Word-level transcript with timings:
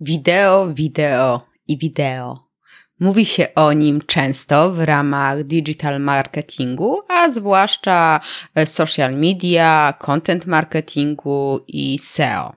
Wideo, 0.00 0.66
wideo 0.74 1.40
i 1.68 1.78
wideo. 1.78 2.48
Mówi 3.00 3.24
się 3.24 3.54
o 3.54 3.72
nim 3.72 4.02
często 4.06 4.72
w 4.72 4.78
ramach 4.78 5.44
digital 5.44 6.00
marketingu, 6.00 7.00
a 7.08 7.30
zwłaszcza 7.30 8.20
e, 8.54 8.66
social 8.66 9.14
media, 9.14 9.94
content 9.98 10.46
marketingu 10.46 11.64
i 11.68 11.98
SEO. 11.98 12.52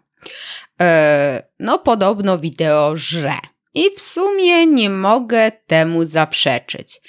E, 0.82 1.44
no, 1.60 1.80
podobno 1.80 2.40
wideo 2.40 2.98
żre. 2.98 3.38
I 3.74 3.84
w 3.98 4.02
sumie 4.02 4.66
nie 4.66 4.90
mogę 4.90 5.52
temu 5.52 6.06
zaprzeczyć. 6.06 7.02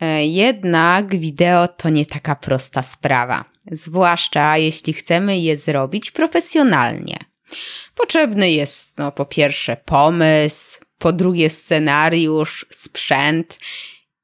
E, 0.00 0.26
jednak 0.26 1.16
wideo 1.16 1.68
to 1.68 1.88
nie 1.88 2.06
taka 2.06 2.36
prosta 2.36 2.82
sprawa, 2.82 3.44
zwłaszcza 3.72 4.56
jeśli 4.56 4.92
chcemy 4.92 5.38
je 5.38 5.56
zrobić 5.56 6.10
profesjonalnie. 6.10 7.29
Potrzebny 7.94 8.50
jest, 8.50 8.98
no, 8.98 9.12
po 9.12 9.24
pierwsze, 9.24 9.76
pomysł, 9.84 10.78
po 10.98 11.12
drugie, 11.12 11.50
scenariusz, 11.50 12.66
sprzęt, 12.70 13.58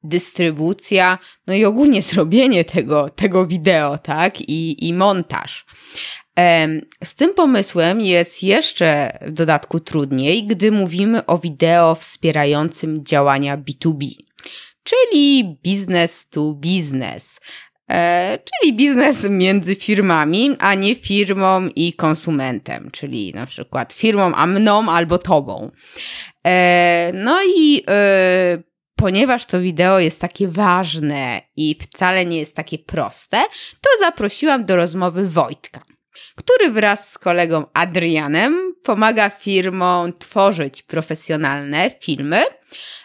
dystrybucja, 0.03 1.19
no 1.47 1.55
i 1.55 1.65
ogólnie 1.65 2.03
zrobienie 2.13 2.65
tego, 2.65 3.11
tego 3.11 3.47
wideo, 3.47 3.99
tak? 3.99 4.41
I, 4.41 4.89
i 4.89 4.93
montaż. 4.93 5.67
Z 7.05 7.15
tym 7.15 7.35
pomysłem 7.35 8.01
jest 8.01 8.43
jeszcze 8.43 9.19
w 9.23 9.31
dodatku 9.31 9.81
trudniej, 9.81 10.47
gdy 10.47 10.73
mówimy 10.73 11.27
o 11.27 11.39
wideo 11.39 11.95
wspierającym 11.95 13.05
działania 13.05 13.59
B2B, 13.59 14.11
czyli 14.83 15.57
business 15.65 16.29
to 16.29 16.41
e, 16.41 17.21
czyli 18.45 18.73
biznes 18.73 19.27
między 19.31 19.75
firmami, 19.75 20.57
a 20.59 20.75
nie 20.75 20.95
firmą 20.95 21.69
i 21.77 21.93
konsumentem, 21.93 22.91
czyli 22.91 23.33
na 23.35 23.47
przykład 23.47 23.93
firmą 23.93 24.33
a 24.35 24.47
mną 24.47 24.93
albo 24.93 25.19
tobą. 25.19 25.71
E, 26.47 27.11
no 27.15 27.39
i 27.57 27.83
e, 27.89 28.59
ponieważ 28.97 29.45
to 29.45 29.61
wideo 29.61 30.01
jest 30.01 30.21
takie 30.21 30.49
ważne 30.49 31.41
i 31.57 31.79
wcale 31.83 32.27
nie 32.27 32.39
jest 32.39 32.57
takie 32.57 32.79
proste, 32.79 33.37
to 33.81 33.91
zaprosiłam 34.01 34.65
do 34.65 34.77
rozmowy 34.77 35.29
Wojtka 35.29 35.81
który 36.37 36.71
wraz 36.71 37.13
z 37.13 37.19
kolegą 37.19 37.65
Adrianem 37.75 38.75
pomaga 38.83 39.31
firmom 39.31 40.13
tworzyć 40.13 40.83
profesjonalne 40.83 41.91
filmy, 42.01 42.43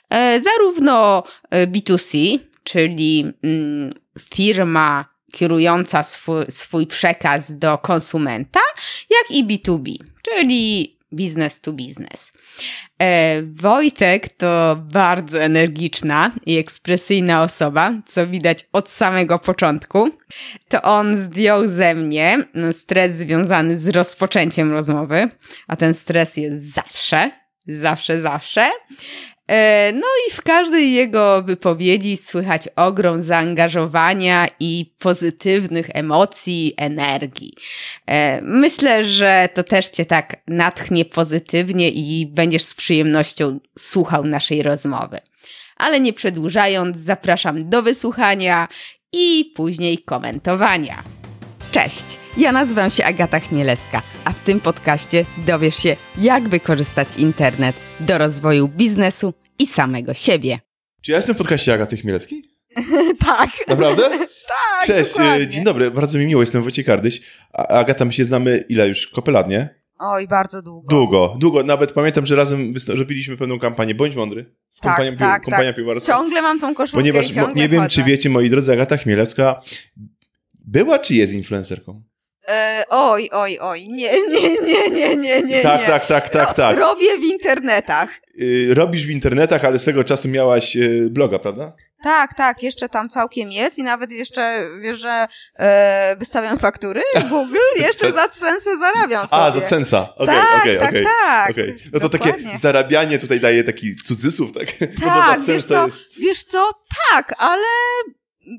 e, 0.09 0.41
zarówno 0.41 1.23
B2C, 1.52 2.39
czyli 2.63 3.34
mm, 3.44 3.94
firma 4.20 5.06
kierująca 5.31 6.04
swój, 6.04 6.44
swój 6.50 6.88
przekaz 6.88 7.58
do 7.58 7.78
konsumenta, 7.78 8.59
jak 9.09 9.38
i 9.38 9.45
B2B, 9.45 9.94
czyli 10.22 10.98
business 11.12 11.62
to 11.62 11.73
business. 11.73 12.31
E, 13.02 13.42
Wojtek 13.44 14.34
to 14.38 14.76
bardzo 14.94 15.42
energiczna 15.42 16.31
i 16.45 16.58
ekspresyjna 16.58 17.44
osoba, 17.44 17.94
co 18.06 18.28
widać 18.28 18.68
od 18.73 18.90
samego 18.90 19.40
początku. 19.40 20.09
To 20.70 20.81
on 20.81 21.18
zdjął 21.18 21.70
ze 21.70 21.96
mnie 21.96 22.44
stres 22.72 23.16
związany 23.16 23.78
z 23.78 23.88
rozpoczęciem 23.88 24.72
rozmowy, 24.72 25.30
a 25.68 25.75
ten 25.75 25.94
stres 25.94 26.38
jest 26.38 26.73
zawsze, 26.73 27.31
zawsze, 27.68 28.22
zawsze. 28.22 28.70
E, 29.52 29.91
no 29.94 30.07
i 30.27 30.31
w 30.31 30.41
każdej 30.41 30.94
jego 30.94 31.44
wypowiedzi 31.44 32.17
słychać 32.17 32.69
ogrom 32.75 33.21
zaangażowania 33.21 34.47
i 34.59 34.94
pozytywnych 34.99 35.89
emocji, 35.94 36.73
energii. 36.77 37.53
E, 38.07 38.41
myślę, 38.41 39.05
że 39.05 39.49
to 39.53 39.63
też 39.63 39.88
Cię 39.88 40.05
tak 40.05 40.35
natchnie 40.47 41.05
pozytywnie 41.05 41.89
i 41.89 42.25
będziesz 42.25 42.63
z 42.63 42.73
przyjemnością 42.73 43.59
słuchał 43.79 44.25
naszej 44.25 44.63
rozmowy. 44.63 45.17
Ale 45.77 45.99
nie 45.99 46.13
przedłużając, 46.13 46.97
zapraszam 46.97 47.69
do 47.69 47.83
wysłuchania 47.83 48.67
i 49.13 49.52
później 49.55 49.97
komentowania. 49.97 51.03
Cześć, 51.72 52.18
ja 52.38 52.52
nazywam 52.52 52.90
się 52.90 53.06
Agata 53.06 53.40
Chmielewska, 53.40 54.02
a 54.26 54.32
w 54.32 54.40
tym 54.40 54.59
podcaście 54.59 55.26
dowiesz 55.46 55.76
się, 55.76 55.96
jak 56.18 56.50
wykorzystać 56.50 57.08
internet 57.18 57.76
do 58.00 58.18
rozwoju 58.18 58.68
biznesu 58.68 59.34
i 59.59 59.68
samego 59.68 60.14
siebie. 60.14 60.59
Czy 61.02 61.12
ja 61.12 61.18
jestem 61.18 61.36
w 61.36 61.38
podcaście 61.38 61.74
Agaty 61.74 61.98
Chmielewskiej? 61.98 62.44
tak. 63.28 63.50
Naprawdę? 63.68 64.09
tak, 64.54 64.86
Cześć, 64.86 65.12
dokładnie. 65.12 65.48
dzień 65.48 65.64
dobry, 65.64 65.92
bardzo 65.92 66.18
mi 66.18 66.26
miło, 66.26 66.42
jestem 66.42 66.64
Wojciech 66.64 66.86
Kardyś. 66.86 67.22
A 67.54 67.68
Agata, 67.68 68.06
my 68.06 68.14
się 68.14 68.26
znamy 68.26 68.64
ile 68.70 68.88
już? 68.88 69.08
Kopę 69.08 69.32
lat, 69.32 69.50
nie? 69.50 69.82
Oj, 70.00 70.28
bardzo 70.28 70.62
długo. 70.62 70.88
Długo, 70.90 71.36
długo. 71.40 71.64
Nawet 71.64 71.92
pamiętam, 71.92 72.26
że 72.26 72.36
razem 72.36 72.74
robiliśmy 72.88 73.38
pewną 73.38 73.59
kampanię 73.59 73.96
Bądź 73.96 74.16
Mądry 74.16 74.56
z 74.70 74.80
tak, 74.80 74.96
kompanią, 74.96 75.18
tak, 75.18 75.44
kompania 75.44 75.70
tak. 75.70 75.76
piwowarska. 75.76 76.14
Ciągle 76.14 76.42
mam 76.42 76.59
tą 76.59 76.76
koszulkę 76.76 76.98
Ponieważ 76.98 77.36
nie 77.56 77.70
wiem, 77.70 77.82
chodzę. 77.82 77.90
czy 77.90 78.03
wiecie, 78.03 78.30
moi 78.30 78.50
drodzy, 78.50 78.74
Agata 78.74 78.98
Chmielewska 78.98 79.62
była 80.66 80.99
czy 80.99 81.13
jest 81.16 81.33
influencerką? 81.33 82.03
E, 82.47 82.83
oj, 82.89 83.29
oj, 83.31 83.57
oj, 83.61 83.88
nie, 83.89 84.11
nie, 84.33 84.61
nie, 84.61 84.89
nie, 84.89 85.17
nie, 85.17 85.41
nie. 85.41 85.61
Tak, 85.61 85.81
nie. 85.81 85.88
tak, 85.88 86.05
tak, 86.05 86.29
tak, 86.29 86.53
tak. 86.53 86.77
Robię 86.77 87.17
w 87.17 87.23
internetach. 87.23 88.09
Y, 88.41 88.73
robisz 88.73 89.05
w 89.05 89.09
internetach, 89.09 89.66
ale 89.66 89.79
swego 89.79 90.03
czasu 90.03 90.27
miałaś 90.27 90.75
y, 90.75 91.07
bloga, 91.11 91.39
prawda? 91.39 91.73
Tak, 92.03 92.33
tak, 92.33 92.63
jeszcze 92.63 92.89
tam 92.89 93.09
całkiem 93.09 93.51
jest 93.51 93.79
i 93.79 93.83
nawet 93.83 94.11
jeszcze, 94.11 94.69
wiesz, 94.81 94.99
że 94.99 95.27
e, 95.59 96.16
wystawiam 96.19 96.57
faktury 96.57 97.01
Google, 97.29 97.57
jeszcze 97.88 98.11
za 98.11 98.29
sensę 98.31 98.69
zarabiam 98.79 99.28
sobie. 99.28 99.41
A, 99.41 99.51
za 99.51 99.61
sensa. 99.61 100.16
Okej, 100.16 100.35
tak, 100.35 100.61
okej, 100.61 100.78
tak, 100.78 101.51
okej. 101.51 101.73
tak. 101.73 101.93
No 101.93 101.99
to 101.99 102.09
Dokładnie. 102.09 102.43
takie 102.43 102.57
zarabianie 102.57 103.17
tutaj 103.17 103.39
daje 103.39 103.63
taki 103.63 103.95
cudzysłów, 103.95 104.51
tak? 104.51 104.67
no 104.81 104.88
bo 104.99 105.05
Tak, 105.05 105.41
za 105.41 105.53
wiesz 105.53 105.66
co, 105.66 105.85
jest... 105.85 106.19
wiesz 106.19 106.43
co, 106.43 106.69
tak, 107.11 107.33
ale 107.38 107.63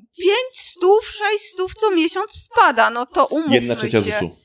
pięć 0.00 0.60
stów, 0.60 1.00
sześć 1.04 1.44
stów 1.44 1.74
co 1.74 1.90
miesiąc 1.90 2.48
wpada, 2.52 2.90
no 2.90 3.06
to 3.06 3.26
umówmy 3.26 3.54
Jedna 3.54 3.76
trzecia 3.76 4.02
się. 4.02 4.10
ZUS-u. 4.10 4.36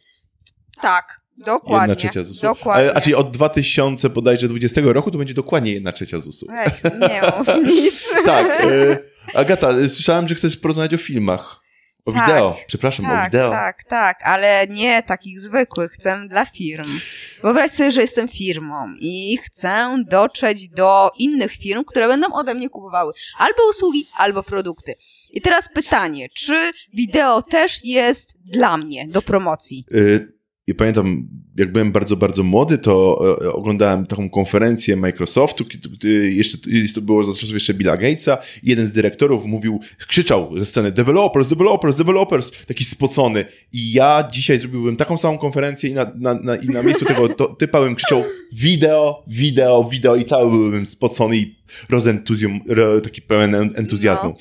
Tak, 0.81 1.21
dokładnie. 1.37 1.79
Jedna 1.79 1.95
trzecia 1.95 2.23
ZUS-u. 2.23 2.41
Dokładnie. 2.41 2.91
A, 2.91 2.93
a 2.93 3.01
czyli 3.01 3.15
od 3.15 3.31
2000 3.31 4.09
bodajże 4.09 4.47
20 4.47 4.81
roku 4.83 5.11
to 5.11 5.17
będzie 5.17 5.33
dokładnie 5.33 5.73
jedna 5.73 5.91
trzecia 5.91 6.19
ZUS-u. 6.19 6.47
Weź, 6.47 6.83
nie 6.83 7.21
mów 7.37 7.47
nic. 7.73 8.09
Tak. 8.25 8.63
Y, 8.65 8.97
Agata, 9.33 9.71
y, 9.71 9.89
słyszałem, 9.89 10.27
że 10.27 10.35
chcesz 10.35 10.57
porozmawiać 10.57 10.93
o 10.93 10.97
filmach. 10.97 11.66
O 12.07 12.11
Tak. 12.11 12.27
wideo. 12.27 12.57
Przepraszam, 12.67 13.05
o 13.05 13.09
Tak, 13.09 13.31
wideo. 13.31 13.49
tak, 13.49 13.83
tak, 13.83 14.19
ale 14.23 14.67
nie 14.69 15.03
takich 15.03 15.39
zwykłych, 15.39 15.91
chcę 15.91 16.27
dla 16.27 16.45
firm. 16.45 16.99
Wyobraź 17.43 17.71
sobie, 17.71 17.91
że 17.91 18.01
jestem 18.01 18.27
firmą 18.27 18.93
i 18.99 19.37
chcę 19.37 19.97
dotrzeć 20.09 20.69
do 20.69 21.09
innych 21.19 21.51
firm, 21.51 21.83
które 21.83 22.07
będą 22.07 22.27
ode 22.33 22.53
mnie 22.53 22.69
kupowały 22.69 23.13
albo 23.37 23.69
usługi, 23.69 24.07
albo 24.17 24.43
produkty. 24.43 24.93
I 25.31 25.41
teraz 25.41 25.69
pytanie, 25.73 26.27
czy 26.29 26.71
wideo 26.93 27.41
też 27.41 27.85
jest 27.85 28.33
dla 28.45 28.77
mnie 28.77 29.07
do 29.07 29.21
promocji? 29.21 29.85
Y, 29.93 30.36
I 30.69 30.75
pamiętam, 30.75 31.27
jak 31.57 31.71
byłem 31.71 31.91
bardzo, 31.91 32.17
bardzo 32.17 32.43
młody, 32.43 32.77
to 32.77 33.19
e, 33.41 33.53
oglądałem 33.53 34.05
taką 34.05 34.29
konferencję 34.29 34.95
Microsoftu, 34.95 35.65
kiedy, 35.65 36.31
jeszcze 36.31 36.57
to 36.95 37.01
było 37.01 37.23
za 37.23 37.33
czasów 37.33 37.53
jeszcze 37.53 37.73
Billa 37.73 37.97
Gatesa 37.97 38.37
i 38.63 38.69
jeden 38.69 38.87
z 38.87 38.91
dyrektorów 38.91 39.45
mówił, 39.45 39.79
krzyczał 40.07 40.59
ze 40.59 40.65
sceny 40.65 40.91
developers, 40.91 41.49
developers, 41.49 41.97
developers, 41.97 42.65
taki 42.65 42.85
spocony. 42.85 43.45
I 43.71 43.91
ja 43.91 44.29
dzisiaj 44.31 44.59
zrobiłbym 44.59 44.97
taką 44.97 45.17
samą 45.17 45.37
konferencję 45.37 45.89
i 45.89 45.93
na, 45.93 46.11
na, 46.15 46.33
na, 46.33 46.55
i 46.55 46.67
na 46.67 46.83
miejscu 46.83 47.05
tego 47.05 47.29
to, 47.29 47.47
typa 47.47 47.81
bym 47.81 47.95
krzyczał 47.95 48.23
wideo, 48.53 49.23
wideo, 49.27 49.83
wideo 49.91 50.15
i 50.15 50.25
cały 50.25 50.51
byłbym 50.51 50.87
spocony 50.87 51.37
i 51.37 51.55
rozentuzjum, 51.89 52.59
ro, 52.67 53.01
taki 53.01 53.21
pełen 53.21 53.55
en- 53.55 53.73
entuzjazmu. 53.75 54.29
No. 54.29 54.35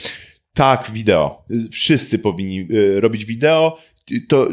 Tak, 0.54 0.90
wideo. 0.92 1.44
Wszyscy 1.70 2.18
powinni 2.18 2.68
y, 2.70 3.00
robić 3.00 3.24
wideo. 3.24 3.78
To 4.28 4.48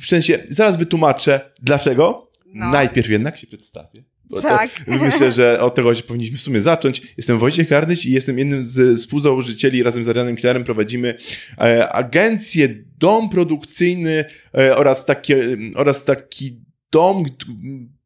w 0.00 0.06
sensie, 0.06 0.38
zaraz 0.50 0.76
wytłumaczę 0.76 1.40
dlaczego. 1.62 2.30
No. 2.46 2.70
Najpierw 2.70 3.08
jednak 3.08 3.36
się 3.36 3.46
przedstawię. 3.46 4.04
Tak. 4.42 4.70
Myślę, 5.04 5.32
że 5.32 5.60
od 5.60 5.74
tego 5.74 5.94
się 5.94 6.02
powinniśmy 6.02 6.38
w 6.38 6.42
sumie 6.42 6.60
zacząć. 6.60 7.02
Jestem 7.16 7.38
Wojciech 7.38 7.68
Kardyś 7.68 8.06
i 8.06 8.12
jestem 8.12 8.38
jednym 8.38 8.66
z 8.66 9.00
współzałożycieli, 9.00 9.82
razem 9.82 10.04
z 10.04 10.08
Arianem 10.08 10.36
Killerem 10.36 10.64
prowadzimy 10.64 11.14
e, 11.60 11.88
agencję, 11.88 12.68
dom 12.98 13.28
produkcyjny 13.28 14.24
e, 14.58 14.76
oraz, 14.76 15.04
takie, 15.04 15.56
oraz 15.74 16.04
taki 16.04 16.60
dom 16.92 17.24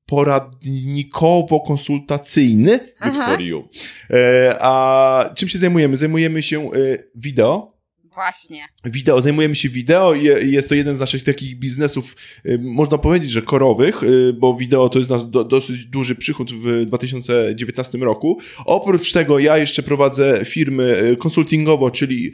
poradnikowo-konsultacyjny 0.07 2.79
Good 2.79 2.89
Aha. 3.01 3.31
for 3.31 3.41
you. 3.41 3.69
E, 4.11 4.57
a 4.61 5.31
czym 5.35 5.49
się 5.49 5.59
zajmujemy? 5.59 5.97
Zajmujemy 5.97 6.43
się 6.43 6.73
e, 6.73 6.99
wideo, 7.15 7.72
Właśnie. 8.15 8.65
Wideo, 8.85 9.23
zajmujemy 9.23 9.55
się 9.55 9.69
wideo 9.69 10.15
i 10.15 10.53
jest 10.53 10.69
to 10.69 10.75
jeden 10.75 10.97
z 10.97 11.01
naszych 11.01 11.23
takich 11.23 11.59
biznesów, 11.59 12.17
y, 12.47 12.59
można 12.63 12.99
powiedzieć, 12.99 13.31
że 13.31 13.43
korowych, 13.43 14.03
y, 14.03 14.33
bo 14.33 14.55
wideo 14.55 14.89
to 14.89 14.99
jest 14.99 15.11
nasz 15.11 15.25
do, 15.25 15.45
dosyć 15.45 15.87
duży 15.87 16.15
przychód 16.15 16.53
w 16.53 16.85
2019 16.85 17.99
roku. 17.99 18.39
Oprócz 18.65 19.13
tego 19.13 19.39
ja 19.39 19.59
jeszcze 19.59 19.83
prowadzę 19.83 20.45
firmy 20.45 21.03
y, 21.13 21.17
konsultingowo, 21.17 21.91
czyli 21.91 22.33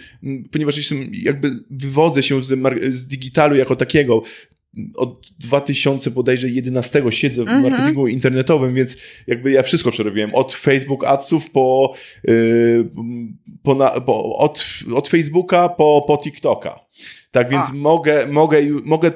ponieważ 0.52 0.76
jestem, 0.76 1.10
jakby 1.12 1.50
wywodzę 1.70 2.22
się 2.22 2.40
z, 2.40 2.58
z 2.90 3.08
digitalu 3.08 3.56
jako 3.56 3.76
takiego, 3.76 4.22
od 4.96 5.26
2000 5.38 6.10
bodajże 6.10 6.48
11 6.48 7.02
siedzę 7.10 7.44
w 7.44 7.48
Mhm. 7.48 7.62
marketingu 7.62 8.08
internetowym, 8.08 8.75
więc 8.75 8.96
jakby 9.26 9.50
ja 9.50 9.62
wszystko 9.62 9.90
przerobiłem. 9.90 10.34
Od 10.34 10.52
Facebook 10.52 11.04
Adsów 11.04 11.50
po, 11.50 11.94
yy, 12.25 12.90
po, 13.62 13.75
na, 13.75 14.00
po 14.00 14.36
od, 14.36 14.64
od 14.94 15.08
Facebooka 15.08 15.69
po, 15.69 16.04
po 16.06 16.19
TikToka. 16.19 16.80
Tak 17.30 17.50
więc 17.50 17.64
A. 17.70 17.72
mogę, 17.72 18.26
mogę, 18.26 18.62
mogę 18.84 19.10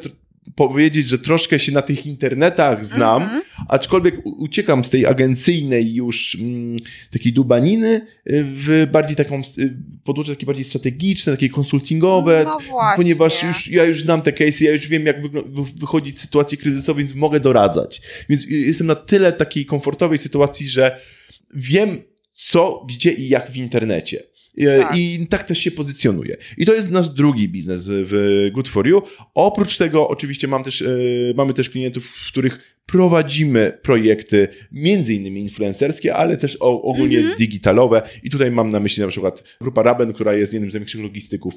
powiedzieć, 0.54 1.08
że 1.08 1.18
troszkę 1.18 1.58
się 1.58 1.72
na 1.72 1.82
tych 1.82 2.06
internetach 2.06 2.86
znam, 2.86 3.22
Mhm. 3.22 3.42
aczkolwiek 3.68 4.14
uciekam 4.24 4.84
z 4.84 4.90
tej 4.90 5.06
agencyjnej 5.06 5.94
już 5.94 6.34
mm, 6.40 6.76
takiej 7.10 7.32
dubaniny 7.32 7.88
y, 7.96 8.00
w 8.26 8.86
bardziej 8.92 9.16
taką, 9.16 9.42
y, 9.58 9.76
podłoże 10.04 10.34
takie 10.34 10.46
bardziej 10.46 10.64
strategiczne, 10.64 11.32
takie 11.32 11.48
konsultingowe, 11.48 12.42
No 12.44 12.58
ponieważ 12.96 13.42
już, 13.42 13.68
ja 13.68 13.84
już 13.84 14.02
znam 14.02 14.22
te 14.22 14.30
case'y, 14.32 14.64
ja 14.64 14.72
już 14.72 14.88
wiem, 14.88 15.06
jak 15.06 15.16
wychodzić 15.76 16.18
z 16.18 16.22
sytuacji 16.22 16.58
kryzysowej, 16.58 17.04
więc 17.04 17.14
mogę 17.14 17.40
doradzać. 17.40 18.02
Więc 18.28 18.44
y, 18.44 18.48
jestem 18.48 18.86
na 18.86 18.94
tyle 18.94 19.32
takiej 19.32 19.66
komfortowej 19.66 20.18
sytuacji, 20.18 20.68
że 20.68 21.00
wiem, 21.54 22.02
co, 22.34 22.86
gdzie 22.88 23.12
i 23.12 23.28
jak 23.28 23.50
w 23.50 23.56
internecie. 23.56 24.31
I, 24.56 24.64
Tak. 24.64 24.96
I 24.98 25.26
tak 25.30 25.44
też 25.44 25.58
się 25.58 25.70
pozycjonuję. 25.70 26.36
I 26.58 26.66
to 26.66 26.74
jest 26.74 26.90
nasz 26.90 27.08
drugi 27.08 27.48
biznes 27.48 27.84
w 27.88 28.48
Good 28.52 28.68
For 28.68 28.86
You. 28.86 29.02
Oprócz 29.34 29.76
tego 29.76 30.08
oczywiście 30.08 30.48
mam 30.48 30.64
też, 30.64 30.82
e, 30.82 30.86
mamy 31.36 31.54
też 31.54 31.70
klientów, 31.70 32.06
w 32.06 32.28
których 32.28 32.78
prowadzimy 32.86 33.78
projekty, 33.82 34.48
między 34.72 35.14
innymi 35.14 35.40
influencerskie, 35.40 36.14
ale 36.14 36.36
też 36.36 36.56
ogólnie 36.60 37.18
Mhm. 37.18 37.36
digitalowe. 37.38 38.02
I 38.22 38.30
tutaj 38.30 38.50
mam 38.50 38.70
na 38.70 38.80
myśli 38.80 39.00
na 39.02 39.08
przykład 39.08 39.56
grupa 39.60 39.82
Raben, 39.82 40.12
która 40.12 40.34
jest 40.34 40.52
jednym 40.52 40.70
z 40.70 40.74
największych 40.74 41.00
logistycznych 41.00 41.54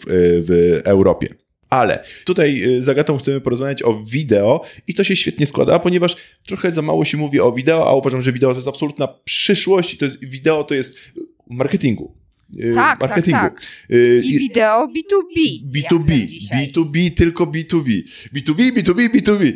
w 0.48 0.82
Europie. 0.86 1.28
Ale 1.70 2.04
tutaj 2.26 2.64
z 2.80 2.90
Agatą 2.90 3.18
chcemy 3.18 3.42
porozmawiać 3.42 3.84
o 3.84 4.04
wideo 4.04 4.62
i 4.88 4.94
to 4.94 5.04
się 5.04 5.16
świetnie 5.16 5.46
składa, 5.46 5.80
ponieważ 5.80 6.16
trochę 6.48 6.72
za 6.72 6.82
mało 6.82 7.06
się 7.06 7.18
mówi 7.18 7.40
o 7.40 7.52
wideo, 7.52 7.88
a 7.90 7.94
uważam, 7.96 8.22
że 8.22 8.32
wideo 8.32 8.50
to 8.50 8.56
jest 8.56 8.68
absolutna 8.68 9.08
przyszłość 9.08 9.94
i 9.94 9.98
to 9.98 10.06
jest, 10.06 10.26
wideo 10.26 10.64
to 10.64 10.76
jest 10.76 10.98
w 11.00 11.14
marketingu. 11.50 12.25
Y, 12.54 12.74
Tak, 12.76 13.00
tak, 13.00 13.10
marketingu. 13.10 13.40
tak. 13.40 13.62
Y, 13.92 14.22
I 14.26 14.40
wideo 14.40 14.88
B2B. 14.88 15.38
jak 15.74 15.92
B2B, 15.94 16.04
chcę 16.04 16.28
dzisiaj. 16.28 16.68
B2B, 16.68 17.12
tylko 17.14 17.46
B2B. 17.46 18.04
B2B, 18.34 18.72
B2B, 18.72 19.10
B2B. 19.10 19.54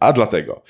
A 0.00 0.12
dlatego 0.12 0.62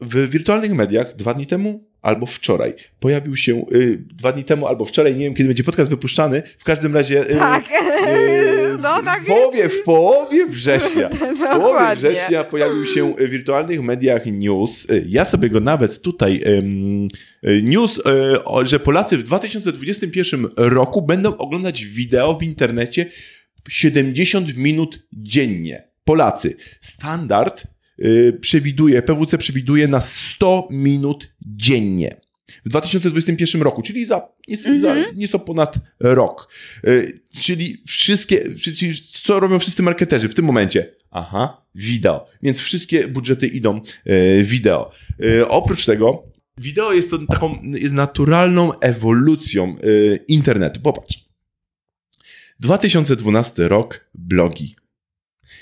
w 0.00 0.28
wirtualnych 0.30 0.72
mediach 0.72 1.16
dwa 1.16 1.34
dni 1.34 1.46
temu 1.46 1.87
albo 2.02 2.26
wczoraj 2.26 2.74
pojawił 3.00 3.36
się, 3.36 3.64
y, 3.72 3.98
dwa 4.14 4.32
dni 4.32 4.44
temu 4.44 4.66
albo 4.66 4.84
wczoraj, 4.84 5.16
nie 5.16 5.24
wiem 5.24 5.34
kiedy 5.34 5.48
będzie 5.48 5.64
podcast 5.64 5.90
wypuszczany, 5.90 6.42
w 6.58 6.64
każdym 6.64 6.94
razie 6.94 7.30
y, 7.30 7.34
Tak. 7.38 7.64
y, 8.08 8.78
No, 8.82 9.02
tak 9.02 9.22
w, 9.22 9.26
połowie, 9.26 9.68
w 9.68 9.82
połowie 9.82 10.46
września. 10.46 11.08
W 11.38 11.50
połowie 11.50 11.96
września 11.96 12.44
pojawił 12.44 12.84
się 12.86 13.14
w 13.18 13.28
wirtualnych 13.30 13.82
mediach 13.82 14.26
news. 14.26 14.90
Y, 14.90 15.04
Ja 15.08 15.24
sobie 15.24 15.50
go 15.50 15.60
nawet 15.60 16.02
tutaj 16.02 16.42
y, 17.46 17.62
news, 17.62 17.98
y, 17.98 18.02
że 18.66 18.80
Polacy 18.80 19.18
w 19.18 19.22
2021 19.22 20.48
roku 20.56 21.02
będą 21.02 21.36
oglądać 21.36 21.84
wideo 21.84 22.34
w 22.34 22.42
internecie 22.42 23.06
70 23.68 24.56
minut 24.56 25.06
dziennie. 25.12 25.88
Polacy. 26.04 26.56
Standard 26.80 27.62
przewiduje, 28.40 29.02
PWC 29.02 29.38
przewiduje 29.38 29.88
na 29.88 30.00
100 30.00 30.68
minut 30.70 31.28
dziennie. 31.40 32.20
W 32.64 32.68
2021 32.68 33.62
roku, 33.62 33.82
czyli 33.82 34.04
za, 34.04 34.28
nie, 34.48 34.56
za 34.56 34.94
nieco 35.14 35.38
ponad 35.38 35.78
rok. 36.00 36.48
Y, 36.86 37.20
czyli 37.40 37.82
wszystkie, 37.86 38.54
czyli 38.54 38.92
co 39.12 39.40
robią 39.40 39.58
wszyscy 39.58 39.82
marketerzy 39.82 40.28
w 40.28 40.34
tym 40.34 40.44
momencie? 40.44 40.94
Aha, 41.10 41.66
wideo. 41.74 42.26
Więc 42.42 42.58
wszystkie 42.58 43.08
budżety 43.08 43.46
idą 43.46 43.80
y, 44.06 44.42
wideo. 44.44 44.90
Y, 45.24 45.48
oprócz 45.48 45.86
tego, 45.86 46.22
wideo 46.58 46.92
jest 46.92 47.10
to 47.10 47.18
taką, 47.18 47.62
jest 47.62 47.94
naturalną 47.94 48.78
ewolucją 48.78 49.76
y, 49.84 50.24
internetu. 50.28 50.80
Popatrz. 50.80 51.28
2012 52.60 53.68
rok, 53.68 54.10
blogi. 54.14 54.76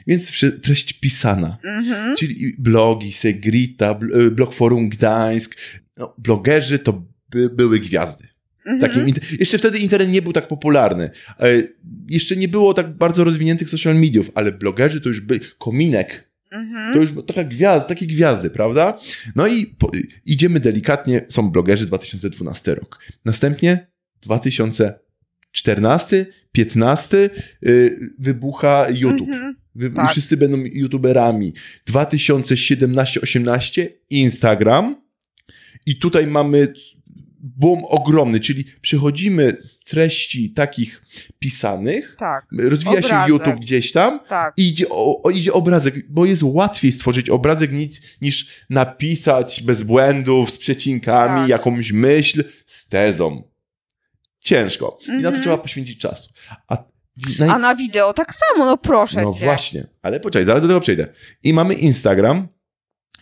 Więc 0.07 0.33
treść 0.63 0.93
pisana. 0.93 1.59
Mhm. 1.65 2.17
Czyli 2.17 2.55
blogi, 2.59 3.13
Segrita, 3.13 3.99
y, 4.27 4.31
blog 4.31 4.55
Forum 4.55 4.89
Gdańsk. 4.89 5.57
No, 5.97 6.15
blogerzy 6.19 6.79
to 6.79 7.03
by, 7.31 7.51
były 7.51 7.79
gwiazdy. 7.79 8.29
Mhm. 8.67 9.13
Jeszcze 9.41 9.59
wtedy 9.59 9.79
internet 9.79 10.11
nie 10.11 10.23
był 10.23 10.33
tak 10.33 10.49
popularny. 10.49 11.11
E, 11.41 11.63
jeszcze 12.09 12.37
nie 12.37 12.49
było 12.49 12.75
tak 12.75 12.97
bardzo 12.97 13.25
rozwiniętych 13.25 13.71
social 13.71 13.97
mediów, 13.97 14.31
ale 14.35 14.53
blogerzy 14.53 15.01
to 15.01 15.09
już 15.09 15.21
by 15.21 15.41
kominek. 15.59 16.31
Mhm. 16.51 16.95
To 16.95 17.01
już 17.01 17.11
taka 17.27 17.45
gwiazda, 17.45 17.89
takie 17.89 18.07
gwiazdy, 18.07 18.51
prawda? 18.51 18.99
No 19.37 19.47
i 19.47 19.67
po, 19.67 19.91
idziemy 20.25 20.61
delikatnie, 20.61 21.25
są 21.29 21.51
blogerzy 21.51 21.87
2012 21.87 22.75
rok. 22.75 23.03
Następnie 23.25 23.87
2014, 24.23 26.27
15 26.53 27.31
y, 27.67 27.99
wybucha 28.19 28.87
YouTube. 28.91 29.29
Mhm. 29.29 29.57
Tak. 29.95 30.11
Wszyscy 30.11 30.37
będą 30.37 30.57
youtuberami. 30.57 31.53
2017-18 31.91 33.87
Instagram. 34.11 35.03
I 35.87 35.99
tutaj 35.99 36.27
mamy 36.27 36.73
boom 37.41 37.85
ogromny, 37.85 38.41
czyli 38.41 38.65
przechodzimy 38.81 39.57
z 39.61 39.81
treści 39.81 40.51
takich 40.51 41.03
pisanych, 41.39 42.17
Tak, 42.19 42.47
rozwija 42.59 42.93
Obrazek. 42.99 43.25
się 43.27 43.31
YouTube 43.33 43.61
gdzieś 43.61 43.93
tam 43.93 44.21
tak. 44.29 44.55
i 44.57 44.69
idzie, 44.69 44.89
o, 44.89 45.23
o, 45.23 45.31
idzie 45.31 45.53
obrazek, 45.53 46.11
bo 46.11 46.25
jest 46.27 46.43
łatwiej 46.43 46.93
stworzyć 46.93 47.31
obrazek 47.31 47.73
niż, 47.73 47.91
niż 48.23 48.65
napisać 48.71 49.63
bez 49.63 49.83
błędów, 49.83 50.51
z 50.51 50.59
przecinkami, 50.59 51.41
Tak. 51.41 51.49
jakąś 51.49 51.93
myśl 51.93 52.45
z 52.67 52.89
tezą. 52.89 53.43
Ciężko. 54.41 54.99
I 55.05 55.11
na 55.11 55.15
to 55.23 55.27
Mhm. 55.27 55.43
trzeba 55.43 55.59
poświęcić 55.59 55.99
czasu. 56.01 56.31
A, 56.69 56.85
naj... 57.39 57.49
A 57.49 57.59
na 57.59 57.75
wideo 57.75 58.13
tak 58.13 58.35
samo, 58.35 58.65
no 58.67 58.77
proszę 58.77 59.23
No 59.23 59.33
cię. 59.33 59.45
właśnie, 59.45 59.87
ale 60.03 60.21
poczekaj, 60.21 60.45
zaraz 60.45 60.63
do 60.63 60.69
tego 60.69 60.81
przejdę. 60.81 61.09
I 61.43 61.53
mamy 61.53 61.75
Instagram. 61.75 62.49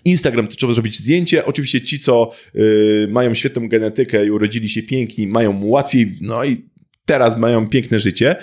Instagram 0.04 0.48
to 0.48 0.56
trzeba 0.56 0.72
zrobić 0.72 0.98
zdjęcie. 0.98 1.44
Oczywiście 1.44 1.80
ci, 1.82 1.98
co 1.98 2.30
y, 2.56 3.08
mają 3.10 3.34
świetną 3.34 3.68
genetykę 3.68 4.26
i 4.26 4.30
urodzili 4.30 4.68
się 4.68 4.82
piękni, 4.82 5.26
mają 5.26 5.64
łatwiej, 5.64 6.18
no 6.20 6.44
i 6.44 6.68
teraz 7.06 7.38
mają 7.38 7.68
piękne 7.68 7.98
życie. 7.98 8.36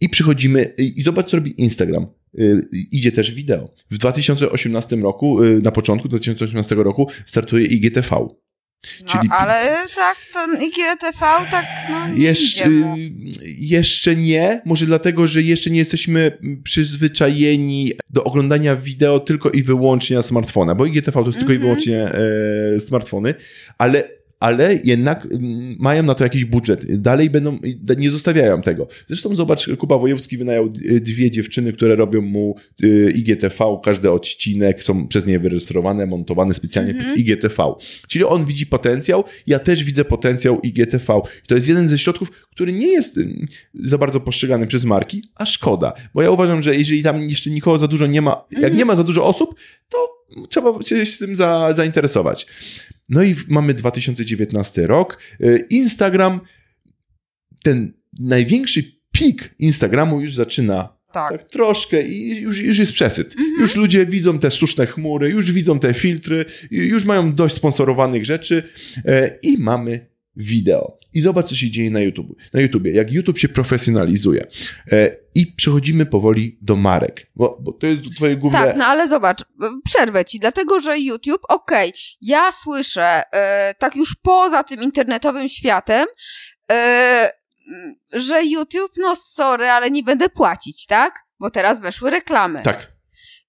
I 0.00 0.08
przychodzimy 0.08 0.74
i, 0.78 0.98
i 1.00 1.02
zobacz, 1.02 1.26
co 1.30 1.36
robi 1.36 1.60
Instagram. 1.60 2.06
Y, 2.38 2.68
idzie 2.90 3.12
też 3.12 3.32
wideo. 3.32 3.74
W 3.90 3.98
2018 3.98 4.96
roku, 4.96 5.42
y, 5.44 5.60
na 5.62 5.70
początku 5.72 6.08
2018 6.08 6.74
roku 6.74 7.08
startuje 7.26 7.66
IGTV. 7.66 8.28
No, 9.00 9.06
czyli- 9.06 9.28
ale 9.38 9.86
tak, 9.94 10.16
ten 10.32 10.62
IGTV 10.62 11.18
tak, 11.50 11.66
no 11.90 12.08
nie 12.08 12.22
Jeszcze, 12.24 12.60
idzie 12.64 12.70
mu. 12.70 12.96
jeszcze 13.58 14.16
nie, 14.16 14.62
może 14.64 14.86
dlatego, 14.86 15.26
że 15.26 15.42
jeszcze 15.42 15.70
nie 15.70 15.78
jesteśmy 15.78 16.38
przyzwyczajeni 16.64 17.92
do 18.10 18.24
oglądania 18.24 18.76
wideo 18.76 19.18
tylko 19.20 19.50
i 19.50 19.62
wyłącznie 19.62 20.16
na 20.16 20.22
smartfona, 20.22 20.74
bo 20.74 20.86
IGTV 20.86 21.20
to 21.20 21.26
jest 21.26 21.38
tylko 21.38 21.52
i 21.52 21.56
Mhm. 21.56 21.60
wyłącznie 21.62 22.04
e, 22.76 22.80
smartfony, 22.80 23.34
ale, 23.78 24.08
ale 24.42 24.80
jednak 24.84 25.26
mm, 25.26 25.76
mają 25.78 26.02
na 26.02 26.14
to 26.14 26.24
jakiś 26.24 26.44
budżet. 26.44 27.00
Dalej 27.02 27.30
będą, 27.30 27.58
nie 27.98 28.10
zostawiają 28.10 28.62
tego. 28.62 28.88
Zresztą 29.08 29.36
zobacz, 29.36 29.70
Kuba 29.78 29.98
Wojewódzki 29.98 30.38
wynajął 30.38 30.66
e, 30.66 31.00
dwie 31.00 31.30
dziewczyny, 31.30 31.72
które 31.72 31.96
robią 31.96 32.20
mu 32.20 32.56
e, 32.82 33.10
IGTV, 33.10 33.80
każdy 33.84 34.10
odcinek 34.10 34.84
są 34.84 35.08
przez 35.08 35.26
nie 35.26 35.38
wyrejestrowane, 35.38 36.06
montowane 36.06 36.54
specjalnie 36.54 36.92
Mhm. 36.92 37.10
pod 37.10 37.18
IGTV. 37.18 37.74
Czyli 38.08 38.24
on 38.24 38.44
widzi 38.44 38.66
potencjał, 38.66 39.24
ja 39.46 39.58
też 39.58 39.84
widzę 39.84 40.04
potencjał 40.04 40.60
IGTV. 40.60 41.20
I 41.44 41.48
to 41.48 41.54
jest 41.54 41.68
jeden 41.68 41.88
ze 41.88 41.98
środków, 41.98 42.46
który 42.50 42.72
nie 42.72 42.92
jest 42.92 43.16
ym, 43.16 43.46
za 43.74 43.98
bardzo 43.98 44.20
postrzegany 44.20 44.66
przez 44.66 44.84
marki, 44.84 45.22
a 45.34 45.46
szkoda. 45.46 45.92
Bo 46.14 46.22
ja 46.22 46.30
uważam, 46.30 46.62
że 46.62 46.76
jeżeli 46.76 47.02
tam 47.02 47.22
jeszcze 47.22 47.50
nikogo 47.50 47.78
za 47.78 47.88
dużo 47.88 48.06
nie 48.06 48.22
ma, 48.22 48.44
jak 48.60 48.74
nie 48.74 48.84
ma 48.84 48.96
za 48.96 49.04
dużo 49.04 49.24
osób, 49.24 49.54
to 49.88 50.21
trzeba 50.48 50.82
się 50.82 51.06
się 51.06 51.18
tym 51.18 51.36
za, 51.36 51.72
zainteresować. 51.74 52.46
No 53.08 53.22
i 53.22 53.36
mamy 53.48 53.74
2019 53.74 54.86
rok. 54.86 55.18
Y, 55.40 55.66
Instagram, 55.70 56.40
ten 57.62 57.92
największy 58.20 58.82
pik 59.12 59.54
Instagramu 59.58 60.20
już 60.20 60.34
zaczyna 60.34 60.96
Tak. 61.12 61.32
tak 61.32 61.50
troszkę 61.50 62.02
i 62.02 62.40
już, 62.40 62.58
już 62.58 62.78
jest 62.78 62.92
przesyt. 62.92 63.26
Mhm. 63.38 63.60
Już 63.60 63.76
ludzie 63.76 64.06
widzą 64.06 64.38
te 64.38 64.50
sztuczne 64.50 64.86
chmury, 64.86 65.30
już 65.30 65.52
widzą 65.52 65.78
te 65.78 65.94
filtry, 65.94 66.44
i 66.70 66.76
już 66.76 67.04
mają 67.04 67.34
dość 67.34 67.56
sponsorowanych 67.56 68.24
rzeczy 68.24 68.62
e, 69.04 69.38
i 69.42 69.58
mamy 69.58 70.06
wideo. 70.36 70.98
I 71.14 71.22
zobacz, 71.22 71.46
co 71.46 71.56
się 71.56 71.70
dzieje 71.70 71.90
na 71.90 72.00
YouTube. 72.00 72.36
Na 72.52 72.60
YouTubie, 72.60 72.92
jak 72.92 73.12
YouTube 73.12 73.38
się 73.38 73.48
profesjonalizuje. 73.48 74.46
E, 74.92 75.21
I 75.34 75.46
przechodzimy 75.46 76.06
powoli 76.06 76.58
do 76.62 76.76
marek, 76.76 77.26
bo, 77.36 77.58
bo 77.60 77.72
to 77.72 77.86
jest 77.86 78.02
twoje 78.16 78.36
główne... 78.36 78.58
Tak, 78.58 78.76
no 78.76 78.84
ale 78.86 79.08
zobacz, 79.08 79.44
przerwę 79.84 80.24
ci, 80.24 80.38
dlatego 80.38 80.80
że 80.80 80.98
YouTube, 80.98 81.42
okej, 81.48 81.92
ja 82.20 82.52
słyszę, 82.52 83.22
e, 83.32 83.74
tak 83.78 83.96
już 83.96 84.14
poza 84.22 84.64
tym 84.64 84.82
internetowym 84.82 85.48
światem, 85.48 86.06
e, 86.72 87.30
że 88.12 88.44
YouTube, 88.44 88.92
no 88.98 89.16
sorry, 89.16 89.68
ale 89.68 89.90
nie 89.90 90.02
będę 90.02 90.28
płacić, 90.28 90.86
tak? 90.86 91.14
Bo 91.40 91.50
teraz 91.50 91.80
weszły 91.80 92.10
reklamy. 92.10 92.62
tak. 92.62 92.92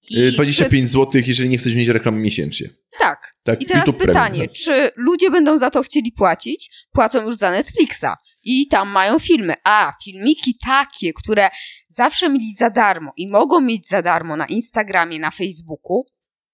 I 0.10 0.20
Y, 0.24 0.32
25 0.32 0.90
zł, 0.90 1.22
jeżeli 1.26 1.50
nie 1.50 1.58
chcesz 1.58 1.76
mieć 1.76 1.88
reklamy 1.88 2.18
miesięcznie. 2.20 2.70
Tak. 3.00 3.36
Tak, 3.44 3.62
I 3.62 3.66
teraz 3.66 3.88
YouTube 3.88 4.06
pytanie, 4.06 4.30
Premium. 4.30 4.56
czy 4.56 4.90
ludzie 4.96 5.32
będą 5.32 5.58
za 5.58 5.70
to 5.70 5.84
chcieli 5.84 6.12
płacić? 6.12 6.72
Płacą 6.92 7.26
już 7.26 7.36
za 7.36 7.52
Netflixa 7.52 8.06
i 8.44 8.68
tam 8.68 8.90
mają 8.90 9.20
filmy. 9.20 9.54
A, 9.64 9.94
filmiki 10.04 10.58
takie, 10.66 11.14
które 11.14 11.50
zawsze 11.88 12.30
mieli 12.30 12.54
za 12.54 12.70
darmo 12.70 13.12
i 13.18 13.28
mogą 13.28 13.62
mieć 13.62 13.88
za 13.88 14.02
darmo 14.02 14.38
na 14.38 14.46
Instagramie, 14.46 15.20
na 15.20 15.32
Facebooku. 15.32 16.06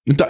No 0.08 0.16
ta, 0.16 0.30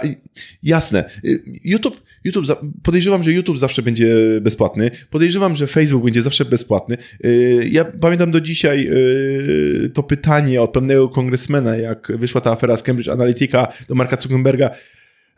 jasne. 0.62 1.04
Y, 1.24 1.42
YouTube, 1.64 2.02
YouTube, 2.24 2.46
podejrzewam, 2.82 3.22
że 3.22 3.32
YouTube 3.32 3.58
zawsze 3.58 3.82
będzie 3.82 4.16
bezpłatny. 4.40 4.90
Podejrzewam, 5.10 5.56
że 5.56 5.66
Facebook 5.66 6.04
będzie 6.04 6.22
zawsze 6.22 6.44
bezpłatny. 6.44 6.96
Y, 7.24 7.68
Ja 7.72 7.84
pamiętam 7.84 8.30
do 8.30 8.40
dzisiaj 8.40 8.88
y, 8.90 9.90
to 9.94 10.02
pytanie 10.02 10.62
od 10.62 10.72
pewnego 10.72 11.08
kongresmena, 11.08 11.76
jak 11.76 12.12
wyszła 12.18 12.40
ta 12.40 12.52
afera 12.52 12.76
z 12.76 12.82
Cambridge 12.82 13.08
Analytica 13.08 13.68
do 13.88 13.94
Marka 13.94 14.16
Zuckerberga. 14.16 14.70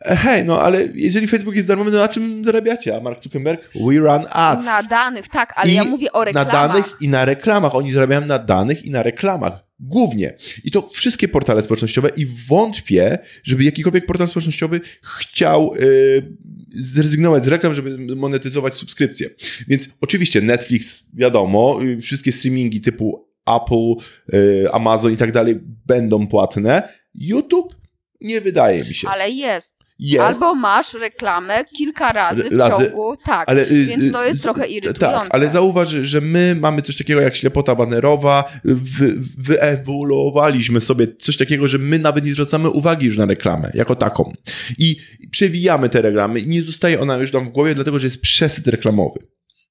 E, 0.05 0.15
Hej, 0.15 0.45
no 0.45 0.61
ale 0.61 0.87
jeżeli 0.93 1.27
Facebook 1.27 1.55
jest 1.55 1.67
darmowy, 1.67 1.91
to 1.91 1.97
na 1.97 2.07
czym 2.07 2.45
zarabiacie? 2.45 2.97
A 2.97 2.99
Mark 2.99 3.23
Zuckerberg? 3.23 3.69
We 3.75 3.95
run 3.97 4.25
ads. 4.29 4.65
Na 4.65 4.83
danych, 4.83 5.27
tak, 5.27 5.53
ale 5.55 5.71
I 5.71 5.75
ja 5.75 5.83
mówię 5.83 6.11
o 6.11 6.19
Na 6.19 6.25
reklamach. 6.25 6.51
danych 6.51 6.85
i 7.01 7.09
na 7.09 7.25
reklamach. 7.25 7.75
Oni 7.75 7.91
zarabiają 7.91 8.25
na 8.25 8.39
danych 8.39 8.85
i 8.85 8.91
na 8.91 9.03
reklamach. 9.03 9.63
Głównie. 9.79 10.33
I 10.63 10.71
to 10.71 10.87
wszystkie 10.87 11.27
portale 11.27 11.61
społecznościowe 11.61 12.09
i 12.15 12.25
wątpię, 12.25 13.17
żeby 13.43 13.63
jakikolwiek 13.63 14.05
portal 14.05 14.27
społecznościowy 14.27 14.81
chciał 15.19 15.75
y, 15.75 16.35
zrezygnować 16.75 17.45
z 17.45 17.47
reklam, 17.47 17.73
żeby 17.73 18.15
monetyzować 18.15 18.73
subskrypcje. 18.73 19.29
Więc 19.67 19.89
oczywiście 20.01 20.41
Netflix, 20.41 21.03
wiadomo, 21.13 21.79
y, 21.83 22.01
wszystkie 22.01 22.31
streamingi 22.31 22.81
typu 22.81 23.27
Apple, 23.45 24.05
y, 24.33 24.71
Amazon 24.71 25.13
i 25.13 25.17
tak 25.17 25.31
dalej 25.31 25.59
będą 25.85 26.27
płatne. 26.27 26.89
YouTube 27.15 27.75
nie 28.21 28.41
wydaje 28.41 28.79
mi 28.83 28.93
się. 28.93 29.07
Ale 29.09 29.29
jest. 29.29 29.82
Jest. 30.03 30.25
Albo 30.25 30.55
masz 30.55 30.93
reklamę 30.93 31.53
kilka 31.77 32.11
razy 32.11 32.43
w 32.43 32.57
Razy- 32.57 32.69
ciągu, 32.69 33.15
tak. 33.25 33.49
Ale, 33.49 33.61
y, 33.61 33.85
Więc 33.85 34.13
to 34.13 34.25
jest 34.25 34.39
y, 34.39 34.41
trochę 34.41 34.65
y, 34.65 34.67
irytujące. 34.67 35.19
Tak, 35.19 35.27
ale 35.29 35.49
zauważ, 35.49 35.89
że 35.89 36.21
my 36.21 36.55
mamy 36.59 36.81
coś 36.81 36.97
takiego 36.97 37.21
jak 37.21 37.35
ślepota 37.35 37.75
banerowa, 37.75 38.43
wy, 38.63 39.13
wyewoluowaliśmy 39.37 40.81
sobie 40.81 41.07
coś 41.19 41.37
takiego, 41.37 41.67
że 41.67 41.77
my 41.77 41.99
nawet 41.99 42.25
nie 42.25 42.33
zwracamy 42.33 42.69
uwagi 42.69 43.05
już 43.05 43.17
na 43.17 43.25
reklamę 43.25 43.71
jako 43.73 43.95
taką. 43.95 44.33
I 44.77 44.95
przewijamy 45.31 45.89
te 45.89 46.01
reklamy 46.01 46.39
i 46.39 46.47
nie 46.47 46.63
zostaje 46.63 46.99
ona 46.99 47.17
już 47.17 47.33
nam 47.33 47.45
w 47.45 47.49
głowie, 47.49 47.75
dlatego 47.75 47.99
że 47.99 48.07
jest 48.07 48.21
przesyt 48.21 48.67
reklamowy. 48.67 49.19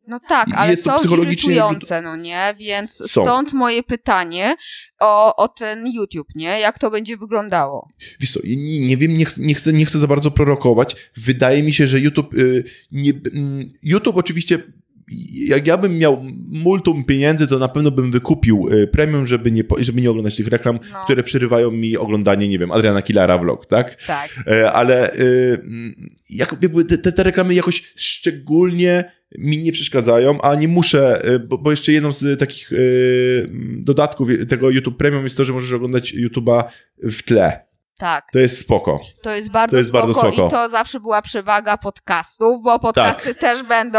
No 0.06 0.20
tak, 0.28 0.48
I 0.48 0.52
ale 0.52 0.70
jest 0.70 0.84
to 0.84 0.90
są 0.90 0.98
psychologicznie 0.98 1.52
irytujące, 1.52 2.02
no 2.02 2.16
nie? 2.16 2.54
Więc 2.58 2.92
Są. 2.96 3.06
stąd 3.24 3.52
moje 3.52 3.82
pytanie 3.82 4.54
o, 5.00 5.36
o 5.36 5.48
ten 5.48 5.86
YouTube, 5.94 6.28
nie? 6.34 6.60
Jak 6.60 6.78
to 6.78 6.90
będzie 6.90 7.16
wyglądało? 7.16 7.88
Wiesz 8.20 8.32
co, 8.32 8.40
nie, 8.44 8.80
nie 8.86 8.96
wiem, 8.96 9.14
nie, 9.14 9.24
ch- 9.24 9.38
nie, 9.38 9.54
chcę, 9.54 9.72
nie 9.72 9.86
chcę 9.86 9.98
za 9.98 10.06
bardzo 10.06 10.30
prorokować. 10.30 10.96
Wydaje 11.16 11.62
mi 11.62 11.72
się, 11.72 11.86
że 11.86 12.00
YouTube, 12.00 12.34
y, 12.34 12.64
nie, 12.92 13.12
mm, 13.34 13.68
YouTube 13.82 14.16
oczywiście, 14.16 14.58
jak 15.32 15.66
ja 15.66 15.76
bym 15.76 15.98
miał 15.98 16.22
multum 16.48 17.04
pieniędzy, 17.04 17.46
to 17.46 17.58
na 17.58 17.68
pewno 17.68 17.90
bym 17.90 18.10
wykupił 18.10 18.68
y, 18.72 18.86
premium, 18.86 19.26
żeby 19.26 19.52
nie, 19.52 19.62
żeby 19.78 20.00
nie 20.00 20.10
oglądać 20.10 20.36
tych 20.36 20.48
reklam, 20.48 20.78
No. 20.92 21.04
które 21.04 21.22
przerywają 21.22 21.70
mi 21.70 21.96
oglądanie, 21.96 22.48
nie 22.48 22.58
wiem, 22.58 22.72
Adriana 22.72 23.02
Killara 23.02 23.38
vlog, 23.38 23.66
tak? 23.66 24.04
Tak. 24.06 24.30
E, 24.46 24.72
Ale 24.72 25.14
y, 25.14 25.62
jak, 26.30 26.56
jakby 26.62 26.84
te, 26.84 27.12
te 27.12 27.22
reklamy 27.22 27.54
jakoś 27.54 27.92
szczególnie 27.96 29.12
mi 29.38 29.58
nie 29.62 29.72
przeszkadzają, 29.72 30.40
a 30.40 30.54
nie 30.54 30.68
muszę, 30.68 31.28
y, 31.30 31.38
bo, 31.38 31.58
bo 31.58 31.70
jeszcze 31.70 31.92
jedną 31.92 32.12
z 32.12 32.38
takich 32.38 32.72
y, 32.72 33.48
dodatków 33.78 34.28
tego 34.48 34.70
YouTube 34.70 34.96
Premium 34.96 35.24
jest 35.24 35.36
to, 35.36 35.44
że 35.44 35.52
możesz 35.52 35.72
oglądać 35.72 36.14
YouTube'a 36.14 36.64
w 37.02 37.22
tle. 37.22 37.66
Tak, 37.98 38.24
To 38.32 38.38
jest 38.38 38.58
spoko. 38.58 39.00
to 39.22 39.36
jest 39.36 39.50
bardzo 39.50 39.70
To 39.70 39.76
jest 39.76 39.88
spoko 39.90 40.06
bardzo 40.06 40.20
spoko. 40.20 40.46
i 40.46 40.50
to 40.50 40.68
zawsze 40.68 41.00
była 41.00 41.22
przewaga 41.22 41.76
podcastów, 41.78 42.62
bo 42.62 42.78
podcasty 42.78 43.34
też 43.34 43.62
będą 43.62 43.98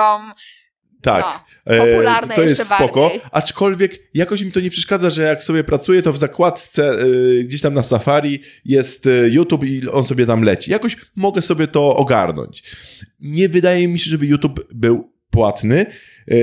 Tak. 1.01 1.23
no, 1.65 1.73
E, 1.73 1.77
popularne 1.91 2.35
to 2.35 2.41
jeszcze 2.41 2.61
jest 2.63 2.73
spoko, 2.75 3.01
bardziej. 3.01 3.21
aczkolwiek 3.31 3.99
jakoś 4.13 4.41
mi 4.41 4.51
to 4.51 4.59
nie 4.59 4.69
przeszkadza, 4.69 5.09
że 5.09 5.21
jak 5.23 5.43
sobie 5.43 5.63
pracuję, 5.63 6.01
to 6.01 6.13
w 6.13 6.17
zakładce 6.17 6.91
e, 6.91 7.43
gdzieś 7.43 7.61
tam 7.61 7.73
na 7.73 7.83
Safari 7.83 8.39
jest 8.65 9.07
e, 9.07 9.29
YouTube 9.29 9.63
i 9.63 9.89
on 9.89 10.05
sobie 10.05 10.25
tam 10.25 10.43
leci. 10.43 10.71
Jakoś 10.71 10.97
mogę 11.15 11.41
sobie 11.41 11.67
to 11.67 11.95
ogarnąć. 11.95 12.63
Nie 13.19 13.49
wydaje 13.49 13.87
mi 13.87 13.99
się, 13.99 14.11
żeby 14.11 14.25
YouTube 14.25 14.59
był 14.73 15.12
płatny 15.33 15.85
e, 16.31 16.35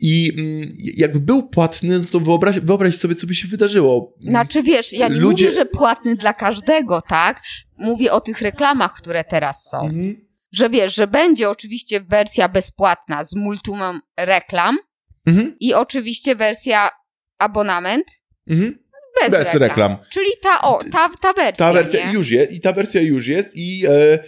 i 0.00 0.32
mm, 0.38 0.68
jakby 0.96 1.20
był 1.20 1.48
płatny, 1.48 1.98
no 1.98 2.04
to 2.12 2.20
wyobraź, 2.20 2.60
wyobraź 2.60 2.96
sobie, 2.96 3.14
co 3.14 3.26
by 3.26 3.34
się 3.34 3.48
wydarzyło. 3.48 4.14
Znaczy 4.20 4.62
wiesz, 4.62 4.92
ja 4.92 5.08
nie 5.08 5.14
Ludzie- 5.14 5.44
mówię, 5.44 5.56
że 5.56 5.64
płatny 5.66 6.16
dla 6.16 6.32
każdego, 6.34 7.00
tak? 7.08 7.40
Mówię 7.78 8.12
o 8.12 8.20
tych 8.20 8.40
reklamach, 8.40 8.94
które 8.94 9.24
teraz 9.24 9.68
są. 9.70 9.80
Mhm. 9.84 10.26
Że 10.52 10.70
wiesz, 10.70 10.94
że 10.94 11.06
będzie 11.06 11.50
oczywiście 11.50 12.00
wersja 12.00 12.48
bezpłatna 12.48 13.24
z 13.24 13.34
multumem 13.34 14.00
reklam 14.20 14.76
Mhm. 15.26 15.56
i 15.60 15.74
oczywiście 15.74 16.36
wersja 16.36 16.88
abonament 17.38 18.04
Mhm. 18.50 18.78
bez, 19.20 19.30
Bez 19.30 19.54
reklam. 19.54 19.60
reklam. 19.68 19.96
Czyli 20.10 20.30
ta, 20.42 20.60
o, 20.62 20.78
ta, 20.92 21.08
ta 21.20 21.32
wersja, 21.32 21.52
Ta 21.66 21.72
wersja 21.72 22.06
nie? 22.06 22.12
już 22.12 22.30
jest 22.30 22.52
i 22.52 22.60
ta 22.60 22.72
wersja 22.72 23.00
już 23.02 23.26
jest 23.26 23.56
i 23.56 23.84
e, 23.86 24.18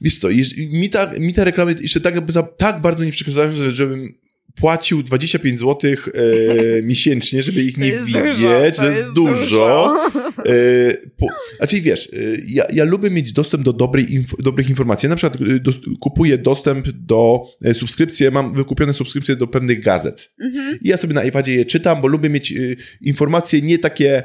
wiesz 0.00 0.18
co, 0.18 0.28
mi, 0.56 0.90
ta, 0.90 1.12
mi 1.18 1.34
te 1.34 1.44
reklamy 1.44 1.74
jeszcze 1.80 2.00
tak, 2.00 2.14
tak 2.56 2.80
bardzo 2.80 3.04
nie 3.04 3.10
przeszkadzają, 3.12 3.52
że, 3.54 3.70
żebym 3.70 4.14
płacił 4.54 5.02
25 5.02 5.58
zł 5.58 5.90
e, 5.90 6.82
miesięcznie, 6.82 7.42
żeby 7.42 7.62
ich 7.62 7.74
To 7.74 7.80
nie 7.80 7.92
widzieć. 7.92 8.22
dużo, 8.22 8.48
to, 8.76 8.90
jest 8.90 9.12
dużo. 9.14 9.96
E, 10.38 10.96
po, 11.16 11.26
znaczy 11.56 11.80
wiesz, 11.80 12.08
e, 12.12 12.16
ja, 12.46 12.64
ja 12.72 12.84
lubię 12.84 13.10
mieć 13.10 13.32
dostęp 13.32 13.64
do 13.64 13.72
dobrej 13.72 14.06
inf- 14.06 14.42
dobrych 14.42 14.70
informacji. 14.70 15.06
Ja 15.06 15.10
na 15.10 15.16
przykład 15.16 15.40
e, 15.40 15.60
dos- 15.60 15.80
kupuję 16.00 16.38
dostęp 16.38 16.88
do 16.88 17.42
e, 17.64 17.74
subskrypcji, 17.74 18.30
mam 18.30 18.52
wykupione 18.52 18.94
subskrypcje 18.94 19.36
do 19.36 19.46
pewnych 19.46 19.82
gazet. 19.82 20.32
Mhm. 20.40 20.78
I 20.82 20.88
ja 20.88 20.96
sobie 20.96 21.14
na 21.14 21.24
iPadzie 21.24 21.54
je 21.54 21.64
czytam, 21.64 22.02
bo 22.02 22.08
lubię 22.08 22.28
mieć 22.30 22.52
y, 22.52 22.76
informacje 23.00 23.62
nie 23.62 23.78
takie 23.78 24.22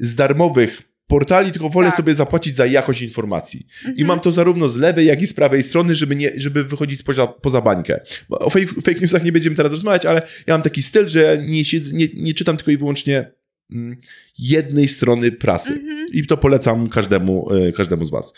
z 0.00 0.14
darmowych 0.14 0.82
portali, 1.08 1.50
tylko 1.52 1.68
wolę 1.68 1.86
Tak. 1.88 1.96
sobie 1.96 2.14
zapłacić 2.14 2.56
za 2.56 2.66
jakość 2.66 3.02
informacji. 3.02 3.66
I 3.84 3.88
Mhm. 3.88 4.06
mam 4.06 4.20
to 4.20 4.32
zarówno 4.32 4.68
z 4.68 4.76
lewej, 4.76 5.06
jak 5.06 5.22
i 5.22 5.26
z 5.26 5.34
prawej 5.34 5.62
strony, 5.62 5.94
żeby, 5.94 6.16
nie, 6.16 6.32
żeby 6.36 6.64
wychodzić 6.64 7.02
poza, 7.02 7.26
poza 7.26 7.60
bańkę. 7.60 8.00
O 8.30 8.50
fake, 8.50 8.66
fake 8.66 9.00
newsach 9.00 9.24
nie 9.24 9.32
będziemy 9.32 9.56
teraz 9.56 9.72
rozmawiać, 9.72 10.06
ale 10.06 10.22
ja 10.46 10.54
mam 10.54 10.62
taki 10.62 10.82
styl, 10.82 11.08
że 11.08 11.22
ja 11.22 11.36
nie, 11.36 11.64
siedzę, 11.64 11.96
nie, 11.96 12.08
nie 12.14 12.34
czytam 12.34 12.56
tylko 12.56 12.70
i 12.70 12.76
wyłącznie 12.76 13.30
mm, 13.72 13.96
jednej 14.38 14.88
strony 14.88 15.32
prasy. 15.32 15.72
Mhm. 15.72 16.06
I 16.12 16.26
to 16.26 16.36
polecam 16.36 16.88
każdemu, 16.88 17.54
y, 17.54 17.72
każdemu 17.72 18.04
z 18.04 18.10
Was. 18.10 18.34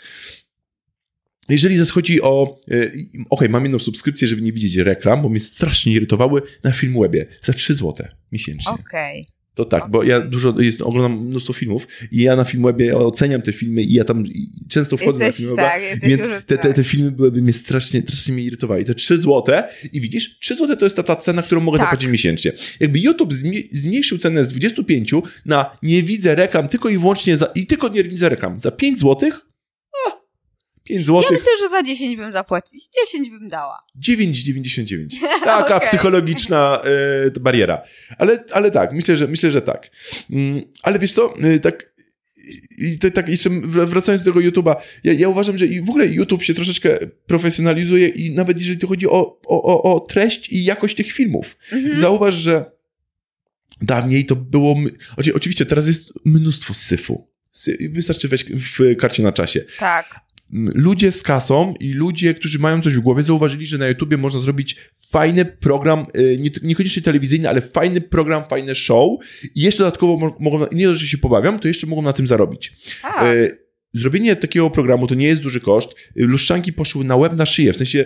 Jeżeli 1.49 1.77
zaś 1.77 1.89
chodzi 1.89 2.21
o. 2.21 2.59
y, 2.71 2.91
Okej, 3.29 3.49
mam 3.49 3.63
jedną 3.63 3.79
subskrypcję, 3.79 4.27
żeby 4.27 4.41
nie 4.41 4.53
widzieć 4.53 4.75
reklam, 4.75 5.21
bo 5.21 5.29
mnie 5.29 5.39
strasznie 5.39 5.93
irytowały 5.93 6.41
na 6.63 6.71
Filmwebie 6.71 7.25
za 7.41 7.53
3 7.53 7.75
zł 7.75 8.07
miesięcznie. 8.31 8.71
Okej. 8.71 9.25
To 9.55 9.65
tak, 9.65 9.89
bo 9.89 10.03
ja 10.03 10.19
dużo 10.19 10.61
jest, 10.61 10.81
oglądam 10.81 11.25
mnóstwo 11.27 11.53
filmów 11.53 11.87
i 12.11 12.21
ja 12.21 12.35
na 12.35 12.43
Filmwebie 12.43 12.97
oceniam 12.97 13.41
te 13.41 13.53
filmy 13.53 13.83
i 13.83 13.93
ja 13.93 14.03
tam 14.03 14.23
często 14.69 14.97
wchodzę 14.97 15.25
Jesteś, 15.25 15.45
na 15.45 15.47
Filmweba, 15.47 15.69
tak, 15.69 15.81
więc 16.01 16.23
te, 16.23 16.41
te, 16.41 16.57
tak. 16.57 16.75
te 16.75 16.83
filmy 16.83 17.11
byłyby 17.11 17.41
mnie 17.41 17.53
strasznie, 17.53 18.01
strasznie 18.01 18.33
mnie 18.33 18.43
irytowały. 18.43 18.85
Te 18.85 18.95
3 18.95 19.17
zł 19.17 19.43
i 19.93 20.01
widzisz, 20.01 20.39
3 20.39 20.55
zł 20.55 20.75
to 20.77 20.85
jest 20.85 20.95
ta, 20.95 21.03
ta 21.03 21.15
cena, 21.15 21.41
którą 21.41 21.61
mogę 21.61 21.77
Tak. 21.77 21.87
zapłacić 21.87 22.09
miesięcznie. 22.09 22.51
Jakby 22.79 22.99
YouTube 22.99 23.33
zmniejszył 23.71 24.17
cenę 24.17 24.45
z 24.45 24.49
25 24.49 25.11
na 25.45 25.77
nie 25.83 26.03
widzę 26.03 26.35
reklam 26.35 26.67
tylko 26.67 26.89
i 26.89 26.97
wyłącznie 26.97 27.37
za, 27.37 27.45
i 27.45 27.65
tylko 27.65 27.87
nie 27.87 28.03
widzę 28.03 28.29
reklam. 28.29 28.59
Za 28.59 28.71
5 28.71 28.99
zł? 28.99 29.31
A, 30.81 30.87
5 30.87 31.05
zł. 31.05 31.21
Ja 31.21 31.27
myślę, 31.31 31.51
że 31.59 31.69
za 31.69 31.83
10 31.83 32.17
bym 32.17 32.31
zapłacić. 32.31 32.83
10 33.13 33.29
bym 33.29 33.47
dała. 33.47 33.77
9,99. 34.01 35.07
Taka 35.43 35.75
Okej. 35.75 35.87
psychologiczna 35.87 36.81
e, 37.35 37.39
bariera. 37.39 37.81
Ale, 38.17 38.43
ale 38.51 38.71
tak, 38.71 38.93
myślę, 38.93 39.17
że 39.17 39.27
myślę, 39.27 39.51
że 39.51 39.61
tak. 39.61 39.89
Mm, 40.29 40.61
ale 40.83 40.99
wiesz 40.99 41.13
co, 41.13 41.33
e, 41.37 41.59
tak 41.59 41.91
i 42.77 42.99
to, 42.99 43.11
tak 43.11 43.29
jeszcze 43.29 43.49
wr- 43.49 43.87
wracając 43.87 44.23
do 44.23 44.33
tego 44.33 44.49
YouTube'a, 44.49 44.75
ja, 45.03 45.13
ja 45.13 45.29
uważam, 45.29 45.57
że 45.57 45.65
i 45.65 45.81
w 45.81 45.89
ogóle 45.89 46.07
YouTube 46.07 46.43
się 46.43 46.53
troszeczkę 46.53 46.97
profesjonalizuje 47.25 48.07
i 48.07 48.35
nawet 48.35 48.57
jeżeli 48.57 48.87
chodzi 48.87 49.07
o, 49.07 49.39
o, 49.45 49.63
o, 49.63 49.95
o 49.95 49.99
treść 49.99 50.49
i 50.49 50.63
jakość 50.63 50.95
tych 50.95 51.11
filmów. 51.11 51.57
Mhm. 51.71 51.99
Zauważ, 51.99 52.35
że 52.35 52.71
dawniej 53.81 54.25
to 54.25 54.35
było... 54.35 54.75
Oczywiście 55.35 55.65
teraz 55.65 55.87
jest 55.87 56.09
mnóstwo 56.25 56.73
syfu. 56.73 57.27
Sy- 57.55 57.89
Wystarczy 57.89 58.27
wejść 58.27 58.45
w 58.53 58.95
karcie 58.95 59.23
na 59.23 59.31
czasie 59.31 59.65
Tak. 59.79 60.19
Ludzie 60.53 61.11
z 61.11 61.23
kasą 61.23 61.73
i 61.79 61.93
ludzie, 61.93 62.33
którzy 62.33 62.59
mają 62.59 62.81
coś 62.81 62.95
w 62.95 62.99
głowie, 62.99 63.23
zauważyli, 63.23 63.65
że 63.65 63.77
na 63.77 63.87
YouTubie 63.87 64.17
można 64.17 64.39
zrobić 64.39 64.77
fajny 65.09 65.45
program, 65.45 66.05
nie, 66.39 66.49
niekoniecznie 66.63 67.01
telewizyjny, 67.01 67.49
ale 67.49 67.61
fajny 67.61 68.01
program, 68.01 68.43
fajne 68.49 68.75
show 68.75 69.19
i 69.55 69.61
jeszcze 69.61 69.83
dodatkowo 69.83 70.17
mo- 70.17 70.37
mogą, 70.39 70.65
nie 70.71 70.87
dość, 70.87 71.01
że 71.01 71.07
się 71.07 71.17
pobawiam, 71.17 71.59
to 71.59 71.67
jeszcze 71.67 71.87
mogą 71.87 72.01
na 72.01 72.13
tym 72.13 72.27
zarobić. 72.27 72.73
Tak. 73.01 73.35
Y, 73.35 73.61
Zrobienie 73.93 74.35
takiego 74.35 74.69
programu 74.69 75.07
to 75.07 75.15
nie 75.15 75.27
jest 75.27 75.41
duży 75.41 75.59
koszt. 75.59 75.91
Y, 75.91 76.25
Luszczanki 76.25 76.73
poszły 76.73 77.05
na 77.05 77.15
łeb 77.15 77.33
na 77.33 77.45
szyję, 77.45 77.73
w 77.73 77.77
sensie 77.77 78.05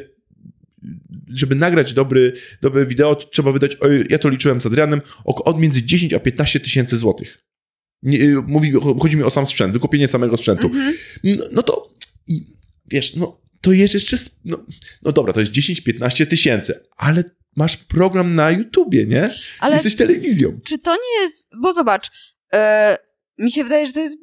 żeby 1.29 1.55
nagrać 1.55 1.93
dobry, 1.93 2.33
dobre 2.61 2.85
wideo, 2.85 3.15
trzeba 3.15 3.51
wydać, 3.51 3.77
ja 4.09 4.19
to 4.19 4.29
liczyłem 4.29 4.61
z 4.61 4.65
Adrianem, 4.65 5.01
od 5.25 5.59
między 5.59 5.83
10 5.83 6.13
a 6.13 6.19
15 6.19 6.59
tysięcy 6.59 6.97
złotych. 6.97 7.37
Nie, 8.03 8.19
mówi, 8.47 8.73
chodzi 8.99 9.17
mi 9.17 9.23
o 9.23 9.29
sam 9.29 9.45
sprzęt, 9.45 9.73
wykupienie 9.73 10.07
samego 10.07 10.37
sprzętu. 10.37 10.67
Mhm. 10.67 10.93
No, 11.23 11.43
no 11.51 11.63
to 11.63 11.94
i, 12.27 12.57
wiesz, 12.85 13.15
no 13.15 13.41
to 13.61 13.71
jest 13.71 13.93
jeszcze, 13.93 14.17
no, 14.45 14.65
no 15.01 15.11
dobra, 15.11 15.33
to 15.33 15.39
jest 15.39 15.51
10-15 15.51 16.25
tysięcy, 16.27 16.79
ale 16.97 17.23
masz 17.55 17.77
program 17.77 18.35
na 18.35 18.51
YouTubie, 18.51 19.05
nie? 19.05 19.29
Ale 19.59 19.73
Jesteś 19.75 19.95
telewizją. 19.95 20.59
czy 20.65 20.77
to 20.79 20.91
nie 20.95 21.23
jest, 21.25 21.47
bo 21.61 21.73
zobacz, 21.73 22.11
e, 22.53 22.97
mi 23.37 23.51
się 23.51 23.63
wydaje, 23.63 23.87
że 23.87 23.93
to 23.93 23.99
jest 23.99 24.17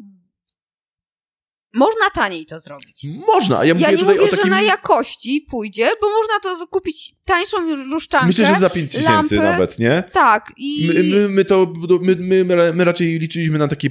można 1.75 2.11
taniej 2.15 2.47
to 2.47 2.61
zrobić. 2.61 3.07
Można, 3.27 3.59
a 3.59 3.65
ja 3.65 3.75
mówię 3.75 3.87
Ja 3.87 3.93
nie 3.93 4.05
mówię, 4.05 4.19
takim... 4.19 4.45
że 4.45 4.51
na 4.51 4.63
jakości 4.63 5.47
pójdzie, 5.51 5.89
bo 6.01 6.11
można 6.11 6.41
to 6.43 6.67
kupić 6.67 7.15
tańszą 7.25 7.77
luszczankę. 7.77 8.27
Myślę, 8.27 8.47
że 8.47 8.61
za 8.61 8.71
5 8.71 8.93
tysięcy 8.93 9.37
nawet, 9.37 9.79
nie? 9.79 10.03
Tak, 10.13 10.53
i 10.57 10.89
My, 10.95 11.03
my, 11.03 11.29
my 11.29 11.45
to, 11.45 11.73
my, 12.01 12.45
my, 12.45 12.73
my 12.75 12.85
raczej 12.85 13.19
liczyliśmy 13.19 13.59
na 13.59 13.69
taki 13.69 13.91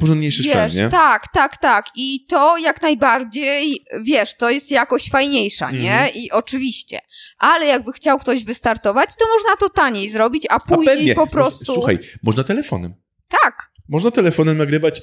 porządniejszy 0.00 0.42
wiesz, 0.42 0.52
sprzęt, 0.52 0.74
nie? 0.74 0.88
tak, 0.88 1.28
tak, 1.32 1.56
tak. 1.56 1.86
I 1.96 2.26
to 2.28 2.58
jak 2.58 2.82
najbardziej, 2.82 3.84
wiesz, 4.02 4.36
to 4.36 4.50
jest 4.50 4.70
jakość 4.70 5.10
fajniejsza, 5.10 5.70
nie? 5.70 5.92
Mhm. 5.92 6.14
I 6.14 6.30
oczywiście. 6.30 7.00
Ale 7.38 7.66
jakby 7.66 7.92
chciał 7.92 8.18
ktoś 8.18 8.44
wystartować, 8.44 9.10
to 9.18 9.24
można 9.34 9.56
to 9.56 9.68
taniej 9.68 10.10
zrobić, 10.10 10.46
a 10.50 10.54
A 10.54 10.60
później 10.60 10.96
pewnie. 10.96 11.14
po 11.14 11.26
prostu... 11.26 11.74
Słuchaj, 11.74 11.98
można 12.22 12.44
telefonem. 12.44 12.94
Tak, 13.28 13.70
Można 13.88 14.10
telefonem 14.10 14.56
nagrywać. 14.58 15.02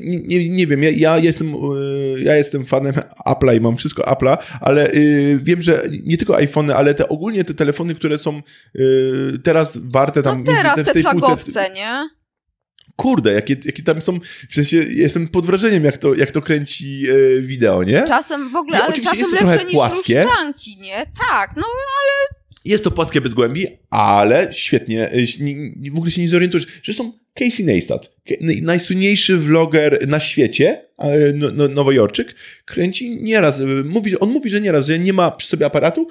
Nie, 0.00 0.48
nie, 0.48 0.66
wiem, 0.66 0.82
ja, 0.82 0.90
ja, 0.90 1.18
jestem, 1.18 1.52
yy, 1.52 2.22
ja 2.22 2.36
jestem 2.36 2.66
fanem 2.66 2.94
Apple'a 3.26 3.56
i 3.56 3.60
mam 3.60 3.76
wszystko 3.76 4.02
Apple'a, 4.02 4.36
ale 4.60 4.90
yy, 4.92 5.40
wiem, 5.42 5.62
że 5.62 5.82
nie 6.06 6.16
tylko 6.18 6.36
iPhony, 6.36 6.74
ale 6.76 6.94
te 6.94 7.08
ogólnie 7.08 7.44
te 7.44 7.54
telefony, 7.54 7.94
które 7.94 8.18
są 8.18 8.42
yy, 8.74 9.38
teraz 9.44 9.78
warte 9.82 10.22
tam... 10.22 10.44
no 10.46 10.52
teraz 10.52 10.80
w 10.80 10.84
te 10.84 10.92
tej 10.92 11.02
półce- 11.04 11.18
flagowce, 11.18 11.66
nie? 11.74 12.08
Kurde, 12.96 13.32
jakie, 13.32 13.56
jakie 13.64 13.82
tam 13.82 14.00
są. 14.00 14.20
W 14.50 14.54
sensie 14.54 14.76
jestem 14.76 15.28
pod 15.28 15.46
wrażeniem, 15.46 15.84
jak 15.84 15.98
to, 15.98 16.14
jak 16.14 16.30
to 16.30 16.42
kręci 16.42 17.06
e, 17.10 17.40
wideo, 17.42 17.84
nie? 17.84 18.04
Czasem 18.08 18.50
w 18.50 18.56
ogóle, 18.56 18.78
Nie, 18.78 18.84
ale 18.84 18.92
czasem 18.92 19.32
lepsze 19.32 19.64
niż 19.64 19.74
płaskie. 19.74 20.26
nie? 20.80 21.06
Tak, 21.30 21.56
no 21.56 21.62
Jest 22.64 22.84
to 22.84 22.90
płaskie 22.90 23.20
bez 23.20 23.34
głębi, 23.34 23.66
ale 23.90 24.48
świetnie. 24.52 25.08
e, 25.10 25.16
W 25.92 25.96
ogóle 25.96 26.10
się 26.10 26.22
nie 26.22 26.28
zorientujesz. 26.28 26.66
Zresztą 26.84 27.12
Casey 27.34 27.64
Neistat, 27.64 28.10
najsłynniejszy 28.62 29.36
vloger 29.36 30.08
na 30.08 30.20
świecie, 30.20 30.88
no, 31.34 31.50
no, 31.54 31.68
nowojorczyk, 31.68 32.34
kręci 32.64 33.22
nieraz. 33.22 33.60
e, 33.60 33.64
Mówi, 33.84 34.18
on 34.18 34.30
mówi, 34.30 34.50
że 34.50 34.60
nieraz, 34.60 34.86
że 34.86 34.98
nie 34.98 35.12
ma 35.12 35.30
przy 35.30 35.48
sobie 35.48 35.66
aparatu, 35.66 36.08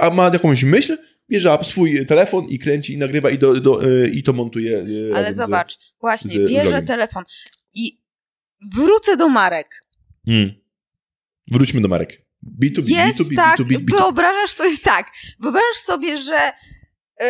a 0.00 0.10
ma 0.10 0.30
jakąś 0.32 0.64
myśl, 0.64 0.98
bierze 1.30 1.58
swój 1.62 2.06
telefon 2.06 2.44
i 2.44 2.58
kręci 2.58 2.92
i 2.92 2.98
nagrywa 2.98 3.30
i, 3.30 3.38
do, 3.38 3.60
do, 3.60 3.84
e, 3.84 4.08
i 4.08 4.22
to 4.22 4.32
montuje. 4.32 4.78
Ale 4.78 5.10
razem 5.12 5.34
z- 5.34 5.36
zobacz, 5.36 5.78
właśnie, 6.00 6.30
z 6.30 6.34
bierze 6.50 6.62
vlogiem. 6.62 6.86
telefon 6.86 7.24
i 7.74 7.98
wrócę 8.74 9.16
do 9.16 9.28
marek. 9.28 9.68
Mm. 10.26 10.50
Wróćmy 11.50 11.80
do 11.80 11.88
marek. 11.88 12.25
B2B, 12.62 12.88
Jest 12.88 13.20
B2B, 13.20 13.36
tak, 13.36 13.60
B2B, 13.60 13.78
B2B. 13.78 13.90
wyobrażasz 13.90 14.50
sobie 14.50 14.78
tak, 14.78 15.10
wyobrażasz 15.40 15.76
sobie, 15.84 16.16
że 16.16 16.52
y, 17.22 17.24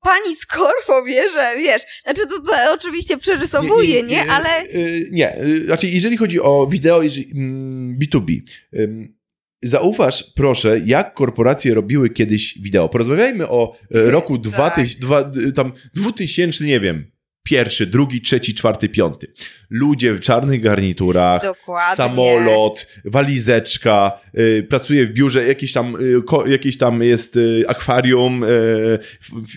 pani 0.00 0.36
z 0.36 0.46
korpo 0.46 1.02
wie, 1.04 1.30
że 1.30 1.54
wiesz, 1.58 1.82
znaczy 2.04 2.20
to, 2.26 2.40
to 2.40 2.52
oczywiście 2.74 3.18
przerysowuje, 3.18 4.02
nie, 4.02 4.30
ale 4.30 4.64
y, 4.64 5.08
Nie, 5.12 5.42
y, 5.42 5.64
znaczy 5.64 5.86
jeżeli 5.86 6.16
chodzi 6.16 6.40
o 6.40 6.66
wideo 6.70 7.02
jeżeli, 7.02 7.30
mm, 7.32 7.98
B2B, 7.98 8.40
ym, 8.78 9.22
zauważ 9.62 10.24
proszę, 10.34 10.80
jak 10.84 11.14
korporacje 11.14 11.74
robiły 11.74 12.10
kiedyś 12.10 12.58
wideo. 12.58 12.88
Porozmawiajmy 12.88 13.48
o 13.48 13.76
e, 13.94 14.10
roku 14.10 14.38
Tak. 14.38 14.42
2000, 14.42 14.98
dwa, 15.00 15.30
y, 15.48 15.52
tam 15.52 15.72
2000, 15.94 16.64
nie 16.64 16.80
wiem, 16.80 17.10
pierwszy, 17.42 17.86
drugi, 17.86 18.20
trzeci, 18.20 18.54
czwarty, 18.54 18.88
piąty. 18.88 19.26
Ludzie 19.70 20.12
w 20.12 20.20
czarnych 20.20 20.60
garniturach, 20.60 21.42
dokładnie. 21.42 21.96
samolot, 21.96 22.86
walizeczka, 23.04 24.20
y, 24.38 24.66
pracuje 24.68 25.06
w 25.06 25.10
biurze, 25.12 25.46
jakieś 25.46 25.72
tam, 25.72 25.96
y, 26.00 26.22
ko, 26.22 26.46
jakieś 26.46 26.78
tam 26.78 27.02
jest 27.02 27.36
y, 27.36 27.64
akwarium, 27.68 28.44
y, 28.44 28.98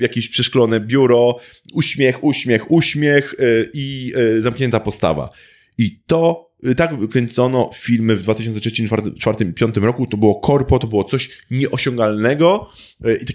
jakieś 0.01 0.29
przeszklone 0.29 0.79
biuro, 0.79 1.39
uśmiech, 1.73 2.23
uśmiech, 2.23 2.71
uśmiech 2.71 3.33
y, 3.39 3.69
i 3.73 4.13
y, 4.17 4.41
zamknięta 4.41 4.79
postawa. 4.79 5.29
I 5.77 5.99
to, 6.07 6.51
tak 6.75 6.91
kręcono 7.11 7.69
filmy 7.73 8.15
w 8.15 8.21
2003, 8.21 8.69
2004, 8.83 9.01
2005 9.01 9.77
roku, 9.77 10.07
to 10.07 10.17
było 10.17 10.39
korpo, 10.39 10.79
to 10.79 10.87
było 10.87 11.03
coś 11.03 11.29
nieosiągalnego 11.51 12.69
y, 13.05 13.19
i 13.21 13.25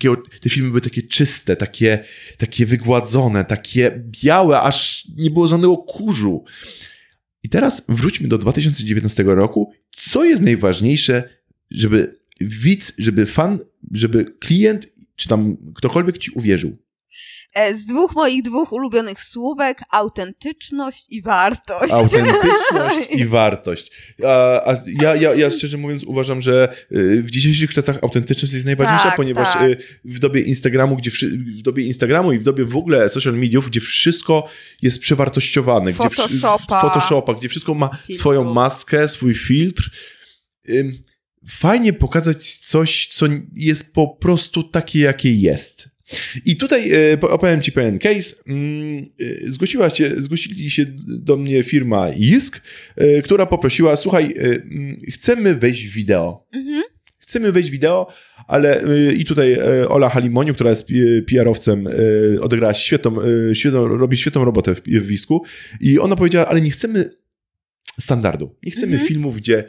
te 0.41 0.51
filmy 0.51 0.69
były 0.69 0.81
takie 0.81 1.03
czyste, 1.03 1.57
takie, 1.57 2.05
takie 2.39 2.67
wygładzone, 2.67 3.45
takie 3.45 4.05
białe, 4.23 4.61
aż 4.61 5.09
nie 5.17 5.31
było 5.31 5.49
żadnego 5.49 5.77
kurzu. 5.77 6.45
I 7.43 7.49
teraz 7.49 7.83
wróćmy 7.89 8.29
do 8.29 8.39
2019 8.39 9.23
roku. 9.23 9.73
Co 9.97 10.25
jest 10.25 10.43
najważniejsze, 10.43 11.29
żeby 11.71 12.21
widz, 12.41 12.93
żeby 12.99 13.27
fan, 13.27 13.59
żeby 13.93 14.25
klient, 14.25 14.89
czy 15.17 15.29
tam 15.29 15.57
ktokolwiek 15.75 16.19
ci 16.19 16.31
uwierzył? 16.31 16.77
E, 17.55 17.75
Z 17.77 17.87
dwóch 17.87 18.15
moich 18.15 18.43
dwóch 18.43 18.73
ulubionych 18.73 19.23
słówek, 19.23 19.83
autentyczność 19.91 21.07
i 21.11 21.23
wartość. 21.23 21.93
Autentyczność 21.93 23.09
i 23.11 23.25
wartość. 23.37 23.91
A, 24.25 24.71
a 24.71 24.77
ja, 25.03 25.15
ja, 25.17 25.35
ja 25.35 25.51
szczerze 25.51 25.77
mówiąc 25.79 26.05
uważam, 26.05 26.43
że 26.43 26.69
y, 26.93 27.23
w 27.23 27.31
dzisiejszych 27.31 27.75
czasach 27.75 27.99
autentyczność 28.03 28.55
jest 28.55 28.67
najważniejsza, 28.67 29.05
Tak, 29.05 29.17
ponieważ 29.17 29.53
tak. 29.53 29.63
y, 29.63 29.77
w 30.05 30.19
dobie 30.19 30.41
Instagramu, 30.41 30.97
gdzie 30.97 31.11
w 31.59 31.63
dobie 31.63 31.85
Instagramu 31.87 32.33
i 32.33 32.39
w 32.39 32.43
dobie 32.43 32.65
w 32.65 32.77
ogóle 32.77 33.09
social 33.09 33.35
mediów, 33.35 33.69
gdzie 33.71 33.81
wszystko 33.81 34.49
jest 34.83 34.99
przewartościowane, 34.99 35.93
gdzie 35.93 36.11
wszy- 36.11 36.17
Photoshopa. 36.23 36.81
Photoshopa, 36.81 37.35
gdzie 37.35 37.49
wszystko 37.49 37.75
ma 37.75 37.91
swoją 38.19 38.55
maskę, 38.55 39.09
swój 39.09 39.35
filtr. 39.35 39.91
Fajnie 41.49 41.93
pokazać 41.93 42.57
coś, 42.59 43.09
co 43.13 43.27
jest 43.53 43.95
po 43.95 44.09
prostu 44.09 44.63
takie, 44.63 45.01
jakie 45.01 45.35
jest. 45.35 45.90
I 46.45 46.57
tutaj 46.57 46.93
e, 46.93 47.17
po- 47.19 47.31
opowiem 47.31 47.63
Ci 47.63 47.73
pewien 47.73 47.99
case. 47.99 48.37
Mm, 48.47 49.07
e, 49.21 49.51
Zgłosiła 49.53 49.91
się, 49.91 50.11
zgłosili 50.19 50.71
się 50.71 50.87
do 51.09 51.37
mnie 51.37 51.63
firma 51.65 52.09
Jisk, 52.11 52.61
e, 52.97 53.23
która 53.23 53.47
poprosiła, 53.47 53.97
słuchaj, 53.97 54.35
mm, 54.37 55.01
chcemy 55.13 55.55
wejść 55.55 55.87
w 55.87 55.93
wideo. 55.93 56.47
Mhm. 56.53 56.83
Chcemy 57.19 57.53
wejść 57.53 57.69
w 57.69 57.73
wideo, 57.73 58.07
ale 58.49 58.83
i 59.17 59.25
tutaj 59.25 59.57
Ola 59.89 60.09
Halimoniu, 60.09 60.55
która 60.55 60.71
jest 60.71 60.87
PR-owcem, 61.27 61.89
odegrała 62.41 62.75
świetną, 62.75 63.17
świetną, 63.55 63.89
robi 63.89 64.17
świetną 64.17 64.45
robotę 64.45 64.75
w, 64.75 64.83
w 64.83 65.07
Wisku 65.07 65.45
i 65.81 65.99
ona 65.99 66.17
powiedziała, 66.17 66.47
ale 66.49 66.61
nie 66.61 66.71
chcemy 66.71 67.11
standardu. 68.01 68.57
Nie 68.63 68.73
chcemy 68.73 68.93
Mhm. 68.93 69.09
filmów, 69.09 69.37
gdzie 69.37 69.65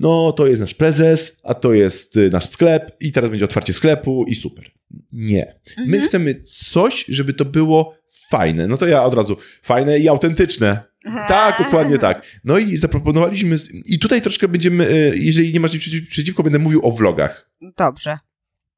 no 0.00 0.32
to 0.32 0.46
jest 0.46 0.60
nasz 0.60 0.74
prezes, 0.74 1.36
a 1.42 1.54
to 1.54 1.72
jest 1.72 2.16
y, 2.16 2.30
nasz 2.32 2.48
sklep 2.50 2.96
i 3.00 3.12
teraz 3.12 3.30
będzie 3.30 3.44
otwarcie 3.44 3.72
sklepu 3.72 4.24
i 4.28 4.34
super. 4.34 4.70
Nie. 5.12 5.54
My 5.78 5.84
Mhm. 5.84 6.04
chcemy 6.04 6.34
coś, 6.50 7.04
żeby 7.08 7.32
to 7.34 7.44
było 7.44 7.94
fajne. 8.28 8.66
No 8.66 8.76
to 8.76 8.86
ja 8.86 9.02
od 9.02 9.14
razu, 9.14 9.36
fajne 9.62 9.98
i 9.98 10.08
autentyczne. 10.08 10.80
Tak, 11.28 11.58
dokładnie 11.64 11.98
tak. 11.98 12.22
No 12.44 12.58
i 12.58 12.76
zaproponowaliśmy, 12.76 13.56
i 13.86 13.98
tutaj 13.98 14.22
troszkę 14.22 14.48
będziemy, 14.48 14.90
y, 14.90 15.18
jeżeli 15.18 15.52
nie 15.52 15.60
masz 15.60 15.72
nic 15.72 15.82
przeciw, 15.82 16.08
przeciwko, 16.08 16.42
będę 16.42 16.58
mówił 16.58 16.86
o 16.86 16.90
vlogach. 16.92 17.50
Dobrze. 17.76 18.18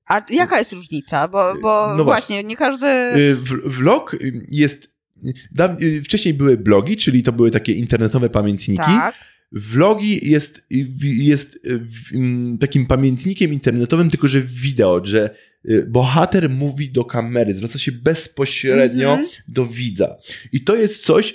A 0.07 0.23
jaka 0.31 0.59
jest 0.59 0.73
różnica? 0.73 1.29
Bo, 1.29 1.55
bo 1.63 1.95
No 1.97 2.05
właśnie, 2.05 2.43
nie 2.43 2.57
każdy... 2.57 2.87
Y, 2.87 3.37
Vlog 3.65 4.15
y, 4.15 4.47
jest, 4.51 4.91
y, 5.81 6.03
wcześniej 6.03 6.35
były 6.35 6.57
blogi, 6.57 6.97
czyli 6.97 7.23
to 7.23 7.33
były 7.33 7.51
takie 7.51 7.73
internetowe 7.73 8.31
pamiętniki. 8.31 8.83
tak. 8.83 9.15
Vlogi 9.53 10.31
jest, 10.31 10.67
jest 11.03 11.67
y, 11.67 11.81
mm, 12.15 12.59
takim 12.59 12.87
pamiętnikiem 12.87 13.53
internetowym, 13.53 14.11
tylko 14.11 14.29
że 14.29 14.41
wideo, 14.41 15.05
że 15.05 15.31
y, 15.71 15.87
bohater 15.89 16.51
mówi 16.51 16.91
do 16.91 17.05
kamery, 17.05 17.55
zwraca 17.55 17.79
się 17.79 17.93
bezpośrednio 17.93 19.11
Mhm. 19.11 19.29
do 19.49 19.67
widza. 19.67 20.17
I 20.53 20.61
to 20.61 20.77
jest 20.77 21.05
coś, 21.05 21.35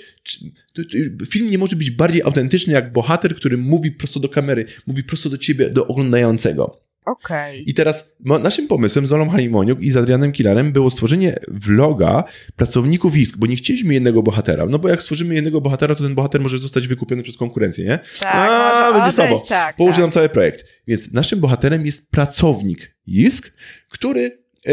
film 1.30 1.50
nie 1.50 1.58
może 1.58 1.76
być 1.76 1.90
bardziej 1.90 2.22
autentyczny 2.22 2.72
jak 2.72 2.92
bohater, 2.92 3.36
który 3.36 3.56
mówi 3.58 3.92
prosto 3.92 4.20
do 4.20 4.28
kamery, 4.28 4.64
mówi 4.86 5.04
prosto 5.04 5.30
do 5.30 5.38
ciebie, 5.38 5.70
do 5.70 5.86
oglądającego. 5.86 6.91
Okej. 7.06 7.70
I 7.70 7.74
teraz 7.74 8.14
naszym 8.20 8.68
pomysłem 8.68 9.06
z 9.06 9.12
Olą 9.12 9.28
Halimoniuk 9.28 9.80
i 9.80 9.90
z 9.90 9.96
Adrianem 9.96 10.32
Killerem 10.32 10.72
było 10.72 10.90
stworzenie 10.90 11.36
vloga 11.48 12.24
pracowników 12.56 13.16
ISK, 13.16 13.36
bo 13.36 13.46
nie 13.46 13.56
chcieliśmy 13.56 13.94
jednego 13.94 14.22
bohatera. 14.22 14.66
No 14.66 14.78
bo 14.78 14.88
jak 14.88 15.02
stworzymy 15.02 15.34
jednego 15.34 15.60
bohatera, 15.60 15.94
to 15.94 16.04
ten 16.04 16.14
bohater 16.14 16.40
może 16.40 16.58
zostać 16.58 16.88
wykupiony 16.88 17.22
przez 17.22 17.36
konkurencję, 17.36 17.84
nie? 17.84 17.98
Tak, 18.20 18.34
A, 18.34 18.92
będzie 18.92 19.02
odejść, 19.02 19.16
słabo. 19.16 19.44
tak, 19.48 19.76
Położy 19.76 19.96
tak. 19.96 20.02
nam 20.02 20.10
cały 20.10 20.28
projekt. 20.28 20.64
Więc 20.86 21.12
naszym 21.12 21.40
bohaterem 21.40 21.86
jest 21.86 22.10
pracownik 22.10 22.96
ISK, 23.06 23.52
który, 23.88 24.38
e, 24.66 24.72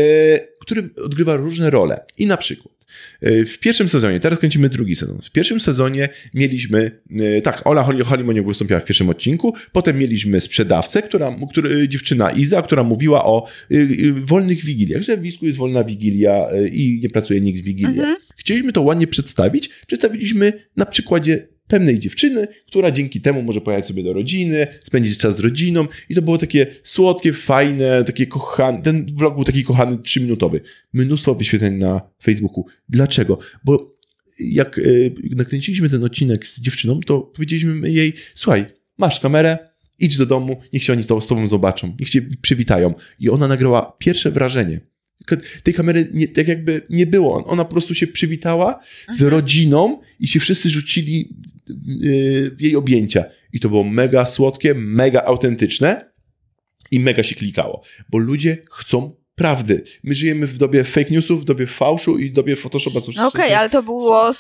który 0.62 0.90
odgrywa 1.06 1.36
różne 1.36 1.70
role. 1.70 2.06
I 2.18 2.28
na 2.28 2.38
przykład 2.38 2.79
w 3.22 3.58
pierwszym 3.60 3.90
sezonie, 3.90 4.20
teraz 4.20 4.40
kręcimy 4.40 4.70
drugi 4.70 4.96
sezon. 4.96 5.22
W 5.22 5.32
pierwszym 5.32 5.60
sezonie 5.60 6.10
mieliśmy, 6.34 6.92
e, 7.20 7.42
tak, 7.42 7.68
Ola 7.68 7.84
Holimoniuk 8.06 8.48
wystąpiła 8.48 8.80
w 8.80 8.86
pierwszym 8.86 9.10
odcinku, 9.10 9.54
potem 9.72 9.98
mieliśmy 9.98 10.42
sprzedawcę, 10.42 11.02
która, 11.02 11.36
która, 11.50 11.70
dziewczyna 11.88 12.32
Iza, 12.32 12.62
która 12.62 12.84
mówiła 12.84 13.26
o 13.26 13.48
wolnych 14.16 14.66
wigiliach, 14.66 15.02
że 15.02 15.18
w 15.18 15.22
Wisku 15.22 15.46
jest 15.46 15.58
wolna 15.58 15.84
wigilia 15.84 16.48
i 16.72 17.00
nie 17.04 17.10
pracuje 17.10 17.42
nikt 17.42 17.62
w 17.62 17.64
wigilię. 17.64 17.90
Mhm. 17.90 18.16
Chcieliśmy 18.38 18.74
to 18.74 18.82
ładnie 18.82 19.08
przedstawić. 19.08 19.70
Przedstawiliśmy 19.88 20.54
na 20.78 20.86
przykładzie 20.86 21.48
pewnej 21.70 22.00
dziewczyny, 22.00 22.48
która 22.68 22.92
dzięki 22.92 23.22
temu 23.22 23.44
może 23.44 23.62
pojechać 23.62 23.86
sobie 23.86 24.04
do 24.04 24.14
rodziny, 24.14 24.68
spędzić 24.84 25.18
czas 25.18 25.38
z 25.38 25.40
rodziną 25.40 25.88
i 26.10 26.16
to 26.16 26.22
było 26.22 26.38
takie 26.38 26.68
słodkie, 26.84 27.34
fajne, 27.34 28.04
takie 28.04 28.26
kochane, 28.26 28.82
ten 28.82 29.06
vlog 29.14 29.36
był 29.36 29.44
taki 29.44 29.64
kochany 29.64 29.98
trzyminutowy. 29.98 30.62
Mnóstwo 30.94 31.36
wyświetleń 31.36 31.76
na 31.76 32.02
Facebooku. 32.24 32.66
Dlaczego? 32.90 33.40
Bo 33.64 33.96
jak 34.40 34.78
y, 34.78 35.14
nakręciliśmy 35.32 35.90
ten 35.90 36.04
odcinek 36.04 36.48
z 36.48 36.62
dziewczyną, 36.62 37.00
to 37.00 37.20
powiedzieliśmy 37.22 37.92
jej, 37.92 38.14
słuchaj, 38.36 38.66
masz 38.98 39.20
kamerę, 39.20 39.58
idź 40.00 40.18
do 40.18 40.26
domu, 40.26 40.60
niech 40.74 40.84
się 40.84 40.94
oni 40.94 41.04
to 41.04 41.22
z 41.22 41.28
tobą 41.28 41.48
zobaczą, 41.48 41.96
niech 42.00 42.10
cię 42.10 42.22
przywitają. 42.42 42.94
I 43.20 43.30
ona 43.30 43.48
nagrała 43.48 43.96
pierwsze 43.98 44.32
wrażenie. 44.32 44.80
Tej 45.64 45.74
kamery 45.74 46.10
nie, 46.14 46.28
tak 46.28 46.48
jakby 46.48 46.82
nie 46.90 47.08
było. 47.08 47.46
Ona 47.46 47.66
po 47.66 47.72
prostu 47.72 47.94
się 47.94 48.08
przywitała 48.08 48.80
z 49.08 49.12
mhm. 49.12 49.32
rodziną 49.32 50.02
i 50.20 50.28
się 50.28 50.40
wszyscy 50.40 50.70
rzucili 50.70 51.36
jej 52.60 52.76
objęcia. 52.76 53.26
I 53.54 53.60
to 53.60 53.70
było 53.70 53.84
mega 53.84 54.26
słodkie, 54.26 54.74
mega 54.76 55.24
autentyczne 55.24 56.12
i 56.92 57.00
mega 57.00 57.24
się 57.24 57.36
klikało, 57.36 57.84
bo 58.10 58.18
ludzie 58.18 58.58
chcą 58.72 59.16
prawdy. 59.40 59.84
My 60.04 60.16
żyjemy 60.16 60.48
w 60.48 60.58
dobie 60.58 60.84
fake 60.84 61.10
newsów, 61.10 61.42
w 61.42 61.46
dobie 61.46 61.68
fałszu 61.68 62.18
i 62.18 62.30
w 62.30 62.34
dobie 62.34 62.56
Photoshopa. 62.56 63.00
Okej, 63.00 63.24
okay, 63.26 63.58
ale 63.58 63.70
to 63.70 63.84
było, 63.84 64.32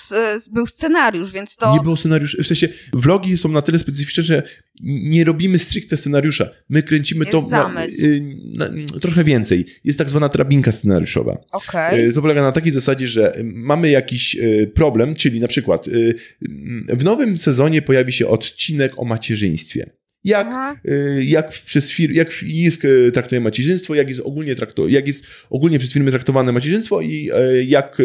był 0.51 0.67
scenariusz, 0.67 1.31
więc 1.31 1.55
to... 1.55 1.73
Nie 1.73 1.79
było 1.81 1.97
scenariusz, 1.97 2.37
w 2.43 2.47
sensie 2.47 2.67
vlogi 2.93 3.37
są 3.37 3.49
na 3.49 3.61
tyle 3.61 3.79
specyficzne, 3.79 4.23
że 4.23 4.43
nie 4.83 5.23
robimy 5.23 5.59
stricte 5.59 5.97
scenariusza. 5.97 6.49
My 6.69 6.83
kręcimy 6.83 7.25
Jest 7.25 7.31
to 7.31 7.41
zamysł. 7.41 8.01
Na, 8.43 8.65
na, 8.65 8.99
trochę 8.99 9.23
więcej. 9.23 9.65
Jest 9.83 9.99
tak 9.99 10.09
zwana 10.09 10.29
drabinka 10.29 10.71
scenariuszowa. 10.71 11.37
Okay. 11.51 12.13
To 12.13 12.21
polega 12.21 12.41
na 12.41 12.51
takiej 12.51 12.71
zasadzie, 12.71 13.07
że 13.07 13.33
mamy 13.43 13.89
jakiś 13.89 14.35
e, 14.35 14.67
problem, 14.67 15.15
czyli 15.15 15.39
na 15.39 15.47
przykład 15.47 15.87
e, 15.87 15.91
w 16.95 17.03
nowym 17.03 17.37
sezonie 17.37 17.81
pojawi 17.81 18.13
się 18.13 18.27
odcinek 18.27 18.93
o 18.97 19.05
macierzyństwie. 19.05 19.98
Jak, 20.23 20.47
y, 20.85 21.25
jak 21.25 21.49
przez 21.49 21.91
fir- 21.91 22.13
jak 22.13 22.43
ISK 22.43 22.85
y, 22.85 23.11
traktuje 23.11 23.41
macierzyństwo, 23.41 23.95
jak 23.95 24.09
jest 24.09 24.21
ogólnie, 24.21 24.55
traktu- 24.55 24.89
jak 24.89 25.07
jest 25.07 25.25
ogólnie 25.49 25.79
przez 25.79 25.93
firmy 25.93 26.11
traktowane 26.11 26.51
macierzyństwo 26.51 27.01
i 27.01 27.31
y, 27.31 27.65
jak, 27.65 27.97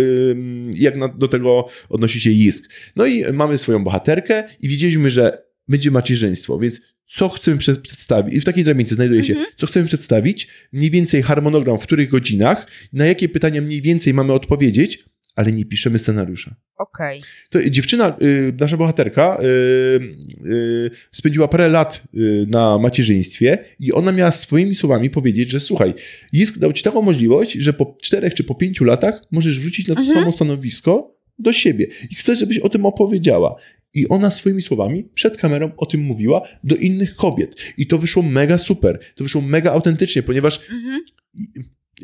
jak 0.74 0.96
na, 0.96 1.08
do 1.08 1.28
tego 1.28 1.68
odnosi 1.88 2.20
się 2.20 2.30
ISK. 2.30 2.64
No 2.96 3.06
i 3.06 3.32
mamy 3.32 3.58
swoją 3.58 3.84
bohaterkę 3.84 4.44
i 4.60 4.68
widzieliśmy, 4.68 5.10
że 5.10 5.44
będzie 5.68 5.90
macierzyństwo, 5.90 6.58
więc 6.58 6.80
co 7.06 7.28
chcemy 7.28 7.58
przedstawić, 7.58 8.34
i 8.34 8.40
w 8.40 8.44
takiej 8.44 8.64
drabince 8.64 8.94
znajduje 8.94 9.24
się, 9.24 9.32
mhm. 9.32 9.52
co 9.56 9.66
chcemy 9.66 9.86
przedstawić, 9.86 10.48
mniej 10.72 10.90
więcej 10.90 11.22
harmonogram, 11.22 11.78
w 11.78 11.82
których 11.82 12.08
godzinach, 12.08 12.66
na 12.92 13.06
jakie 13.06 13.28
pytania 13.28 13.60
mniej 13.60 13.82
więcej 13.82 14.14
mamy 14.14 14.32
odpowiedzieć, 14.32 15.04
ale 15.34 15.52
nie 15.52 15.64
piszemy 15.64 15.98
scenariusza. 15.98 16.54
Okej. 16.76 17.18
Okay. 17.18 17.30
To 17.50 17.70
dziewczyna, 17.70 18.16
y, 18.22 18.54
nasza 18.60 18.76
bohaterka, 18.76 19.38
y, 19.40 20.46
y, 20.46 20.90
spędziła 21.12 21.48
parę 21.48 21.68
lat 21.68 22.02
y, 22.14 22.46
na 22.50 22.78
macierzyństwie 22.78 23.58
i 23.78 23.92
ona 23.92 24.12
miała 24.12 24.32
swoimi 24.32 24.74
słowami 24.74 25.10
powiedzieć, 25.10 25.50
że 25.50 25.60
słuchaj, 25.60 25.94
JISK 26.32 26.58
dał 26.58 26.72
ci 26.72 26.82
taką 26.82 27.02
możliwość, 27.02 27.52
że 27.52 27.72
po 27.72 27.96
czterech 28.02 28.34
czy 28.34 28.44
po 28.44 28.54
pięciu 28.54 28.84
latach 28.84 29.22
możesz 29.30 29.58
wrzucić 29.58 29.88
na 29.88 29.94
to 29.94 30.00
mhm. 30.00 30.18
samo 30.18 30.32
stanowisko 30.32 31.14
do 31.38 31.52
siebie 31.52 31.86
i 32.10 32.14
chcę, 32.14 32.36
żebyś 32.36 32.58
o 32.58 32.68
tym 32.68 32.86
opowiedziała. 32.86 33.56
I 33.94 34.08
ona 34.08 34.30
swoimi 34.30 34.62
słowami 34.62 35.08
przed 35.14 35.36
kamerą 35.36 35.70
o 35.76 35.86
tym 35.86 36.00
mówiła 36.00 36.48
do 36.64 36.76
innych 36.76 37.16
kobiet. 37.16 37.56
I 37.76 37.86
to 37.86 37.98
wyszło 37.98 38.22
mega 38.22 38.58
super. 38.58 38.98
To 39.14 39.24
wyszło 39.24 39.40
mega 39.40 39.72
autentycznie, 39.72 40.22
ponieważ 40.22 40.60
mhm. 40.70 41.00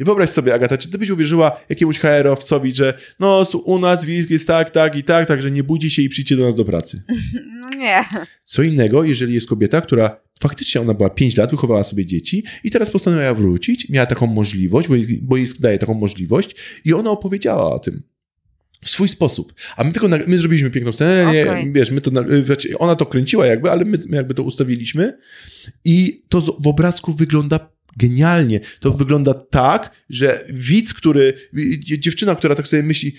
I 0.00 0.04
wyobraź 0.04 0.30
sobie, 0.30 0.54
Agata, 0.54 0.78
czy 0.78 0.90
ty 0.90 0.98
byś 0.98 1.10
uwierzyła 1.10 1.60
jakiemuś 1.68 1.98
HR-owcowi, 1.98 2.74
że 2.74 2.94
no 3.18 3.44
u 3.64 3.78
nas 3.78 4.04
wisk 4.04 4.30
jest 4.30 4.46
tak, 4.46 4.70
tak 4.70 4.96
i 4.96 5.04
tak, 5.04 5.28
także 5.28 5.50
nie 5.50 5.64
budzi 5.64 5.90
się 5.90 6.02
i 6.02 6.08
przyjdzie 6.08 6.36
do 6.36 6.44
nas 6.44 6.56
do 6.56 6.64
pracy. 6.64 7.02
No 7.60 7.76
nie. 7.76 8.04
Co 8.44 8.62
innego, 8.62 9.04
jeżeli 9.04 9.34
jest 9.34 9.48
kobieta, 9.48 9.80
która 9.80 10.20
faktycznie 10.40 10.80
ona 10.80 10.94
była 10.94 11.10
5 11.10 11.36
lat, 11.36 11.50
wychowała 11.50 11.84
sobie 11.84 12.06
dzieci 12.06 12.44
i 12.64 12.70
teraz 12.70 12.90
postanowiła 12.90 13.34
wrócić, 13.34 13.88
miała 13.88 14.06
taką 14.06 14.26
możliwość, 14.26 14.88
bo, 14.88 14.94
bo 15.22 15.36
jej 15.36 15.46
daje 15.60 15.78
taką 15.78 15.94
możliwość 15.94 16.56
i 16.84 16.92
ona 16.92 17.10
opowiedziała 17.10 17.74
o 17.74 17.78
tym 17.78 18.02
w 18.84 18.90
swój 18.90 19.08
sposób. 19.08 19.54
A 19.76 19.84
my 19.84 19.92
tylko, 19.92 20.08
my 20.26 20.38
zrobiliśmy 20.38 20.70
piękną 20.70 20.92
scenę, 20.92 21.30
okay. 21.30 21.64
nie, 21.64 21.72
wiesz, 21.72 21.90
my 21.90 22.00
to, 22.00 22.10
ona 22.78 22.96
to 22.96 23.06
kręciła 23.06 23.46
jakby, 23.46 23.70
ale 23.70 23.84
my, 23.84 23.98
my 24.08 24.16
jakby 24.16 24.34
to 24.34 24.42
ustawiliśmy 24.42 25.18
i 25.84 26.22
to 26.28 26.40
w 26.40 26.66
obrazku 26.66 27.12
wygląda 27.12 27.70
genialnie. 27.96 28.60
To 28.80 28.90
wygląda 28.90 29.34
tak, 29.34 29.90
że 30.10 30.44
widz, 30.48 30.94
który, 30.94 31.32
dziewczyna, 31.78 32.34
która 32.34 32.54
tak 32.54 32.68
sobie 32.68 32.82
myśli, 32.82 33.14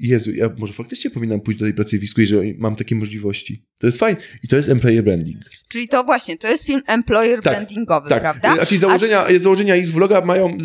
Jezu, 0.00 0.32
ja 0.32 0.50
może 0.58 0.72
faktycznie 0.72 1.10
powinnam 1.10 1.40
pójść 1.40 1.60
do 1.60 1.66
tej 1.66 1.74
pracowisku, 1.74 2.20
jeżeli 2.20 2.54
mam 2.58 2.76
takie 2.76 2.94
możliwości. 2.94 3.64
To 3.78 3.86
jest 3.86 3.98
fajne. 3.98 4.20
I 4.42 4.48
to 4.48 4.56
jest 4.56 4.68
employer 4.68 5.04
branding. 5.04 5.38
Czyli 5.68 5.88
to 5.88 6.04
właśnie, 6.04 6.38
to 6.38 6.48
jest 6.48 6.64
film 6.64 6.82
employer 6.86 7.42
tak, 7.42 7.54
brandingowy, 7.54 8.08
tak. 8.08 8.20
prawda? 8.20 8.54
Znaczy 8.54 8.78
założenia, 8.78 9.26
A... 9.26 9.38
założenia 9.38 9.76
ich 9.76 9.86
z 9.86 9.90
vloga 9.90 10.20
mają, 10.20 10.58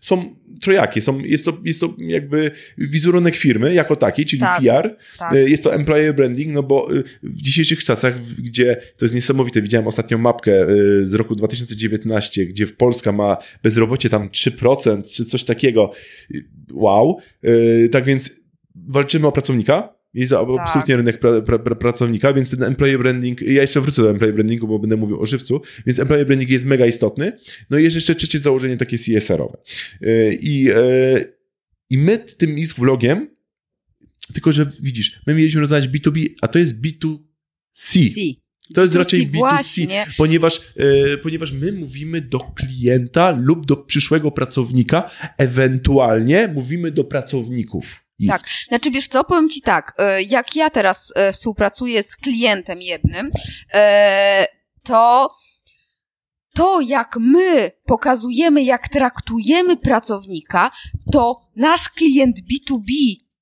są 0.00 0.40
trojakie. 0.60 1.02
Są, 1.02 1.18
jest, 1.18 1.44
to, 1.44 1.58
jest 1.64 1.80
to 1.80 1.94
jakby 1.98 2.50
wizerunek 2.78 3.36
firmy 3.36 3.74
jako 3.74 3.96
taki, 3.96 4.24
czyli 4.24 4.40
tak, 4.40 4.62
PR. 4.62 4.96
Tak. 5.18 5.34
Y, 5.34 5.50
jest 5.50 5.64
to 5.64 5.74
employer 5.74 6.14
branding, 6.14 6.52
no 6.52 6.62
bo 6.62 6.94
y, 6.94 7.02
w 7.22 7.42
dzisiejszych 7.42 7.84
czasach, 7.84 8.22
gdzie 8.38 8.76
to 8.98 9.04
jest 9.04 9.14
niesamowite, 9.14 9.62
widziałem 9.62 9.86
ostatnią 9.86 10.18
mapkę 10.18 10.68
y, 10.68 11.08
z 11.08 11.14
roku 11.14 11.34
2019, 11.34 12.46
gdzie 12.46 12.66
Polska 12.66 13.12
ma 13.12 13.36
bezrobocie 13.62 14.08
tam 14.08 14.28
3% 14.28 15.10
czy 15.12 15.24
coś 15.24 15.44
takiego. 15.44 15.92
Wow. 16.72 17.18
Tak 17.90 18.04
więc 18.04 18.30
walczymy 18.88 19.26
o 19.26 19.32
pracownika, 19.32 20.00
jest 20.14 20.32
tak. 20.32 20.46
absolutnie 20.58 20.96
rynek 20.96 21.20
pra, 21.20 21.40
pra, 21.40 21.58
pra, 21.58 21.74
pracownika, 21.74 22.32
więc 22.32 22.50
ten 22.50 22.62
employer 22.62 22.98
branding, 22.98 23.42
ja 23.42 23.62
jeszcze 23.62 23.80
wrócę 23.80 24.02
do 24.02 24.10
employer 24.10 24.34
brandingu, 24.34 24.68
bo 24.68 24.78
będę 24.78 24.96
mówił 24.96 25.20
o 25.20 25.26
żywcu, 25.26 25.60
więc 25.86 25.98
employer 25.98 26.26
branding 26.26 26.50
jest 26.50 26.64
mega 26.64 26.86
istotny. 26.86 27.32
No 27.70 27.78
i 27.78 27.82
jest 27.82 27.94
jeszcze 27.94 28.14
trzecie 28.14 28.38
założenie 28.38 28.76
takie 28.76 28.98
CSR-owe. 28.98 29.58
E, 30.02 30.32
I, 30.32 30.70
e, 30.70 31.24
i 31.90 31.98
my 31.98 32.18
tym 32.18 32.58
ISK 32.58 32.78
vlogiem, 32.78 33.36
tylko 34.32 34.52
że 34.52 34.70
widzisz, 34.80 35.20
my 35.26 35.34
mieliśmy 35.34 35.60
rozmawiać 35.60 35.88
B2B, 35.88 36.26
a 36.40 36.48
to 36.48 36.58
jest 36.58 36.80
B2C. 36.82 37.18
C. 37.72 37.98
To 38.74 38.82
jest 38.82 38.94
B2C 38.94 38.98
raczej 38.98 39.28
B2C, 39.30 39.38
właśnie. 39.38 40.06
ponieważ, 40.16 40.60
e, 40.76 41.18
ponieważ 41.18 41.52
my 41.52 41.72
mówimy 41.72 42.20
do 42.20 42.38
klienta 42.38 43.30
lub 43.30 43.66
do 43.66 43.76
przyszłego 43.76 44.30
pracownika, 44.30 45.10
ewentualnie 45.38 46.48
mówimy 46.54 46.90
do 46.90 47.04
pracowników. 47.04 48.09
Tak, 48.28 48.40
znaczy 48.68 48.90
wiesz 48.90 49.08
co, 49.08 49.24
powiem 49.24 49.48
Ci 49.48 49.62
tak, 49.62 49.94
e, 49.98 50.22
jak 50.22 50.56
ja 50.56 50.70
teraz 50.70 51.12
e, 51.16 51.32
współpracuję 51.32 52.02
z 52.02 52.16
klientem 52.16 52.82
jednym, 52.82 53.30
e, 53.74 54.46
to 54.84 55.34
to, 56.54 56.80
jak 56.80 57.16
my 57.20 57.72
pokazujemy, 57.84 58.62
jak 58.62 58.88
traktujemy 58.88 59.76
pracownika, 59.76 60.70
to 61.12 61.40
nasz 61.56 61.88
klient 61.88 62.36
B2B 62.36 62.92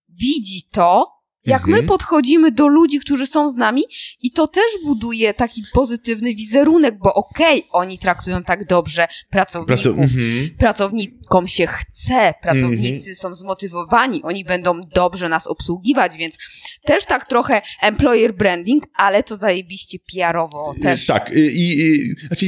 widzi 0.08 0.68
to 0.72 1.17
jak 1.48 1.62
mhm. 1.62 1.78
my 1.78 1.88
podchodzimy 1.88 2.52
do 2.52 2.68
ludzi, 2.68 3.00
którzy 3.00 3.26
są 3.26 3.48
z 3.48 3.54
nami 3.54 3.82
i 4.22 4.30
to 4.30 4.48
też 4.48 4.64
buduje 4.84 5.34
taki 5.34 5.62
pozytywny 5.74 6.34
wizerunek, 6.34 6.94
bo 6.98 7.14
okej, 7.14 7.58
okay, 7.58 7.70
oni 7.72 7.98
traktują 7.98 8.44
tak 8.44 8.66
dobrze 8.66 9.08
pracowników. 9.30 9.82
Praco 9.82 10.02
mhm. 10.02 10.50
Pracownikom 10.58 11.48
się 11.48 11.66
chce, 11.66 12.34
pracownicy 12.42 13.10
mhm. 13.10 13.14
są 13.14 13.34
zmotywowani, 13.34 14.22
oni 14.22 14.44
będą 14.44 14.80
dobrze 14.94 15.28
nas 15.28 15.46
obsługiwać, 15.46 16.16
więc 16.16 16.36
też 16.84 17.04
tak 17.04 17.28
trochę 17.28 17.62
employer 17.82 18.34
branding, 18.34 18.84
ale 18.94 19.22
to 19.22 19.36
zajebiście 19.36 19.98
PR-owo 19.98 20.74
y, 20.76 20.80
też. 20.80 21.06
Tak, 21.06 21.30
y, 21.30 21.52
i, 21.52 21.80
i 21.80 22.14
znaczy, 22.26 22.46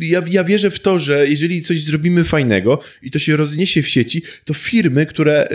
ja, 0.00 0.22
ja 0.30 0.44
wierzę 0.44 0.70
w 0.70 0.80
to, 0.80 0.98
że 0.98 1.28
jeżeli 1.28 1.62
coś 1.62 1.82
zrobimy 1.82 2.24
fajnego 2.24 2.78
i 3.02 3.10
to 3.10 3.18
się 3.18 3.36
rozniesie 3.36 3.82
w 3.82 3.88
sieci, 3.88 4.22
to 4.44 4.54
firmy, 4.54 5.06
które 5.06 5.48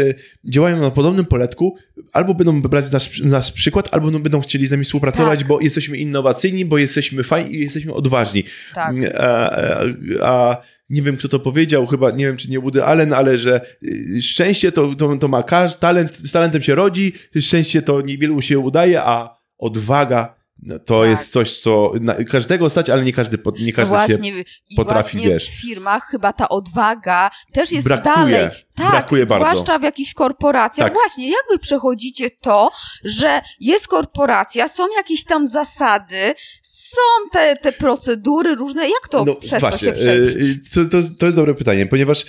działają 0.46 0.82
na 0.82 0.92
podobnym 0.92 1.26
poletku, 1.26 1.78
albo 2.14 2.34
będą 2.34 2.62
brać 2.62 2.81
nasz, 2.92 3.20
nasz 3.20 3.52
przykład, 3.52 3.90
albo 3.92 4.12
no 4.12 4.20
będą 4.20 4.42
chcieli 4.42 4.68
z 4.68 4.72
nami 4.72 4.86
współpracować, 4.86 5.40
tak. 5.40 5.48
bo 5.48 5.62
jesteśmy 5.62 5.98
innowacyjni, 5.98 6.66
bo 6.66 6.78
jesteśmy 6.78 7.24
fajni 7.24 7.56
i 7.56 7.60
jesteśmy 7.60 7.94
odważni. 7.94 8.44
Tak. 8.76 8.96
A, 9.20 9.50
a, 9.50 9.84
a, 10.22 10.62
nie 10.90 11.02
wiem, 11.02 11.18
kto 11.18 11.28
to 11.28 11.40
powiedział, 11.40 11.88
chyba 11.88 12.12
nie 12.12 12.26
wiem, 12.26 12.38
czy 12.38 12.50
nie 12.50 12.60
Woody 12.60 12.84
Allen, 12.84 13.14
ale 13.14 13.38
że 13.38 13.62
y, 13.84 14.22
szczęście 14.22 14.72
to, 14.72 14.96
to, 14.96 15.18
to 15.18 15.28
ma 15.28 15.44
każdy, 15.44 15.80
talent, 15.80 16.18
z 16.18 16.32
talentem 16.32 16.62
się 16.62 16.76
rodzi, 16.76 17.14
szczęście 17.42 17.82
to 17.82 18.02
niewielu 18.02 18.42
się 18.42 18.60
udaje, 18.60 19.02
a 19.02 19.42
odwaga 19.58 20.41
no, 20.62 20.80
to 20.80 21.02
Tak. 21.02 21.10
jest 21.10 21.32
coś, 21.32 21.60
co 21.60 21.92
na, 22.02 22.14
każdego 22.16 22.70
stać, 22.70 22.90
ale 22.90 23.04
nie 23.04 23.14
każdy, 23.14 23.38
po- 23.38 23.52
nie 23.52 23.66
No 23.66 23.76
każdy 23.76 23.90
właśnie, 23.90 24.34
się 24.34 24.44
i 24.70 24.76
potrafi, 24.76 25.18
właśnie 25.18 25.34
wiesz. 25.34 25.50
w 25.50 25.62
firmach 25.62 26.08
chyba 26.12 26.34
ta 26.34 26.50
odwaga 26.50 27.30
też 27.54 27.72
jest 27.72 27.88
Brakuje, 27.88 28.16
dalej. 28.16 28.50
Tak, 28.76 28.92
brakuje 28.92 29.26
bardzo. 29.26 29.48
zwłaszcza 29.48 29.80
w 29.80 29.84
jakichś 29.84 30.14
korporacjach. 30.14 30.88
Tak. 30.88 30.94
Właśnie, 30.94 31.30
jak 31.30 31.44
wy 31.52 31.60
przechodzicie 31.60 32.30
to, 32.30 32.72
że 33.04 33.42
jest 33.60 33.88
korporacja, 33.88 34.68
są 34.68 34.88
jakieś 34.98 35.24
tam 35.26 35.48
zasady, 35.48 36.34
są 36.62 37.30
te, 37.32 37.56
te 37.56 37.72
procedury 37.72 38.56
różne, 38.56 38.84
jak 38.84 39.08
to 39.10 39.36
przez 39.36 39.62
to 39.62 39.78
się 39.78 39.94
przebić? 39.94 40.38
y, 40.38 40.60
to, 40.74 40.86
to, 40.86 41.08
to 41.20 41.26
jest 41.26 41.38
dobre 41.38 41.54
pytanie, 41.54 41.86
ponieważ 41.86 42.26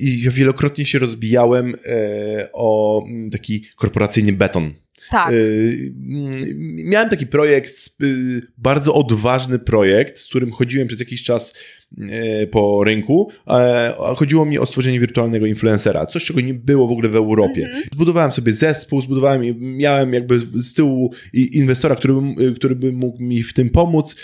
i 0.00 0.22
ja 0.22 0.30
wielokrotnie 0.30 0.86
się 0.86 0.98
rozbijałem 0.98 1.74
e, 1.86 2.48
o 2.52 3.02
mm, 3.06 3.30
taki 3.30 3.66
korporacyjny 3.76 4.32
beton. 4.32 4.74
Tak, 5.10 5.32
Y, 5.32 5.92
Miałem 6.84 7.10
taki 7.10 7.26
projekt, 7.26 7.72
y, 8.02 8.40
bardzo 8.58 8.94
odważny 8.94 9.58
projekt, 9.58 10.18
z 10.18 10.26
którym 10.28 10.50
chodziłem 10.50 10.88
przez 10.88 11.00
jakiś 11.00 11.22
czas 11.22 11.54
e, 12.10 12.46
po 12.46 12.84
rynku. 12.84 13.30
Chodziło 14.16 14.46
mi 14.46 14.58
o 14.58 14.66
stworzenie 14.66 15.00
wirtualnego 15.00 15.46
influencera, 15.46 16.06
coś 16.06 16.24
czego 16.24 16.40
nie 16.40 16.54
było 16.54 16.88
w 16.88 16.92
ogóle 16.92 17.08
w 17.08 17.16
Europie. 17.16 17.68
Zbudowałem 17.92 18.32
sobie 18.32 18.52
zespół, 18.52 19.00
zbudowałem, 19.00 19.42
miałem 19.58 20.12
jakby 20.12 20.38
z 20.38 20.74
tyłu 20.74 21.12
inwestora, 21.32 21.96
który, 21.96 22.14
by- 22.14 22.54
który 22.54 22.76
by 22.76 22.92
mógł 22.92 23.22
mi 23.22 23.42
w 23.42 23.52
tym 23.52 23.70
pomóc 23.70 24.16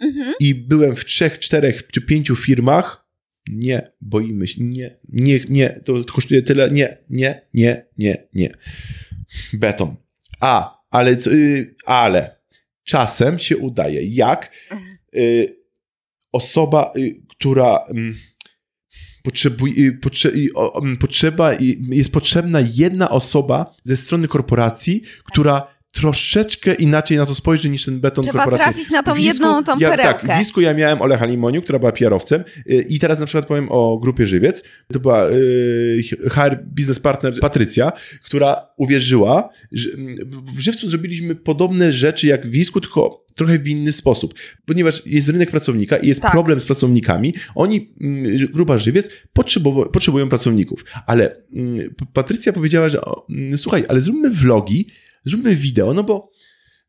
mhm. 0.00 0.34
i 0.40 0.54
byłem 0.54 0.96
w 0.96 1.04
trzech, 1.04 1.38
czterech 1.38 1.86
czy 1.86 2.00
pięciu 2.00 2.36
firmach. 2.36 3.08
Nie, 3.52 3.92
boimy 4.00 4.46
się, 4.46 4.64
nie, 4.64 4.98
nie, 5.08 5.40
nie, 5.48 5.80
to 5.84 6.04
kosztuje 6.04 6.42
tyle, 6.42 6.70
nie, 6.70 6.98
nie, 7.10 7.40
nie, 7.54 7.86
nie, 7.98 8.28
nie. 8.34 8.50
Beton. 9.52 9.96
A, 10.40 10.82
ale, 10.90 11.10
y, 11.26 11.74
ale 11.86 12.40
czasem 12.84 13.38
się 13.38 13.56
udaje. 13.56 14.06
Jak 14.06 14.52
y, 15.16 15.56
osoba, 16.32 16.92
y, 16.96 17.22
która 17.28 17.78
mm, 17.90 18.14
potrzebuje, 19.22 19.98
mm, 20.74 20.96
potrzeba, 20.96 21.52
jest 21.90 22.12
potrzebna 22.12 22.60
jedna 22.74 23.10
osoba 23.10 23.74
ze 23.84 23.96
strony 23.96 24.28
korporacji, 24.28 25.02
która 25.24 25.77
troszeczkę 25.92 26.74
inaczej 26.74 27.16
na 27.16 27.26
to 27.26 27.34
spojrzy 27.34 27.70
niż 27.70 27.84
ten 27.84 28.00
beton 28.00 28.24
Trzeba 28.24 28.38
korporacyjny. 28.38 28.72
trafić 28.72 28.90
na 28.90 29.02
tą 29.02 29.14
Wisku- 29.14 29.24
jedną 29.26 29.64
tą 29.64 29.78
ja, 29.78 29.90
perełkę. 29.90 30.26
Tak, 30.26 30.36
w 30.36 30.38
Wisku 30.38 30.60
ja 30.60 30.74
miałem 30.74 31.02
Olecha 31.02 31.26
Limoniu, 31.26 31.62
która 31.62 31.78
była 31.78 31.92
PR-owcem 31.92 32.44
y, 32.70 32.86
i 32.88 32.98
teraz 32.98 33.18
na 33.18 33.26
przykład 33.26 33.46
powiem 33.46 33.66
o 33.70 33.98
grupie 33.98 34.26
Żywiec. 34.26 34.64
To 34.92 35.00
była 35.00 35.28
y, 35.30 36.02
HR 36.30 36.56
business 36.76 37.00
partner 37.00 37.40
Patrycja, 37.40 37.92
która 38.22 38.66
uwierzyła, 38.76 39.48
że 39.72 39.90
mm, 39.94 40.14
w 40.56 40.60
Żywcu 40.60 40.88
zrobiliśmy 40.88 41.34
podobne 41.34 41.92
rzeczy 41.92 42.26
jak 42.26 42.46
w 42.46 42.50
Wisku, 42.50 42.80
tylko 42.80 43.24
trochę 43.34 43.58
w 43.58 43.68
inny 43.68 43.92
sposób. 43.92 44.34
Ponieważ 44.66 45.02
jest 45.06 45.28
rynek 45.28 45.50
pracownika 45.50 45.96
i 45.96 46.08
jest 46.08 46.20
Tak. 46.20 46.32
problem 46.32 46.60
z 46.60 46.66
pracownikami, 46.66 47.34
oni, 47.54 47.90
mm, 48.00 48.46
grupa 48.52 48.78
Żywiec, 48.78 49.10
potrzebują 49.92 50.28
pracowników. 50.28 50.84
Ale 51.06 51.36
mm, 51.56 51.94
Patrycja 52.12 52.52
powiedziała, 52.52 52.88
że 52.88 53.00
słuchaj, 53.56 53.84
ale 53.88 54.00
zróbmy 54.00 54.30
vlogi, 54.30 54.86
zróbmy 55.24 55.56
wideo, 55.56 55.94
no 55.94 56.04
bo 56.04 56.30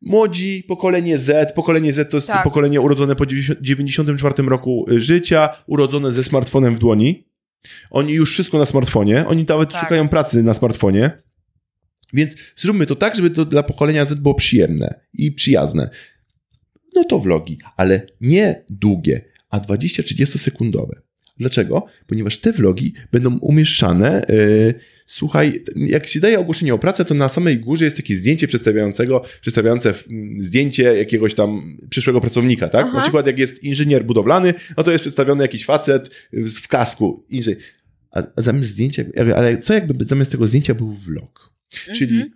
młodzi, 0.02 0.64
pokolenie 0.68 1.18
Z, 1.18 1.52
pokolenie 1.52 1.92
Z 1.92 2.10
to 2.10 2.16
jest 2.16 2.26
Tak. 2.26 2.44
pokolenie 2.44 2.80
urodzone 2.80 3.16
po 3.16 3.26
90 3.26 3.60
94 3.60 4.48
roku 4.48 4.86
życia, 4.88 5.48
urodzone 5.66 6.12
ze 6.12 6.24
smartfonem 6.24 6.76
w 6.76 6.78
dłoni. 6.78 7.26
Oni 7.90 8.12
już 8.12 8.32
wszystko 8.32 8.58
na 8.58 8.64
smartfonie, 8.66 9.26
oni 9.26 9.44
nawet 9.48 9.72
Tak. 9.72 9.82
szukają 9.82 10.08
pracy 10.08 10.42
na 10.42 10.54
smartfonie. 10.54 11.10
Więc 12.12 12.36
zróbmy 12.56 12.86
to 12.86 12.96
tak, 12.96 13.16
żeby 13.16 13.30
to 13.30 13.44
dla 13.44 13.62
pokolenia 13.62 14.04
Z 14.04 14.14
było 14.20 14.34
przyjemne 14.34 15.00
i 15.12 15.32
przyjazne. 15.32 15.90
No 16.94 17.04
to 17.04 17.18
vlogi, 17.18 17.58
ale 17.76 18.06
nie 18.20 18.64
długie, 18.70 19.24
a 19.50 19.60
20-30 19.60 20.38
sekundowe. 20.38 21.00
Dlaczego? 21.40 21.86
Ponieważ 22.06 22.38
te 22.38 22.52
vlogi 22.52 22.94
będą 23.12 23.38
umieszczane. 23.38 24.26
Yy, 24.28 24.74
słuchaj, 25.06 25.62
jak 25.76 26.06
się 26.06 26.20
daje 26.20 26.38
ogłoszenie 26.38 26.74
o 26.74 26.78
pracę, 26.78 27.04
to 27.04 27.14
na 27.14 27.28
samej 27.28 27.58
górze 27.58 27.84
jest 27.84 27.96
takie 27.96 28.14
zdjęcie 28.14 28.48
przedstawiającego, 28.48 29.22
przedstawiające 29.40 29.94
mm, 30.10 30.44
zdjęcie 30.44 30.82
jakiegoś 30.82 31.34
tam 31.34 31.78
przyszłego 31.90 32.20
pracownika, 32.20 32.68
tak? 32.68 32.86
Aha. 32.88 32.96
Na 32.96 33.02
przykład 33.02 33.26
jak 33.26 33.38
jest 33.38 33.64
inżynier 33.64 34.04
budowlany, 34.04 34.54
no 34.76 34.82
to 34.82 34.90
jest 34.90 35.02
przedstawiony 35.02 35.44
jakiś 35.44 35.64
facet 35.64 36.10
w 36.32 36.58
w 36.58 36.68
kasku. 36.68 37.26
Inżynier. 37.28 37.60
A, 38.10 38.22
a 38.36 38.42
zamiast 38.42 38.68
zdjęcia, 38.68 39.04
ale 39.36 39.58
co 39.58 39.74
jakby 39.74 40.04
zamiast 40.04 40.30
tego 40.32 40.46
zdjęcia 40.46 40.74
był 40.74 40.92
vlog? 40.92 41.52
Czyli 41.94 42.14
Mhm. 42.14 42.30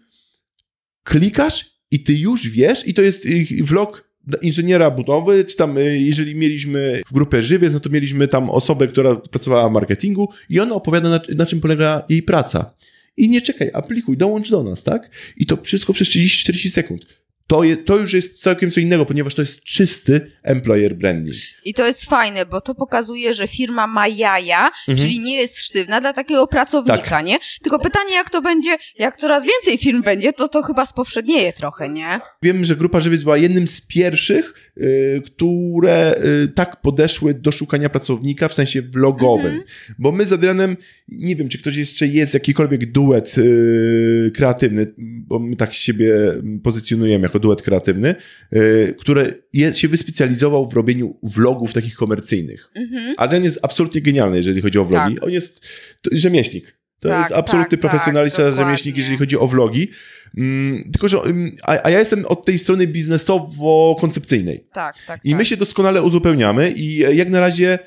klikasz 1.04 1.74
i 1.90 2.02
ty 2.02 2.14
już 2.14 2.48
wiesz, 2.48 2.88
i 2.88 2.94
to 2.94 3.02
jest 3.02 3.26
y, 3.26 3.46
vlog 3.60 4.03
inżyniera 4.42 4.90
budowy, 4.90 5.44
czy 5.44 5.56
tam, 5.56 5.78
y, 5.78 5.98
jeżeli 5.98 6.34
mieliśmy 6.34 7.02
grupę 7.12 7.42
Żywiec, 7.42 7.72
no 7.72 7.80
to 7.80 7.90
mieliśmy 7.90 8.28
tam 8.28 8.50
osobę, 8.50 8.88
która 8.88 9.16
pracowała 9.16 9.68
w 9.68 9.72
marketingu 9.72 10.28
i 10.48 10.60
ona 10.60 10.74
opowiada, 10.74 11.08
na, 11.08 11.20
na 11.36 11.46
czym 11.46 11.60
polega 11.60 12.02
jej 12.08 12.22
praca. 12.22 12.74
I 13.16 13.28
nie 13.28 13.42
czekaj, 13.42 13.70
aplikuj, 13.74 14.16
dołącz 14.16 14.50
do 14.50 14.62
nas, 14.62 14.84
tak? 14.84 15.10
I 15.36 15.46
to 15.46 15.62
wszystko 15.62 15.92
przez 15.92 16.08
30-40 16.08 16.70
sekund. 16.70 17.23
To, 17.46 17.64
je, 17.64 17.76
to 17.76 17.98
już 17.98 18.12
jest 18.12 18.40
całkiem 18.42 18.70
co 18.70 18.80
innego, 18.80 19.06
ponieważ 19.06 19.34
to 19.34 19.42
jest 19.42 19.62
czysty 19.62 20.30
employer 20.42 20.94
branding. 20.96 21.36
I 21.64 21.74
to 21.74 21.86
jest 21.86 22.04
fajne, 22.04 22.46
bo 22.46 22.60
to 22.60 22.74
pokazuje, 22.74 23.34
że 23.34 23.48
firma 23.48 23.86
ma 23.86 24.08
jaja, 24.08 24.70
Mhm. 24.88 24.98
czyli 24.98 25.20
nie 25.20 25.36
jest 25.36 25.58
sztywna 25.58 26.00
dla 26.00 26.12
takiego 26.12 26.46
pracownika, 26.46 26.98
Tak. 26.98 27.26
nie? 27.26 27.36
Tylko 27.62 27.78
pytanie, 27.78 28.14
jak 28.14 28.30
to 28.30 28.42
będzie, 28.42 28.70
jak 28.98 29.16
coraz 29.16 29.44
więcej 29.44 29.78
firm 29.78 30.02
będzie, 30.02 30.32
to 30.32 30.48
to 30.48 30.62
chyba 30.62 30.86
spowszednieje 30.86 31.52
trochę, 31.52 31.88
nie? 31.88 32.20
Wiem, 32.42 32.64
że 32.64 32.76
Grupa 32.76 33.00
Żywiec 33.00 33.22
była 33.22 33.36
jednym 33.36 33.68
z 33.68 33.80
pierwszych, 33.80 34.72
y, 34.78 35.22
które 35.26 36.14
y, 36.44 36.48
tak 36.48 36.80
podeszły 36.80 37.34
do 37.34 37.52
szukania 37.52 37.88
pracownika 37.88 38.48
w 38.48 38.54
sensie 38.54 38.82
vlogowym. 38.82 39.46
Mhm. 39.46 39.64
Bo 39.98 40.12
my 40.12 40.24
z 40.24 40.32
Adrianem, 40.32 40.76
nie 41.08 41.36
wiem, 41.36 41.48
czy 41.48 41.58
ktoś 41.58 41.76
jeszcze 41.76 42.06
jest, 42.06 42.34
jakikolwiek 42.34 42.92
duet 42.92 43.38
y, 43.38 44.32
kreatywny, 44.34 44.94
bo 44.98 45.38
my 45.38 45.56
tak 45.56 45.74
siebie 45.74 46.14
pozycjonujemy 46.62 47.28
jako 47.34 47.38
duet 47.38 47.62
kreatywny, 47.62 48.14
y, 48.52 48.94
który 48.98 49.42
jest, 49.52 49.78
się 49.78 49.88
wyspecjalizował 49.88 50.68
w 50.68 50.74
robieniu 50.74 51.16
vlogów 51.22 51.72
takich 51.72 51.94
komercyjnych. 51.94 52.70
Mhm. 52.74 53.14
Adrian 53.16 53.44
jest 53.44 53.58
absolutnie 53.62 54.00
genialny, 54.00 54.36
jeżeli 54.36 54.60
chodzi 54.60 54.78
o 54.78 54.84
vlogi. 54.84 55.20
On 55.20 55.30
jest 55.30 55.66
to, 56.02 56.10
rzemieślnik. 56.12 56.76
To 57.00 57.08
Tak, 57.08 57.18
jest 57.18 57.32
absolutny 57.32 57.78
tak, 57.78 57.80
profesjonalista, 57.80 58.42
tak, 58.42 58.54
rzemieślnik, 58.54 58.96
jeżeli 58.96 59.18
chodzi 59.18 59.38
o 59.38 59.48
vlogi. 59.48 59.88
Mm, 60.36 60.90
tylko, 60.92 61.08
że 61.08 61.18
mm, 61.18 61.52
a, 61.62 61.78
a 61.84 61.90
ja 61.90 61.98
jestem 61.98 62.26
od 62.26 62.44
tej 62.44 62.58
strony 62.58 62.86
biznesowo-koncepcyjnej. 62.86 64.60
Tak, 64.72 64.96
tak, 65.06 65.20
I 65.24 65.30
tak. 65.30 65.38
my 65.38 65.44
się 65.44 65.56
doskonale 65.56 66.02
uzupełniamy 66.02 66.70
i 66.70 67.04
e, 67.04 67.14
jak 67.14 67.30
na 67.30 67.40
razie 67.40 67.78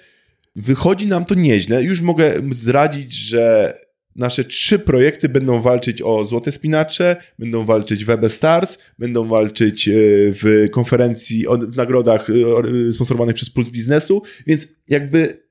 wychodzi 0.56 1.08
nam 1.08 1.26
to 1.26 1.36
nieźle. 1.36 1.84
Już 1.84 2.02
mogę 2.02 2.34
zdradzić, 2.52 3.14
że 3.14 3.74
nasze 4.17 4.43
trzy 4.43 4.80
projekty 4.80 5.30
będą 5.30 5.62
walczyć 5.62 6.01
o 6.01 6.23
Złote 6.23 6.51
Spinacze, 6.51 7.15
będą 7.39 7.65
walczyć 7.65 8.06
w 8.06 8.10
EB 8.10 8.32
Stars, 8.32 8.77
będą 8.99 9.27
walczyć 9.27 9.88
e, 9.88 9.91
w 10.32 10.67
konferencji, 10.71 11.45
w 11.67 11.77
nagrodach 11.77 12.30
e, 12.30 12.34
e, 12.88 12.93
sponsorowanych 12.93 13.36
przez 13.36 13.49
Puls 13.49 13.69
Biznesu, 13.69 14.21
więc 14.47 14.67
jakby 14.88 15.47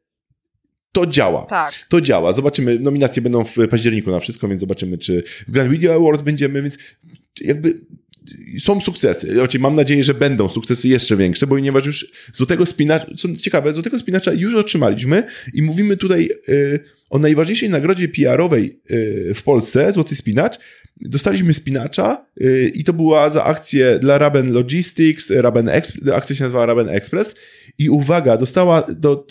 to 0.92 1.06
działa. 1.06 1.46
Tak. 1.46 1.74
To 1.88 2.00
działa. 2.00 2.32
Zobaczymy. 2.32 2.78
Nominacje 2.78 3.22
będą 3.22 3.44
w 3.44 3.54
październiku 3.70 4.10
na 4.10 4.20
wszystko, 4.20 4.48
więc 4.48 4.60
zobaczymy, 4.60 4.98
czy 4.98 5.22
w 5.48 5.50
Grand 5.50 5.70
Video 5.70 5.94
Awards 5.94 6.22
będziemy, 6.22 6.62
więc 6.62 6.78
jakby 7.40 7.80
są 8.58 8.80
sukcesy. 8.80 9.32
Znaczy, 9.32 9.58
mam 9.58 9.74
nadzieję, 9.74 10.04
że 10.04 10.14
będą 10.14 10.48
sukcesy 10.48 10.88
jeszcze 10.88 11.16
większe, 11.16 11.46
bo 11.46 11.54
ponieważ 11.54 11.86
już 11.86 12.12
Złotego 12.32 12.66
Spinacza, 12.66 13.06
co 13.18 13.36
ciekawe, 13.36 13.72
Złotego 13.72 13.98
Spinacza 13.98 14.32
już 14.32 14.54
otrzymaliśmy 14.54 15.22
i 15.54 15.62
mówimy 15.62 15.96
tutaj 15.96 16.30
y, 16.48 16.80
o 17.10 17.18
najważniejszej 17.18 17.70
nagrodzie 17.70 18.08
PR-owej 18.08 18.80
y, 18.90 19.34
w 19.34 19.42
Polsce, 19.42 19.92
Złoty 19.92 20.14
Spinacz. 20.14 20.58
Dostaliśmy 21.00 21.54
Spinacza 21.54 22.26
y, 22.40 22.72
i 22.74 22.84
to 22.84 22.92
była 22.92 23.30
za 23.30 23.44
akcję 23.44 23.98
dla 23.98 24.18
Raben 24.18 24.52
Logistics, 24.52 25.30
Raben 25.30 25.66
Exp- 25.66 26.12
akcja 26.12 26.36
się 26.36 26.44
nazywała 26.44 26.66
Raben 26.66 26.88
Express 26.88 27.34
i 27.78 27.90
uwaga, 27.90 28.36
dostała, 28.36 28.82
do, 28.82 29.26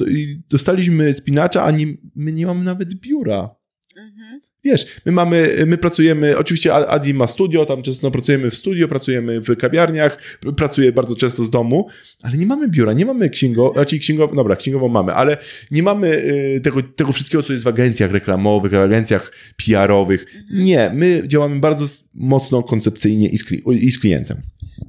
dostaliśmy 0.50 1.14
Spinacza, 1.14 1.64
a 1.64 1.72
nie, 1.72 1.86
my 2.16 2.34
nie 2.34 2.46
mamy 2.46 2.64
nawet 2.64 2.94
biura. 2.96 3.56
Mhm. 3.98 4.42
Wiesz, 4.66 4.86
my 5.06 5.12
mamy, 5.12 5.56
my 5.68 5.78
pracujemy, 5.78 6.38
oczywiście 6.38 6.74
Adi 6.74 7.14
ma 7.14 7.28
studio, 7.28 7.66
tam 7.66 7.84
często 7.84 8.12
pracujemy 8.12 8.50
w 8.52 8.56
studio, 8.56 8.88
pracujemy 8.88 9.40
w 9.42 9.58
kawiarniach, 9.58 10.18
pr- 10.44 10.56
pracuję 10.56 10.92
bardzo 10.92 11.16
często 11.16 11.44
z 11.44 11.50
domu, 11.50 11.88
ale 12.24 12.38
nie 12.38 12.46
mamy 12.48 12.68
biura, 12.70 12.94
nie 12.94 13.06
mamy 13.06 13.30
księgo, 13.30 13.72
znaczy 13.74 14.00
księgową, 14.00 14.36
dobra, 14.36 14.56
księgową 14.56 14.88
mamy, 14.88 15.14
ale 15.14 15.38
nie 15.72 15.84
mamy 15.84 16.08
y, 16.08 16.62
tego, 16.64 16.82
tego 16.96 17.12
wszystkiego, 17.12 17.44
co 17.44 17.54
jest 17.54 17.66
w 17.66 17.68
agencjach 17.68 18.12
reklamowych, 18.12 18.72
w 18.72 18.76
agencjach 18.76 19.32
PR-owych. 19.66 20.26
Nie, 20.54 20.92
my 20.94 21.24
działamy 21.28 21.60
bardzo 21.60 21.86
mocno 22.14 22.64
koncepcyjnie 22.64 23.30
i 23.30 23.38
z, 23.38 23.46
i 23.72 23.92
z 23.92 24.00
klientem. 24.00 24.42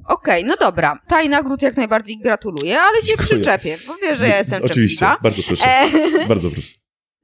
Okej, 0.07 0.43
no 0.45 0.55
dobra. 0.59 0.99
Taj 1.07 1.29
nagród 1.29 1.61
jak 1.61 1.77
najbardziej 1.77 2.17
gratuluję, 2.23 2.79
ale 2.79 3.01
się 3.01 3.07
Dziękuję. 3.07 3.27
przyczepię, 3.27 3.77
bo 3.87 3.95
wiesz, 4.03 4.19
że 4.19 4.27
ja 4.27 4.37
jestem 4.37 4.63
Oczywiście, 4.63 5.05
bardzo 5.23 5.43
proszę, 5.47 5.63
E, 5.65 5.87
bardzo 6.27 6.49
proszę. 6.49 6.71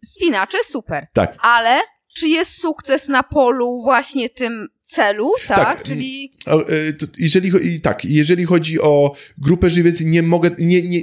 spinacze 0.06 0.58
super, 0.64 1.08
Tak. 1.14 1.38
ale 1.42 1.80
czy 2.14 2.28
jest 2.28 2.52
sukces 2.52 3.08
na 3.08 3.24
polu 3.24 3.82
właśnie 3.84 4.30
tym 4.30 4.68
celu, 4.82 5.32
tak? 5.48 5.58
tak. 5.58 5.84
Czyli. 5.84 6.32
E, 6.48 6.58
jeżeli, 7.18 7.82
tak, 7.82 8.06
jeżeli 8.06 8.46
chodzi 8.46 8.82
o 8.82 9.16
grupę 9.38 9.70
żywiec, 9.70 10.02
nie 10.02 10.24
mogę, 10.24 10.52
nie, 10.60 10.82
nie, 10.90 11.02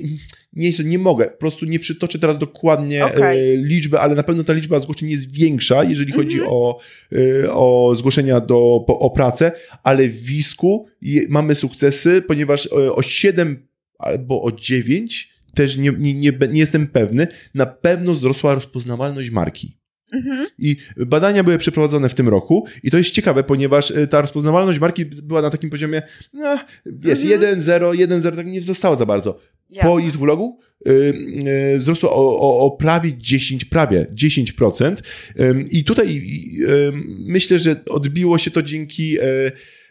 nie, 0.53 0.70
nie 0.85 0.99
mogę, 0.99 1.25
po 1.25 1.38
prostu 1.38 1.66
nie 1.66 1.79
przytoczę 1.79 2.18
teraz 2.18 2.38
dokładnie 2.38 3.05
okay. 3.05 3.57
liczby, 3.57 4.01
ale 4.01 4.14
na 4.14 4.23
pewno 4.23 4.44
ta 4.44 4.53
liczba 4.53 4.81
zgłoszeń 4.81 5.11
jest 5.11 5.33
większa, 5.33 5.85
jeżeli 5.85 6.12
chodzi 6.12 6.37
mm 6.37 6.49
-hmm. 6.49 6.53
o, 6.53 7.88
o 7.88 7.94
zgłoszenia 7.94 8.40
do, 8.40 8.59
o 8.87 9.11
pracę, 9.11 9.53
ale 9.83 10.09
w 10.09 10.23
Wisku 10.23 10.87
mamy 11.29 11.55
sukcesy, 11.55 12.23
ponieważ 12.23 12.66
o 12.66 13.03
7 13.03 13.68
albo 13.99 14.42
o 14.42 14.53
9 14.53 15.31
też 15.55 15.77
nie, 15.77 15.92
nie, 15.99 16.14
nie, 16.14 16.33
nie 16.51 16.61
jestem 16.61 16.87
pewny, 16.87 17.27
na 17.55 17.66
pewno 17.66 18.12
wzrosła 18.12 18.55
rozpoznawalność 18.55 19.31
marki. 19.31 19.80
Mhm. 20.12 20.46
I 20.59 20.77
badania 20.96 21.44
były 21.44 21.59
przeprowadzone 21.59 22.09
w 22.09 22.14
tym 22.14 22.29
roku 22.29 22.66
i 22.83 22.90
to 22.90 22.99
jest 22.99 23.11
ciekawe, 23.11 23.44
ponieważ 23.44 23.90
e, 23.90 24.07
ta 24.07 24.20
rozpoznawalność 24.20 24.79
marki 24.79 25.05
była 25.05 25.42
na 25.42 25.51
takim 25.51 25.70
poziomie, 25.70 26.03
no, 26.33 26.59
wiesz, 26.87 27.25
mhm. 27.25 27.61
1-0, 27.61 28.20
1-0, 28.20 28.37
tak 28.37 28.46
nie 28.46 28.61
wzrastała 28.61 28.96
za 28.96 29.07
bardzo. 29.07 29.38
Jasne. 29.70 29.90
Po 29.90 29.99
ich 29.99 30.12
vlogu 30.12 30.59
y, 30.88 30.90
y, 31.75 31.79
wzrosło 31.79 32.11
o, 32.12 32.40
o, 32.40 32.59
o, 32.59 32.70
prawie 32.70 33.18
10, 33.18 33.64
prawie 33.64 34.07
10%. 34.14 34.96
Y, 35.40 35.64
I 35.70 35.85
tutaj 35.85 36.23
myślę, 37.18 37.59
że 37.59 37.85
odbiło 37.88 38.38
się 38.38 38.51
to 38.51 38.62
dzięki 38.62 39.18
e, 39.18 39.23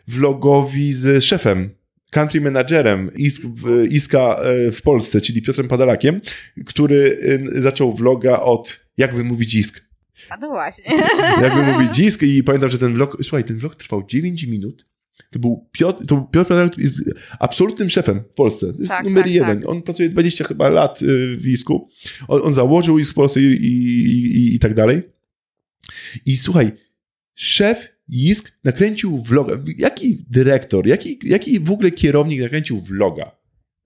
vlogowi 0.07 0.93
z 0.93 1.23
szefem 1.23 1.69
country 2.11 2.41
managerem 2.41 3.11
Isk, 3.15 3.41
w, 3.41 3.85
Iska 3.91 4.39
e, 4.41 4.71
w 4.71 4.81
Polsce, 4.81 5.21
czyli 5.21 5.41
Piotrem 5.41 5.67
Padalakiem, 5.67 6.21
który 6.65 7.17
zaczął 7.55 7.93
vloga 7.93 8.39
od 8.39 8.85
jak 8.97 9.15
wymówić 9.15 9.55
Isk. 9.55 9.88
A 10.29 10.37
to 10.37 10.49
właśnie. 10.49 10.97
Jak 11.41 11.55
wymówić 11.55 11.99
Isk 11.99 12.23
i 12.23 12.43
pamiętam, 12.43 12.69
że 12.69 12.77
ten 12.77 12.93
vlog, 12.93 13.17
słuchaj, 13.21 13.43
ten 13.43 13.57
vlog 13.57 13.75
trwał 13.75 14.03
9 14.07 14.43
minut. 14.43 14.85
To 15.31 15.39
był 15.39 15.69
Piotr, 15.71 16.05
to 16.05 16.21
Piotr 16.31 16.49
Padalak 16.49 16.77
jest 16.77 16.99
absolutnym 17.39 17.89
szefem 17.89 18.23
w 18.31 18.33
Polsce. 18.33 18.73
Tak, 18.87 19.03
numer 19.03 19.23
tak, 19.23 19.31
jeden. 19.31 19.59
Tak. 19.59 19.69
On 19.69 19.81
pracuje 19.81 20.09
20 20.09 20.43
chyba 20.43 20.69
lat 20.69 21.01
y, 21.01 21.37
w 21.37 21.47
Isku. 21.47 21.89
On, 22.27 22.41
on 22.43 22.53
założył 22.53 22.99
Isk 22.99 23.11
w 23.11 23.15
Polsce 23.15 23.41
i, 23.41 23.45
i, 23.45 24.05
i, 24.37 24.55
i 24.55 24.59
tak 24.59 24.73
dalej. 24.73 25.01
I 26.25 26.37
słuchaj, 26.37 26.71
szef 27.35 27.87
Jisk 28.09 28.51
nakręcił 28.63 29.23
vloga. 29.23 29.59
Jaki 29.77 30.25
dyrektor, 30.29 30.87
jaki, 30.87 31.19
jaki 31.23 31.59
w 31.59 31.71
ogóle 31.71 31.91
kierownik 31.91 32.41
nakręcił 32.41 32.77
vloga? 32.77 33.39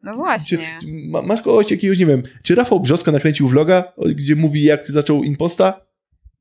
No 0.03 0.15
właśnie. 0.15 0.57
Czy, 0.57 0.87
masz 1.23 1.41
kogoś 1.41 1.71
jakiegoś, 1.71 1.99
nie 1.99 2.05
wiem, 2.05 2.23
czy 2.43 2.55
Rafał 2.55 2.79
Brzoska 2.79 3.11
nakręcił 3.11 3.47
vloga, 3.47 3.93
gdzie 4.15 4.35
mówi 4.35 4.63
jak 4.63 4.91
zaczął 4.91 5.23
imposta? 5.23 5.85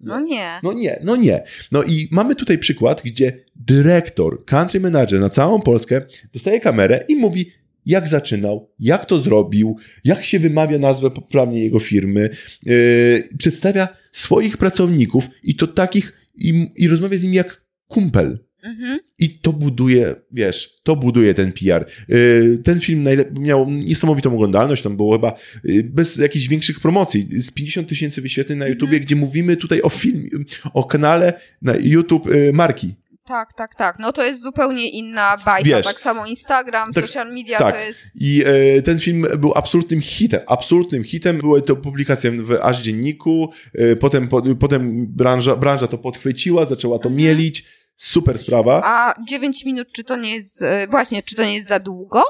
No 0.02 0.20
nie. 0.20 0.60
No 0.62 0.72
nie, 0.72 1.00
no 1.04 1.16
nie. 1.16 1.42
No 1.72 1.82
i 1.82 2.08
mamy 2.10 2.34
tutaj 2.34 2.58
przykład, 2.58 3.02
gdzie 3.04 3.44
dyrektor, 3.56 4.44
country 4.44 4.80
manager 4.80 5.20
na 5.20 5.30
całą 5.30 5.60
Polskę 5.60 6.02
dostaje 6.32 6.60
kamerę 6.60 7.04
i 7.08 7.16
mówi, 7.16 7.50
jak 7.86 8.08
zaczynał, 8.08 8.70
jak 8.78 9.06
to 9.06 9.20
zrobił, 9.20 9.76
jak 10.04 10.24
się 10.24 10.38
wymawia 10.38 10.78
nazwę 10.78 11.10
poprawnie 11.10 11.64
jego 11.64 11.78
firmy, 11.78 12.30
yy, 12.66 13.28
przedstawia 13.38 13.88
swoich 14.12 14.56
pracowników 14.56 15.24
i 15.42 15.56
to 15.56 15.66
takich, 15.66 16.12
i, 16.34 16.72
i 16.76 16.88
rozmawia 16.88 17.18
z 17.18 17.22
nimi 17.22 17.36
jak 17.36 17.64
kumpel. 17.88 18.38
Mhm. 18.62 18.98
I 19.18 19.38
to 19.38 19.52
buduje, 19.52 20.14
wiesz, 20.30 20.80
to 20.82 20.96
buduje 20.96 21.34
ten 21.34 21.52
PR. 21.52 21.86
Y, 22.10 22.58
ten 22.64 22.80
film 22.80 23.08
miał 23.38 23.70
niesamowitą 23.70 24.34
oglądalność, 24.34 24.82
tam 24.82 24.96
było 24.96 25.12
chyba 25.12 25.38
y, 25.64 25.90
bez 25.94 26.16
jakichś 26.16 26.48
większych 26.48 26.80
promocji, 26.80 27.40
z 27.40 27.50
50 27.50 27.88
tysięcy 27.88 28.22
wyświetleń 28.22 28.58
na 28.58 28.66
YouTubie, 28.66 28.92
mhm. 28.92 29.02
gdzie 29.02 29.16
mówimy 29.16 29.56
tutaj 29.56 29.82
o 29.82 29.88
film, 29.88 30.28
o 30.74 30.84
kanale 30.84 31.32
na 31.62 31.74
YouTube 31.80 32.26
y, 32.26 32.52
marki. 32.52 32.94
Tak, 33.24 33.52
tak, 33.52 33.74
tak. 33.74 33.98
No 33.98 34.12
to 34.12 34.24
jest 34.24 34.42
zupełnie 34.42 34.90
inna 34.90 35.36
bajka. 35.44 35.68
Wiesz, 35.68 35.86
tak 35.86 36.00
samo 36.00 36.26
Instagram, 36.26 36.92
tak, 36.92 37.06
social 37.06 37.32
media 37.32 37.58
tak. 37.58 37.74
to 37.74 37.80
jest... 37.80 38.12
I 38.20 38.42
e, 38.46 38.82
ten 38.82 38.98
film 38.98 39.26
był 39.38 39.52
absolutnym 39.54 40.00
hitem, 40.00 40.40
absolutnym 40.46 41.04
hitem. 41.04 41.38
Były 41.38 41.62
to 41.62 41.76
publikacje 41.76 42.30
w 42.30 42.58
Aż 42.62 42.82
Dzienniku, 42.82 43.52
e, 43.74 43.96
potem, 43.96 44.28
po, 44.28 44.42
potem 44.60 45.06
branża, 45.06 45.56
branża 45.56 45.88
to 45.88 45.98
podchwyciła, 45.98 46.66
zaczęła 46.66 46.98
to 46.98 47.08
mhm. 47.08 47.16
mielić 47.16 47.64
Super 47.96 48.38
sprawa. 48.38 48.80
A 48.84 49.14
9 49.28 49.64
minut, 49.64 49.88
czy 49.92 50.04
to 50.04 50.16
nie 50.16 50.34
jest, 50.34 50.62
e, 50.62 50.86
właśnie, 50.90 51.22
czy 51.22 51.34
to 51.34 51.44
nie 51.44 51.54
jest 51.54 51.68
za 51.68 51.78
długo? 51.78 52.22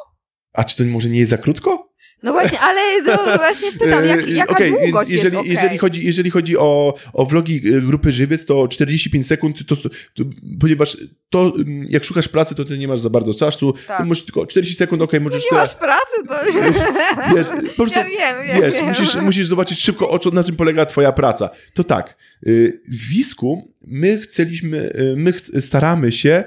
A 0.53 0.64
czy 0.64 0.77
to 0.77 0.85
może 0.85 1.09
nie 1.09 1.18
jest 1.18 1.31
za 1.31 1.38
krótko? 1.38 1.91
No 2.22 2.32
właśnie, 2.32 2.61
ale 2.61 2.80
no 3.06 3.37
właśnie 3.37 3.72
pytam, 3.72 4.04
jak, 4.04 4.28
e, 4.28 4.30
jaka 4.30 4.52
okay, 4.52 4.70
długość 4.70 5.11
jeżeli, 5.11 5.37
jest 5.37 5.37
okay. 5.37 5.52
jeżeli 5.52 5.78
chodzi, 5.78 6.04
jeżeli 6.04 6.30
chodzi 6.30 6.58
o, 6.58 6.94
o 7.12 7.26
vlogi 7.26 7.56
e, 7.56 7.80
grupy 7.80 8.12
Żywiec, 8.12 8.44
to 8.44 8.68
45 8.68 9.26
sekund, 9.26 9.66
to, 9.66 9.76
to, 9.76 9.88
to, 9.88 10.24
ponieważ 10.61 10.96
to, 11.30 11.52
mm, 11.56 11.87
jak 11.88 12.04
szukasz 12.04 12.28
pracy, 12.28 12.54
to 12.54 12.64
ty 12.64 12.78
nie 12.78 12.88
masz 12.88 13.00
za 13.00 13.11
bardzo 13.11 13.35
czasu, 13.35 13.74
tak. 13.87 14.06
możesz 14.06 14.24
tylko 14.24 14.46
40 14.46 14.76
sekund, 14.76 15.02
okej, 15.02 15.20
okay, 15.20 15.20
możesz... 15.20 15.44
Nie 15.52 15.58
masz 15.58 15.74
pracy, 15.74 16.26
to... 16.28 16.35
Wiesz, 17.37 17.46
po 17.76 17.82
prostu, 17.82 17.98
ja 17.98 18.04
wiem, 18.04 18.48
ja 18.48 18.61
wiesz, 18.61 18.74
wiem. 18.74 18.88
Musisz, 18.88 19.14
musisz 19.14 19.46
zobaczyć 19.46 19.80
szybko, 19.80 20.11
o, 20.11 20.30
na 20.32 20.44
czym 20.44 20.56
polega 20.56 20.87
twoja 20.87 21.12
praca. 21.12 21.50
To 21.74 21.85
tak, 21.85 22.16
w 22.88 23.08
Wisku 23.08 23.68
my 23.87 24.18
chcieliśmy, 24.18 24.92
my 25.16 25.32
staramy 25.61 26.12
się 26.12 26.44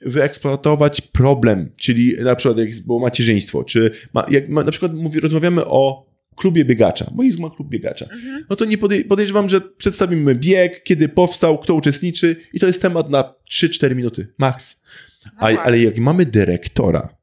wyeksploatować 0.00 1.00
problem, 1.00 1.70
czyli 1.76 2.14
na 2.24 2.34
przykład 2.34 2.58
jak 2.58 2.86
było 2.86 3.00
macierzyństwo, 3.00 3.64
czy 3.64 3.90
ma, 4.14 4.26
jak 4.30 4.48
ma, 4.48 4.64
na 4.64 4.70
przykład 4.70 4.94
mówi, 4.94 5.20
rozmawiamy 5.20 5.66
o 5.66 6.12
klubie 6.36 6.64
biegacza, 6.64 7.10
bo 7.14 7.22
jest 7.22 7.38
ma 7.38 7.50
klub 7.50 7.68
biegacza, 7.68 8.04
mhm. 8.04 8.44
no 8.50 8.56
to 8.56 8.64
nie 8.64 8.78
podej 8.78 9.04
podejrzewam, 9.04 9.48
że 9.48 9.60
przedstawimy 9.60 10.34
bieg, 10.34 10.82
kiedy 10.82 11.08
powstał, 11.08 11.58
kto 11.58 11.74
uczestniczy 11.74 12.36
i 12.52 12.60
to 12.60 12.66
jest 12.66 12.82
temat 12.82 13.10
na 13.10 13.34
3-4 13.50 13.96
minuty, 13.96 14.26
max. 14.38 14.82
No 15.24 15.30
A, 15.36 15.62
ale 15.62 15.80
jak 15.80 15.98
mamy 15.98 16.26
dyrektora, 16.26 17.16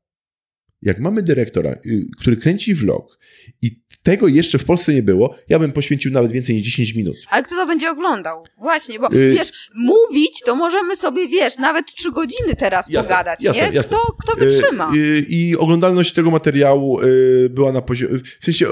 jak 0.82 1.00
mamy 1.00 1.22
dyrektora, 1.22 1.72
y, 1.86 2.06
który 2.20 2.38
kręci 2.38 2.76
vlog 2.76 3.19
i 3.62 3.80
tego 4.04 4.28
jeszcze 4.28 4.58
w 4.58 4.66
Polsce 4.66 4.94
nie 4.94 5.04
było, 5.04 5.36
ja 5.50 5.60
bym 5.60 5.72
poświęcił 5.72 6.12
nawet 6.12 6.32
więcej 6.32 6.56
niż 6.56 6.64
10 6.64 6.94
minut. 6.94 7.16
Ale 7.30 7.44
kto 7.44 7.56
to 7.56 7.68
będzie 7.68 7.92
oglądał? 7.92 8.44
Właśnie, 8.58 9.00
bo 9.00 9.10
yy... 9.12 9.34
wiesz, 9.34 9.52
mówić 9.76 10.42
to 10.46 10.56
możemy 10.56 10.96
sobie, 10.96 11.28
wiesz, 11.28 11.58
nawet 11.58 11.86
3 11.86 12.12
godziny 12.12 12.56
teraz 12.58 12.90
jasne, 12.90 13.10
pogadać, 13.10 13.44
jasne, 13.44 13.70
nie? 13.70 13.76
Jasne. 13.76 13.98
Kto, 13.98 14.14
kto 14.14 14.38
wytrzyma? 14.38 14.92
Yy, 14.96 15.02
yy, 15.02 15.20
I 15.20 15.58
oglądalność 15.58 16.14
tego 16.14 16.32
materiału 16.32 17.02
y, 17.02 17.50
była 17.50 17.72
na 17.72 17.82
poziomie, 17.82 18.20
w 18.40 18.46
sensie 18.46 18.68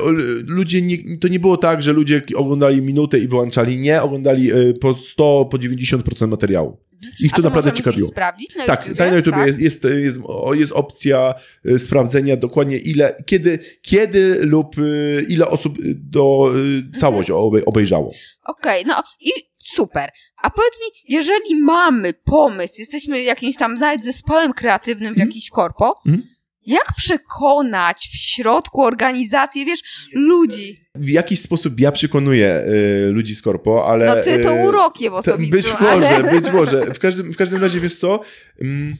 ludzie, 0.47 0.81
nie, 0.81 1.17
to 1.17 1.27
nie 1.27 1.39
było 1.39 1.57
tak, 1.57 1.83
że 1.83 1.93
ludzie 1.93 2.21
oglądali 2.35 2.81
minutę 2.81 3.19
i 3.19 3.27
wyłączali, 3.27 3.77
nie, 3.77 4.01
oglądali 4.01 4.53
y, 4.53 4.73
po 4.73 4.97
100, 4.97 5.45
po 5.51 5.57
90% 5.57 6.27
materiału. 6.27 6.86
Ich 7.19 7.31
to, 7.31 7.37
to 7.37 7.43
naprawdę 7.43 7.71
ciekawiło. 7.71 8.07
sprawdzić 8.07 8.55
na 8.55 8.65
tak, 8.65 8.79
YouTubie? 8.79 8.97
Tak, 8.97 9.11
na 9.11 9.17
YouTube 9.17 9.35
tak? 9.35 9.47
Jest, 9.47 9.59
jest, 9.59 9.83
jest, 9.83 10.17
jest 10.51 10.71
opcja 10.71 11.33
y, 11.65 11.79
sprawdzenia 11.79 12.37
dokładnie 12.37 12.77
ile, 12.77 13.15
kiedy, 13.25 13.59
kiedy 13.81 14.37
lub 14.41 14.77
y, 14.77 15.25
ile 15.29 15.47
osób 15.47 15.77
do 15.95 16.51
y, 16.95 16.99
całość 16.99 17.29
mhm. 17.29 17.63
obejrzało. 17.65 18.13
Okej, 18.43 18.83
okay, 18.83 18.95
no 18.95 19.03
i 19.19 19.31
super. 19.55 20.09
A 20.43 20.49
powiedz 20.49 20.73
mi, 20.73 21.15
jeżeli 21.15 21.55
mamy 21.55 22.13
pomysł, 22.13 22.73
jesteśmy 22.79 23.23
jakimś 23.23 23.55
tam 23.55 23.73
nawet 23.73 24.05
zespołem 24.05 24.53
kreatywnym 24.53 25.13
w 25.13 25.17
mm. 25.17 25.27
jakiś 25.27 25.49
korpo, 25.49 25.95
mm 26.05 26.37
jak 26.67 26.93
przekonać 26.97 28.09
w 28.13 28.17
środku 28.17 28.83
organizacji, 28.83 29.65
wiesz, 29.65 29.79
ludzi? 30.13 30.86
W 30.99 31.09
jakiś 31.09 31.39
sposób 31.39 31.79
ja 31.79 31.91
przekonuję 31.91 32.63
y, 33.07 33.11
ludzi 33.11 33.35
z 33.35 33.41
korpo, 33.41 33.87
ale... 33.87 34.05
No 34.05 34.15
ty 34.23 34.39
to 34.39 34.57
y, 34.57 34.67
urokiem 34.67 35.13
osobistym. 35.13 35.57
Być 35.57 35.67
może, 35.81 36.09
ale... 36.09 36.31
być 36.31 36.51
może. 36.51 36.85
W 36.93 36.99
każdym, 36.99 37.33
w 37.33 37.37
każdym 37.37 37.61
razie, 37.61 37.79
wiesz 37.79 37.95
co, 37.95 38.21
mm, 38.61 38.97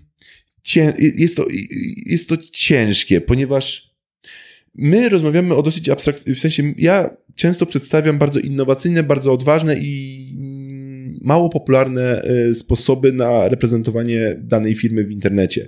cię, 0.63 0.93
jest, 0.97 1.37
to, 1.37 1.45
jest 2.05 2.29
to 2.29 2.35
ciężkie, 2.51 3.21
ponieważ 3.21 3.93
my 4.75 5.09
rozmawiamy 5.09 5.55
o 5.55 5.63
dosyć 5.63 5.89
abstrakcyjnym, 5.89 6.35
w 6.35 6.39
sensie 6.39 6.73
ja 6.77 7.09
często 7.35 7.65
przedstawiam 7.65 8.17
bardzo 8.17 8.39
innowacyjne, 8.39 9.03
bardzo 9.03 9.33
odważne 9.33 9.75
i 9.79 10.17
mało 11.27 11.49
popularne 11.49 12.21
e, 12.21 12.53
sposoby 12.53 13.13
na 13.13 13.49
reprezentowanie 13.49 14.35
danej 14.39 14.75
firmy 14.75 15.03
w 15.03 15.11
internecie. 15.11 15.67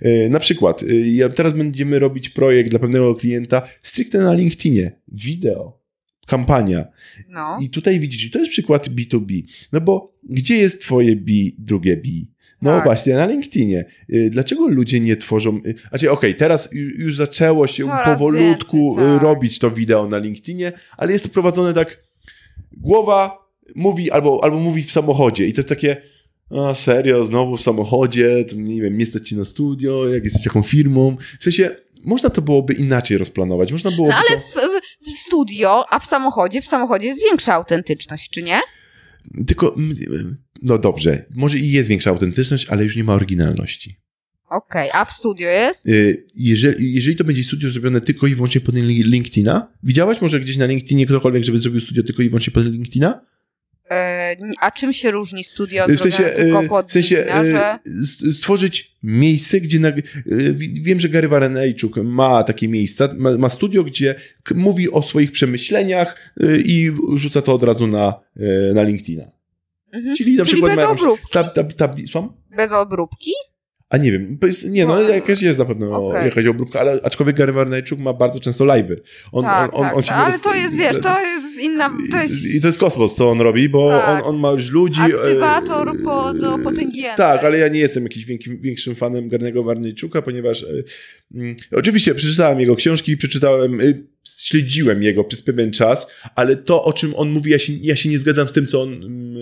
E, 0.00 0.28
na 0.28 0.40
przykład, 0.40 0.84
e, 1.22 1.28
teraz 1.28 1.52
będziemy 1.52 1.98
robić 1.98 2.28
projekt 2.28 2.70
dla 2.70 2.78
pewnego 2.78 3.14
klienta 3.14 3.62
stricte 3.82 4.18
na 4.18 4.34
LinkedInie. 4.34 4.92
Wideo 5.08 5.80
kampania. 6.26 6.84
No. 7.28 7.58
I 7.60 7.70
tutaj 7.70 8.00
widzisz, 8.00 8.30
to 8.30 8.38
jest 8.38 8.50
przykład 8.50 8.88
B2B. 8.88 9.42
No 9.72 9.80
bo 9.80 10.14
gdzie 10.28 10.56
jest 10.56 10.82
twoje 10.82 11.16
B, 11.16 11.32
drugie 11.58 11.96
B? 11.96 12.02
No 12.62 12.70
tak. 12.70 12.84
właśnie, 12.84 13.14
na 13.14 13.26
LinkedInie. 13.26 13.84
Dlaczego 14.30 14.68
ludzie 14.68 15.00
nie 15.00 15.16
tworzą. 15.16 15.60
Znaczy, 15.88 16.10
okej, 16.10 16.30
okay, 16.30 16.34
teraz 16.34 16.68
już 16.72 17.16
zaczęło 17.16 17.66
się 17.66 17.84
Coraz 17.84 18.04
powolutku 18.04 18.96
więcej, 18.96 19.14
tak. 19.14 19.22
robić 19.22 19.58
to 19.58 19.70
wideo 19.70 20.08
na 20.08 20.18
LinkedInie, 20.18 20.72
ale 20.96 21.12
jest 21.12 21.24
to 21.24 21.30
prowadzone 21.30 21.74
tak. 21.74 22.02
Głowa, 22.72 23.39
mówi 23.74 24.10
albo, 24.10 24.44
albo 24.44 24.58
mówi 24.58 24.82
w 24.82 24.92
samochodzie 24.92 25.46
i 25.46 25.52
to 25.52 25.60
jest 25.60 25.68
takie 25.68 25.96
a 26.50 26.74
serio, 26.74 27.24
znowu 27.24 27.56
w 27.56 27.60
samochodzie, 27.60 28.44
to 28.44 28.56
nie 28.56 28.82
wiem, 28.82 28.98
nie 28.98 29.06
stać 29.06 29.28
ci 29.28 29.36
na 29.36 29.44
studio, 29.44 30.08
jak 30.08 30.24
jesteś 30.24 30.46
jaką 30.46 30.62
firmą. 30.62 31.16
W 31.40 31.44
sensie, 31.44 31.76
można 32.04 32.30
to 32.30 32.42
byłoby 32.42 32.74
inaczej 32.74 33.18
rozplanować. 33.18 33.72
Można 33.72 33.90
było. 33.90 34.08
No 34.08 34.14
ale 34.14 34.28
to... 34.28 34.60
w, 34.60 35.06
w, 35.06 35.18
studio, 35.26 35.84
a 35.90 35.98
w 35.98 36.06
samochodzie, 36.06 36.62
w 36.62 36.66
samochodzie 36.66 37.08
jest 37.08 37.22
większa 37.22 37.54
autentyczność, 37.54 38.30
czy 38.30 38.42
nie? 38.42 38.60
Tylko 39.46 39.76
no 40.62 40.78
dobrze, 40.78 41.24
może 41.36 41.58
i 41.58 41.70
jest 41.70 41.88
większa 41.88 42.10
autentyczność, 42.10 42.66
ale 42.68 42.84
już 42.84 42.96
nie 42.96 43.04
ma 43.04 43.14
oryginalności. 43.14 44.00
Okej, 44.50 44.88
okay. 44.88 45.00
a 45.00 45.04
w 45.04 45.12
studio 45.12 45.48
jest? 45.48 45.88
Y, 45.88 46.26
jeżeli, 46.34 46.94
jeżeli 46.94 47.16
to 47.16 47.24
będzie 47.24 47.44
studio 47.44 47.70
zrobione 47.70 48.00
tylko 48.00 48.26
i 48.26 48.34
wyłącznie 48.34 48.60
pod 48.60 48.74
LinkedIna, 48.74 49.72
widziałaś 49.82 50.20
może 50.20 50.40
gdzieś 50.40 50.56
na 50.56 50.66
LinkedInie 50.66 51.06
ktokolwiek, 51.06 51.44
żeby 51.44 51.58
zrobił 51.58 51.80
studio 51.80 52.02
tylko 52.02 52.22
i 52.22 52.28
wyłącznie 52.28 52.52
pod 52.52 52.64
LinkedIna? 52.64 53.20
E, 53.90 54.36
a 54.60 54.70
czym 54.70 54.92
się 54.92 55.10
różni 55.10 55.44
studio 55.44 55.84
od 55.84 55.92
w 55.92 56.00
sensie, 56.00 56.34
pod 56.68 56.88
w 56.88 56.92
sensie 56.92 57.26
że... 57.28 57.78
stworzyć 58.32 58.96
miejsce, 59.02 59.60
gdzie 59.60 59.78
na, 59.78 59.88
e, 59.88 59.94
wiem, 60.56 61.00
że 61.00 61.08
Gary 61.08 61.28
Warenejczuk 61.28 61.96
ma 61.96 62.44
takie 62.44 62.68
miejsca, 62.68 63.08
ma, 63.16 63.36
ma, 63.36 63.48
studio, 63.48 63.84
gdzie 63.84 64.14
mówi 64.54 64.90
o 64.90 65.02
swoich 65.02 65.32
przemyśleniach 65.32 66.34
e, 66.40 66.56
i 66.56 66.92
rzuca 67.14 67.42
to 67.42 67.54
od 67.54 67.62
razu 67.62 67.86
na, 67.86 68.20
na 68.74 68.82
LinkedIna. 68.82 69.24
Mhm. 69.92 70.16
Czyli 70.16 70.36
na 70.36 70.44
Czyli 70.44 70.62
przykład 70.62 70.76
bez 70.76 70.84
obróbki. 70.84 71.28
Ta, 71.32 71.44
ta, 71.44 71.64
ta, 71.64 71.94
bez 72.56 72.72
obróbki? 72.72 73.32
A 73.90 73.96
nie 73.96 74.12
wiem, 74.12 74.38
nie 74.68 74.86
no, 74.86 75.02
jakaś 75.02 75.42
jest 75.42 75.58
na 75.58 75.64
pewno 75.64 76.06
okay. 76.06 76.24
jakaś 76.24 76.46
obróbka, 76.46 76.80
ale 76.80 77.00
aczkolwiek 77.02 77.36
Gary 77.36 77.52
Warnejczuk 77.52 78.00
ma 78.00 78.12
bardzo 78.12 78.40
często 78.40 78.64
live'y. 78.64 78.96
On, 79.32 79.44
tak, 79.44 79.74
on, 79.74 79.86
on, 79.86 79.92
on 79.94 80.02
tak, 80.02 80.16
ale 80.16 80.38
to 80.38 80.54
jest, 80.54 80.76
wiesz, 80.76 80.96
to 81.02 81.20
jest 81.20 81.60
inna... 81.60 81.90
To 82.10 82.22
jest... 82.22 82.54
I 82.54 82.60
to 82.60 82.68
jest 82.68 82.78
kosmos, 82.78 83.14
co 83.14 83.30
on 83.30 83.40
robi, 83.40 83.68
bo 83.68 83.88
tak. 83.88 84.24
on, 84.26 84.34
on 84.34 84.40
ma 84.40 84.50
już 84.50 84.70
ludzi... 84.70 85.00
Aktywator 85.00 85.88
e, 85.88 85.94
po, 86.04 86.34
do 86.34 86.58
potęgienia. 86.58 87.16
Tak, 87.16 87.44
ale 87.44 87.58
ja 87.58 87.68
nie 87.68 87.80
jestem 87.80 88.02
jakimś 88.02 88.24
większym, 88.24 88.60
większym 88.60 88.94
fanem 88.94 89.28
Garnego 89.28 89.64
Warnejczuka, 89.64 90.22
ponieważ 90.22 90.62
e, 90.62 90.66
mm, 91.34 91.56
oczywiście 91.72 92.14
przeczytałem 92.14 92.60
jego 92.60 92.76
książki, 92.76 93.16
przeczytałem... 93.16 93.80
E, 93.80 93.84
śledziłem 94.24 95.02
jego 95.02 95.24
przez 95.24 95.42
pewien 95.42 95.72
czas, 95.72 96.06
ale 96.34 96.56
to, 96.56 96.84
o 96.84 96.92
czym 96.92 97.14
on 97.14 97.30
mówi, 97.30 97.50
ja 97.50 97.58
się, 97.58 97.72
ja 97.72 97.96
się 97.96 98.08
nie 98.08 98.18
zgadzam 98.18 98.48
z 98.48 98.52
tym, 98.52 98.66
co 98.66 98.82
on 98.82 98.92
mm, 98.92 99.36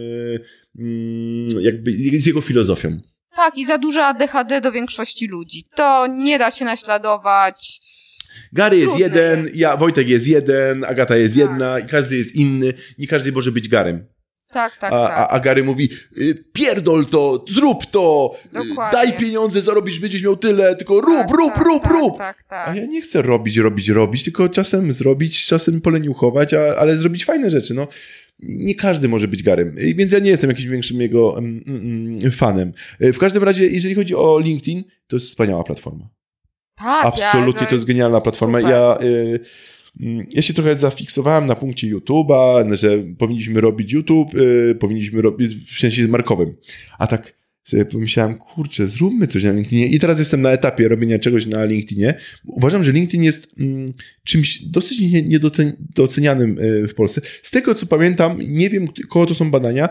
mm, 0.78 1.48
jakby 1.60 2.20
z 2.20 2.26
jego 2.26 2.40
filozofią. 2.40 2.96
Tak, 3.38 3.58
i 3.58 3.66
za 3.66 3.78
duże 3.78 4.06
ADHD 4.06 4.60
do 4.60 4.72
większości 4.72 5.26
ludzi. 5.28 5.64
To 5.74 6.06
nie 6.06 6.38
da 6.38 6.50
się 6.50 6.64
naśladować. 6.64 7.80
Gary 8.52 8.76
jest 8.76 8.88
Trudne 8.88 9.04
jeden, 9.04 9.42
jest. 9.44 9.54
ja, 9.54 9.76
Wojtek 9.76 10.08
jest 10.08 10.26
jeden, 10.26 10.84
Agata 10.84 11.16
jest 11.16 11.34
tak. 11.34 11.42
jedna 11.50 11.78
i 11.78 11.86
każdy 11.86 12.16
jest 12.16 12.34
inny. 12.34 12.72
Nie 12.98 13.06
każdy 13.06 13.32
może 13.32 13.52
być 13.52 13.68
Garem. 13.68 14.06
Tak, 14.52 14.76
tak, 14.76 14.92
a, 14.92 15.08
tak. 15.08 15.18
A, 15.18 15.28
a 15.28 15.40
Gary 15.40 15.64
mówi, 15.64 15.90
y, 16.18 16.44
pierdol 16.52 17.06
to, 17.06 17.44
zrób 17.50 17.86
to, 17.86 18.34
y, 18.46 18.48
Dokładnie. 18.52 18.98
daj 18.98 19.12
pieniądze, 19.12 19.60
zarobisz, 19.60 19.98
będziesz 19.98 20.22
miał 20.22 20.36
tyle, 20.36 20.76
tylko 20.76 21.00
rób, 21.00 21.18
tak, 21.18 21.30
rób, 21.30 21.54
tak, 21.54 21.64
rób, 21.66 21.82
tak, 21.82 21.92
rób. 21.92 22.18
Tak, 22.18 22.42
tak, 22.42 22.68
a 22.68 22.74
ja 22.74 22.86
nie 22.86 23.02
chcę 23.02 23.22
robić, 23.22 23.56
robić, 23.56 23.88
robić, 23.88 24.24
tylko 24.24 24.48
czasem 24.48 24.92
zrobić, 24.92 25.46
czasem 25.46 25.80
poleniuchować, 25.80 26.54
a, 26.54 26.76
ale 26.78 26.96
zrobić 26.96 27.24
fajne 27.24 27.50
rzeczy. 27.50 27.74
No, 27.74 27.88
nie 28.38 28.74
każdy 28.74 29.08
może 29.08 29.28
być 29.28 29.42
Garym, 29.42 29.74
więc 29.76 30.12
ja 30.12 30.18
nie 30.18 30.30
jestem 30.30 30.50
jakimś 30.50 30.68
większym 30.68 31.00
jego 31.00 31.38
mm, 31.38 31.64
mm, 31.66 32.30
fanem. 32.30 32.72
E, 33.00 33.12
w 33.12 33.18
każdym 33.18 33.42
razie, 33.42 33.66
jeżeli 33.66 33.94
chodzi 33.94 34.14
o 34.14 34.38
LinkedIn, 34.38 34.84
to 35.06 35.16
jest 35.16 35.26
wspaniała 35.26 35.64
platforma. 35.64 36.08
Tak, 36.74 37.06
Absolutnie 37.06 37.66
to 37.66 37.74
jest 37.74 37.86
genialna 37.86 38.20
platforma. 38.20 38.58
Super. 38.58 38.74
Ja, 38.74 38.98
y, 39.02 39.40
ja 40.30 40.42
się 40.42 40.54
trochę 40.54 40.76
zafiksowałem 40.76 41.46
na 41.46 41.54
punkcie 41.54 41.96
YouTube'a, 41.96 42.74
że 42.76 42.98
powinniśmy 43.18 43.60
robić 43.60 43.92
YouTube, 43.92 44.34
y, 44.34 44.76
powinniśmy 44.80 45.22
robić 45.22 45.72
w 45.72 45.80
sensie 45.80 46.08
markowym. 46.08 46.56
A 46.98 47.06
tak 47.06 47.37
sobie 47.68 47.84
pomyślałem, 47.84 48.34
kurczę, 48.34 48.88
zróbmy 48.88 49.26
coś 49.26 49.44
na 49.44 49.52
LinkedInie. 49.52 49.86
I 49.86 49.98
teraz 49.98 50.18
jestem 50.18 50.42
na 50.42 50.50
etapie 50.50 50.88
robienia 50.88 51.18
czegoś 51.18 51.46
na 51.46 51.64
LinkedInie. 51.64 52.14
Uważam, 52.44 52.84
że 52.84 52.92
LinkedIn 52.92 53.22
jest 53.22 53.48
mm, 53.58 53.86
czymś 54.24 54.62
dosyć 54.62 55.00
niedocenianym 55.24 56.56
e, 56.84 56.88
w 56.88 56.94
Polsce. 56.94 57.20
Z 57.42 57.50
tego, 57.50 57.74
co 57.74 57.86
pamiętam, 57.86 58.38
nie 58.40 58.70
wiem, 58.70 58.88
kogo 59.08 59.26
to 59.26 59.34
są 59.34 59.50
badania, 59.50 59.88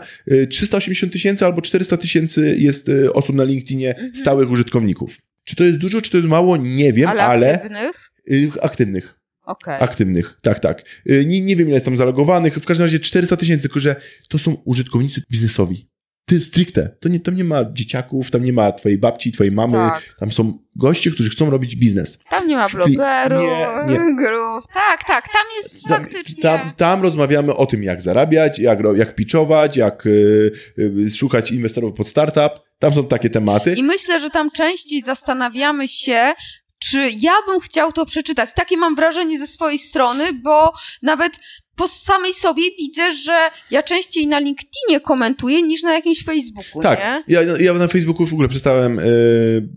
380 0.50 1.10
e, 1.10 1.12
tysięcy 1.12 1.44
albo 1.44 1.62
400 1.62 1.96
tysięcy 1.96 2.56
jest 2.58 2.88
e, 2.88 3.12
osób 3.12 3.36
na 3.36 3.44
LinkedInie 3.44 3.90
mhm. 3.90 4.16
stałych 4.16 4.50
użytkowników. 4.50 5.18
Czy 5.44 5.56
to 5.56 5.64
jest 5.64 5.78
dużo, 5.78 6.00
czy 6.00 6.10
to 6.10 6.16
jest 6.16 6.28
mało? 6.28 6.56
Nie 6.56 6.92
wiem, 6.92 7.08
ale... 7.08 7.22
ale 7.22 7.54
aktywnych? 7.54 8.10
Aktywnych. 8.62 9.14
Okay. 9.42 9.80
Aktywnych, 9.80 10.38
tak, 10.42 10.60
tak. 10.60 10.84
Nie, 11.26 11.40
nie 11.40 11.56
wiem, 11.56 11.66
ile 11.66 11.74
jest 11.74 11.84
tam 11.84 11.96
zalogowanych, 11.96 12.54
w 12.54 12.66
każdym 12.66 12.84
razie 12.84 12.98
400 12.98 13.36
tysięcy, 13.36 13.62
tylko 13.62 13.80
że 13.80 13.96
to 14.28 14.38
są 14.38 14.54
użytkownicy 14.64 15.22
biznesowi 15.30 15.88
ty 16.28 16.40
stricte. 16.40 16.96
To 17.00 17.08
nie, 17.08 17.20
tam 17.20 17.36
nie 17.36 17.44
ma 17.44 17.64
dzieciaków, 17.72 18.30
tam 18.30 18.44
nie 18.44 18.52
ma 18.52 18.72
twojej 18.72 18.98
babci, 18.98 19.32
twojej 19.32 19.52
mamy. 19.52 19.72
Tak. 19.72 20.02
Tam 20.18 20.30
są 20.32 20.58
goście, 20.76 21.10
którzy 21.10 21.30
chcą 21.30 21.50
robić 21.50 21.76
biznes. 21.76 22.18
Tam 22.30 22.46
nie 22.46 22.56
ma 22.56 22.68
blogerów, 22.68 23.42
nie, 23.86 23.92
nie. 23.92 24.16
grów. 24.16 24.64
Tak, 24.74 25.04
tak, 25.06 25.24
tam 25.24 25.42
jest 25.62 25.84
tam, 25.84 26.04
faktycznie. 26.04 26.42
Tam, 26.42 26.72
tam 26.76 27.02
rozmawiamy 27.02 27.54
o 27.54 27.66
tym, 27.66 27.82
jak 27.82 28.02
zarabiać, 28.02 28.58
jak, 28.58 28.78
jak 28.96 29.14
pitchować, 29.14 29.76
jak 29.76 30.06
y, 30.06 30.52
y, 30.78 31.10
szukać 31.10 31.50
inwestorów 31.50 31.94
pod 31.94 32.08
startup. 32.08 32.68
Tam 32.78 32.94
są 32.94 33.06
takie 33.06 33.30
tematy. 33.30 33.74
I 33.74 33.82
myślę, 33.82 34.20
że 34.20 34.30
tam 34.30 34.50
częściej 34.50 35.02
zastanawiamy 35.02 35.88
się, 35.88 36.32
czy 36.78 37.10
ja 37.20 37.32
bym 37.46 37.60
chciał 37.60 37.92
to 37.92 38.06
przeczytać. 38.06 38.52
Takie 38.54 38.76
mam 38.76 38.96
wrażenie 38.96 39.38
ze 39.38 39.46
swojej 39.46 39.78
strony, 39.78 40.32
bo 40.32 40.72
nawet 41.02 41.32
po 41.78 41.88
samej 41.88 42.34
sobie 42.34 42.62
widzę, 42.78 43.12
że 43.12 43.38
ja 43.70 43.82
częściej 43.82 44.26
na 44.26 44.38
LinkedInie 44.38 45.00
komentuję 45.02 45.62
niż 45.62 45.82
na 45.82 45.94
jakimś 45.94 46.24
Facebooku, 46.24 46.82
tak. 46.82 46.98
nie? 46.98 47.34
Ja, 47.34 47.42
ja 47.42 47.72
na 47.72 47.88
Facebooku 47.88 48.26
w 48.26 48.32
ogóle 48.32 48.48
przestałem, 48.48 48.96
yy, 48.96 49.68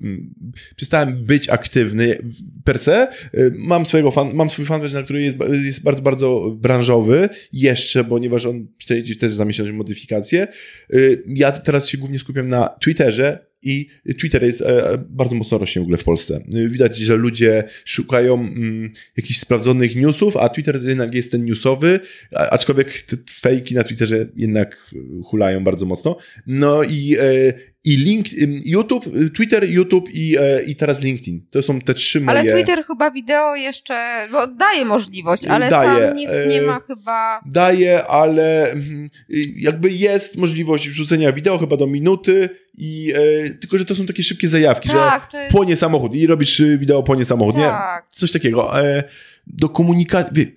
przestałem 0.76 1.26
być 1.26 1.49
aktywny 1.49 2.18
per 2.64 2.80
se. 2.80 3.08
Yy, 3.34 3.52
mam 3.56 3.86
swojego 3.86 4.12
fan, 4.12 4.34
mam 4.34 4.49
swój 4.49 4.66
fanpage, 4.66 4.93
na 4.93 5.04
który 5.04 5.24
jest, 5.24 5.38
jest 5.66 5.84
bardzo, 5.84 6.02
bardzo 6.02 6.52
branżowy 6.56 7.30
jeszcze, 7.54 8.04
ponieważ 8.04 8.45
on 8.45 8.68
przejdzie 8.78 9.16
też 9.16 9.34
za 9.34 9.45
miesiąc 9.45 9.70
modyfikacje. 9.70 10.47
Yy, 10.89 11.24
ja 11.26 11.52
teraz 11.52 11.88
się 11.88 11.97
głównie 11.97 12.20
skupiam 12.20 12.49
na 12.49 12.68
Twitterze, 12.68 13.51
i 13.62 13.88
Twitter 14.20 14.43
jest 14.43 14.62
e, 14.62 14.97
bardzo 15.09 15.36
mocno 15.36 15.57
rośnie 15.57 15.80
w 15.80 15.84
ogóle 15.84 15.97
w 15.97 16.03
Polsce. 16.03 16.43
Widać, 16.70 16.97
że 16.97 17.16
ludzie 17.16 17.64
szukają 17.86 18.34
mm, 18.34 18.91
jakichś 19.18 19.39
sprawdzonych 19.39 19.95
newsów, 19.95 20.38
a 20.38 20.49
Twitter 20.49 20.84
jednak 20.84 21.14
jest 21.14 21.32
ten 21.32 21.45
newsowy, 21.45 21.99
aczkolwiek 22.32 23.01
te 23.01 23.18
fejki 23.32 23.76
na 23.76 23.84
Twitterze 23.84 24.28
jednak 24.36 24.91
hulają 25.26 25.64
bardzo 25.64 25.86
mocno. 25.86 26.18
No 26.47 26.84
i 26.84 27.16
e, 27.20 27.53
i 27.84 27.98
link, 27.98 28.26
YouTube, 28.66 29.06
Twitter, 29.36 29.70
YouTube 29.70 30.10
i, 30.14 30.38
e, 30.38 30.64
i 30.64 30.76
teraz 30.76 31.02
LinkedIn. 31.02 31.48
To 31.50 31.62
są 31.62 31.82
te 31.82 31.94
trzy 31.94 32.22
moje... 32.22 32.40
Ale 32.40 32.54
Twitter 32.54 32.86
chyba 32.86 33.12
wideo 33.12 33.56
jeszcze, 33.56 34.28
bo 34.32 34.48
daje 34.48 34.86
możliwość, 34.86 35.46
ale 35.46 35.70
daje, 35.70 36.08
tam 36.08 36.18
nikt 36.18 36.34
nie 36.50 36.62
ma 36.62 36.80
chyba... 36.80 37.42
Daje, 37.46 38.08
ale 38.08 38.72
mm, 38.72 39.10
jakby 39.56 39.92
jest 39.92 40.38
możliwość 40.38 40.90
wrzucenia 40.90 41.32
wideo 41.32 41.58
chyba 41.58 41.78
do 41.78 41.88
minuty 41.88 42.50
i 42.78 43.14
e, 43.16 43.50
tylko, 43.50 43.78
że 43.78 43.86
to 43.86 43.96
są 43.96 44.06
takie 44.06 44.24
szybkie 44.24 44.48
zajawki, 44.48 44.90
tak, 44.90 45.30
że 45.32 45.38
jest... 45.38 45.52
płonie 45.52 45.76
samochód 45.76 46.16
i 46.16 46.28
robisz 46.28 46.62
wideo 46.78 47.04
płonie 47.04 47.26
samochód, 47.26 47.56
tak. 47.56 47.64
nie? 47.64 48.18
Coś 48.18 48.32
takiego. 48.32 48.82
E, 48.82 49.04
do 49.48 49.70
komunikacji... 49.70 50.56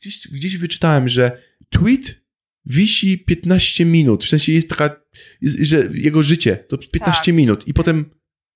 Gdzieś, 0.00 0.28
gdzieś 0.28 0.56
wyczytałem, 0.56 1.08
że 1.08 1.38
tweet 1.70 2.14
wisi 2.66 3.18
15 3.18 3.84
minut. 3.84 4.24
W 4.24 4.28
sensie 4.28 4.52
jest 4.52 4.68
taka, 4.68 5.03
że 5.42 5.88
jego 5.92 6.22
życie 6.22 6.56
to 6.68 6.78
15 6.78 7.12
tak. 7.24 7.34
minut 7.34 7.68
i 7.68 7.74
potem 7.74 8.04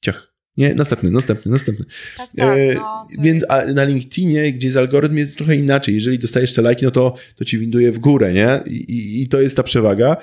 ciach. 0.00 0.38
Nie, 0.58 0.74
następny, 0.74 1.10
następny, 1.10 1.52
następny. 1.52 1.84
Tak, 2.16 2.28
tak, 2.36 2.58
e, 2.58 2.74
no, 2.74 3.06
więc 3.18 3.44
jest... 3.50 3.74
na 3.76 3.84
LinkedInie, 3.84 4.52
gdzie 4.52 4.66
jest 4.66 4.76
algorytm, 4.76 5.16
jest 5.16 5.36
trochę 5.36 5.56
inaczej. 5.56 5.94
Jeżeli 5.94 6.18
dostajesz 6.18 6.54
te 6.54 6.62
lajki, 6.62 6.84
no 6.84 6.90
to, 6.90 7.14
to 7.36 7.44
ci 7.44 7.58
winduje 7.58 7.92
w 7.92 7.98
górę, 7.98 8.32
nie? 8.32 8.60
I, 8.66 9.22
I, 9.22 9.28
to 9.28 9.40
jest 9.40 9.56
ta 9.56 9.62
przewaga. 9.62 10.16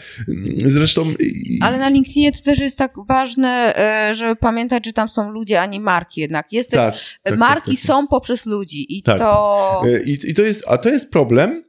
Zresztą... 0.65 1.13
Ale 1.61 1.79
na 1.79 1.89
LinkedInie 1.89 2.31
to 2.31 2.41
też 2.41 2.59
jest 2.59 2.77
tak 2.77 2.93
ważne, 3.07 3.73
e, 3.77 4.15
żeby 4.15 4.35
pamiętać, 4.35 4.85
że 4.85 4.93
tam 4.93 5.09
są 5.09 5.31
ludzie, 5.31 5.61
a 5.61 5.65
nie 5.65 5.79
marki 5.79 6.21
jednak. 6.21 6.53
Jest 6.53 6.71
tak, 6.71 6.93
też, 6.93 7.19
tak, 7.23 7.37
marki 7.37 7.71
tak, 7.71 7.79
tak, 7.79 7.87
są 7.87 8.07
poprzez 8.07 8.45
ludzi 8.45 8.97
i 8.97 9.03
tak. 9.03 9.19
to... 9.19 9.81
E, 9.85 10.03
I, 10.03 10.29
I 10.29 10.33
to 10.33 10.41
jest, 10.41 10.63
a 10.67 10.77
to 10.77 10.89
jest 10.89 11.11
problem, 11.11 11.63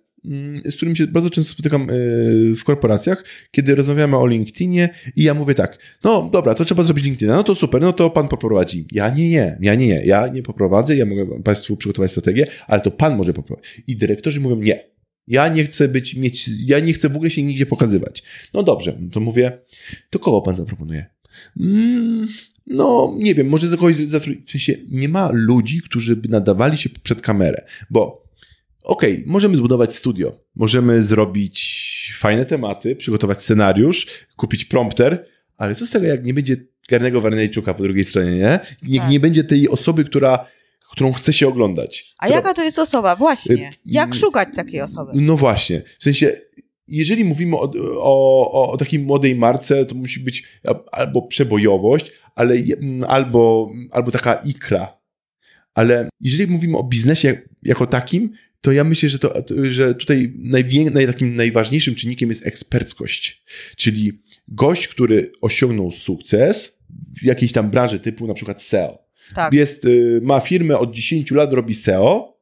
z 0.65 0.77
którym 0.77 0.97
się 0.97 1.07
bardzo 1.07 1.31
często 1.31 1.53
spotykam 1.53 1.83
e, 1.83 1.87
w 2.55 2.65
korporacjach, 2.65 3.25
kiedy 3.51 3.75
rozmawiamy 3.75 4.17
o 4.17 4.27
LinkedInie 4.27 4.89
i 5.17 5.23
ja 5.23 5.35
mówię 5.35 5.55
tak, 5.55 5.79
no 6.05 6.29
dobra, 6.33 6.55
to 6.55 6.65
trzeba 6.65 6.83
zrobić 6.83 7.05
LinkedIna, 7.05 7.37
no 7.37 7.45
to 7.45 7.55
super, 7.55 7.83
no 7.83 7.93
to 7.93 8.11
pan 8.11 8.29
poprowadzi. 8.29 8.87
Ja 8.93 9.11
nie, 9.11 9.31
nie, 9.31 9.59
ja 9.61 9.75
nie, 9.75 9.87
nie, 9.87 10.05
ja 10.05 10.29
nie 10.29 10.43
poprowadzę, 10.43 10.97
ja 10.97 11.07
mogę 11.07 11.43
państwu 11.43 11.77
przygotować 11.77 12.11
strategię, 12.11 12.47
ale 12.67 12.81
to 12.81 12.91
pan 12.91 13.17
może 13.17 13.33
poprowadzić. 13.33 13.83
I 13.87 13.97
dyrektorzy 13.97 14.41
mówią 14.41 14.57
nie. 14.57 14.97
Ja 15.29 15.49
nie 15.49 15.65
chcę 15.65 15.89
być, 15.89 16.17
mieć, 16.17 16.51
ja 16.67 16.81
nie 16.81 16.93
chcę 16.93 17.09
w 17.09 17.17
ogóle 17.17 17.31
się 17.31 17.43
nigdzie 17.43 17.67
pokazywać. 17.67 18.23
No 18.55 18.63
dobrze, 18.63 18.99
no 19.03 19.09
to 19.13 19.21
mówię, 19.21 19.59
to 20.11 20.19
kogo 20.19 20.43
pan 20.43 20.57
zaproponuje? 20.57 21.07
Mm, 21.61 22.27
no, 22.67 23.15
nie 23.19 23.35
wiem, 23.35 23.49
może 23.49 23.69
za 23.69 23.77
kogoś 23.77 23.97
zatrudnić. 23.97 24.49
W 24.49 24.51
sensie 24.51 24.77
nie 24.91 25.09
ma 25.09 25.31
ludzi, 25.33 25.83
którzy 25.83 26.17
by 26.17 26.29
nadawali 26.29 26.79
się 26.79 26.91
przed 27.03 27.23
kamerę, 27.23 27.65
bo 27.91 28.26
okej, 28.87 29.13
okay, 29.13 29.25
możemy 29.27 29.57
zbudować 29.57 29.95
studio, 29.95 30.41
możemy 30.55 31.03
zrobić 31.03 32.15
fajne 32.19 32.47
tematy, 32.47 32.97
przygotować 32.97 33.43
scenariusz, 33.43 34.07
kupić 34.37 34.65
prompter, 34.65 35.27
ale 35.57 35.75
co 35.75 35.87
z 35.87 35.91
tego, 35.91 36.07
jak 36.07 36.25
nie 36.25 36.35
będzie 36.35 36.57
Garnego 36.89 37.21
Warnejczuka 37.21 37.75
po 37.75 37.83
drugiej 37.83 38.05
stronie, 38.05 38.31
nie? 38.31 38.61
Nie, 38.83 39.01
tak. 39.01 39.11
nie 39.11 39.21
będzie 39.21 39.45
tej 39.45 39.69
osoby, 39.69 40.05
która 40.05 40.47
którą 40.91 41.13
chce 41.13 41.33
się 41.33 41.49
oglądać. 41.49 42.15
A 42.19 42.27
która... 42.27 42.37
jaka 42.37 42.55
to 42.55 42.65
jest 42.65 42.79
osoba? 42.79 43.17
Właśnie. 43.17 43.71
Jak 43.85 44.07
mm, 44.07 44.19
szukać 44.19 44.49
takiej 44.57 44.81
osoby? 44.81 45.13
No 45.15 45.37
właśnie. 45.37 45.83
W 45.99 46.03
sensie 46.03 46.37
jeżeli 46.89 47.25
mówimy 47.25 47.57
o, 47.57 47.71
o, 48.01 48.73
o 48.73 48.77
takiej 48.77 49.01
młodej 49.01 49.35
marce, 49.35 49.87
to 49.87 49.95
musi 49.95 50.21
być 50.21 50.45
albo 50.93 51.23
przebojowość, 51.23 52.13
ale, 52.35 52.55
albo, 53.09 53.71
albo 53.91 54.11
taka 54.11 54.35
ikra. 54.35 54.99
Ale 55.75 56.09
jeżeli 56.21 56.53
mówimy 56.53 56.79
o 56.79 56.85
biznesie 56.85 57.43
jako 57.63 57.87
takim, 57.87 58.33
to 58.67 58.73
ja 58.73 58.85
myślę, 58.85 59.09
że, 59.09 59.19
to, 59.19 59.35
że 59.71 59.95
tutaj 59.95 60.33
naj, 60.37 61.07
takim 61.07 61.35
najważniejszym 61.35 61.95
czynnikiem 61.95 62.29
jest 62.29 62.47
eksperckość. 62.47 63.43
Czyli 63.77 64.23
gość, 64.49 64.89
który 64.89 65.33
osiągnął 65.41 65.93
sukces 65.93 66.79
w 67.21 67.25
jakiejś 67.25 67.53
tam 67.53 67.71
branży 67.71 68.01
typu 68.01 68.27
na 68.27 68.35
przykład 68.35 68.63
SEO. 68.63 68.99
Tak. 69.35 69.53
Jest, 69.53 69.85
y, 69.85 70.21
ma 70.23 70.41
firmę 70.41 70.79
od 70.79 70.95
10 70.95 71.31
lat, 71.31 71.53
robi 71.53 71.75
SEO 71.75 72.39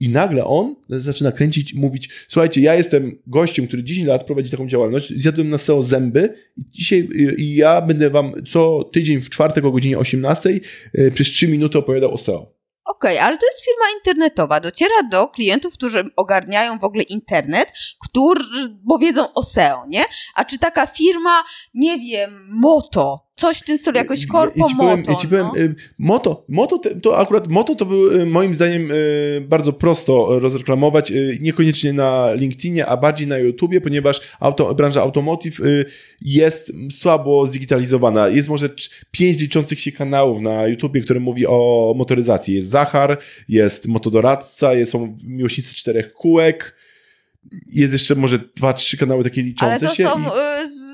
i 0.00 0.08
nagle 0.08 0.44
on 0.44 0.76
zaczyna 0.88 1.32
kręcić, 1.32 1.74
mówić, 1.74 2.10
słuchajcie, 2.28 2.60
ja 2.60 2.74
jestem 2.74 3.18
gościem, 3.26 3.66
który 3.66 3.84
10 3.84 4.06
lat 4.06 4.24
prowadzi 4.24 4.50
taką 4.50 4.68
działalność, 4.68 5.12
zjadłem 5.16 5.48
na 5.48 5.58
SEO 5.58 5.82
zęby 5.82 6.34
i 6.56 6.64
dzisiaj 6.70 6.98
y, 7.00 7.34
i 7.38 7.54
ja 7.54 7.82
będę 7.82 8.10
wam 8.10 8.32
co 8.48 8.90
tydzień 8.92 9.20
w 9.20 9.30
czwartek 9.30 9.64
o 9.64 9.72
godzinie 9.72 9.98
18 9.98 10.60
y, 10.98 11.10
przez 11.14 11.26
3 11.26 11.48
minuty 11.48 11.78
opowiadał 11.78 12.14
o 12.14 12.18
SEO. 12.18 12.59
Okej, 12.90 13.16
okay, 13.16 13.26
ale 13.26 13.38
to 13.38 13.46
jest 13.46 13.64
firma 13.64 13.84
internetowa. 13.98 14.60
Dociera 14.60 15.02
do 15.10 15.28
klientów, 15.28 15.74
którzy 15.74 16.04
ogarniają 16.16 16.78
w 16.78 16.84
ogóle 16.84 17.02
internet, 17.02 17.72
którzy, 18.00 18.78
bo 18.84 18.98
wiedzą 18.98 19.32
o 19.34 19.42
SEO, 19.42 19.84
nie? 19.88 20.04
A 20.34 20.44
czy 20.44 20.58
taka 20.58 20.86
firma, 20.86 21.44
nie 21.74 21.98
wiem, 21.98 22.48
Moto, 22.50 23.29
coś 23.40 23.58
w 23.58 23.62
tym 23.62 23.78
stylu, 23.78 23.96
jakoś 23.96 24.26
korpo 24.26 24.54
ja, 24.56 24.66
ja 24.68 24.74
moto. 24.74 25.12
Ja 25.12 25.18
ci 25.18 25.28
powiem, 25.28 25.46
no? 25.46 25.58
Y, 25.58 25.74
moto, 25.98 26.44
moto 26.48 26.80
to 27.02 27.18
akurat 27.18 27.48
moto 27.48 27.74
to 27.74 27.86
był 27.86 28.20
y, 28.20 28.26
moim 28.26 28.54
zdaniem 28.54 28.90
y, 28.90 29.44
bardzo 29.48 29.72
prosto 29.72 30.40
rozreklamować, 30.40 31.12
niekoniecznie 31.40 31.92
na 31.92 32.32
LinkedInie, 32.34 32.86
a 32.86 32.96
bardziej 32.96 33.26
na 33.26 33.38
YouTubie, 33.38 33.80
ponieważ 33.80 34.20
auto, 34.40 34.74
branża 34.74 35.02
automotive 35.02 35.60
jest 36.20 36.72
słabo 36.90 37.46
zdigitalizowana. 37.46 38.28
Jest 38.28 38.48
może 38.48 38.70
pięć 39.10 39.40
liczących 39.40 39.80
się 39.80 39.92
kanałów 39.92 40.40
na 40.40 40.66
YouTubie, 40.66 41.00
które 41.00 41.20
mówi 41.20 41.46
o 41.46 41.94
motoryzacji. 41.96 42.54
Jest 42.54 42.68
Zachar, 42.68 43.18
jest 43.48 43.88
motodoradca, 43.88 44.74
jest, 44.74 44.92
są 44.92 45.16
miłośnicy 45.24 45.74
czterech 45.74 46.12
kółek, 46.12 46.74
jest 47.72 47.92
jeszcze 47.92 48.14
może 48.14 48.38
dwa, 48.56 48.72
trzy 48.72 48.96
kanały 48.96 49.24
takie 49.24 49.42
liczące 49.42 49.76
Ale 49.76 49.88
to 49.88 49.94
się. 49.94 50.06
Są, 50.06 50.20
i... 50.20 50.89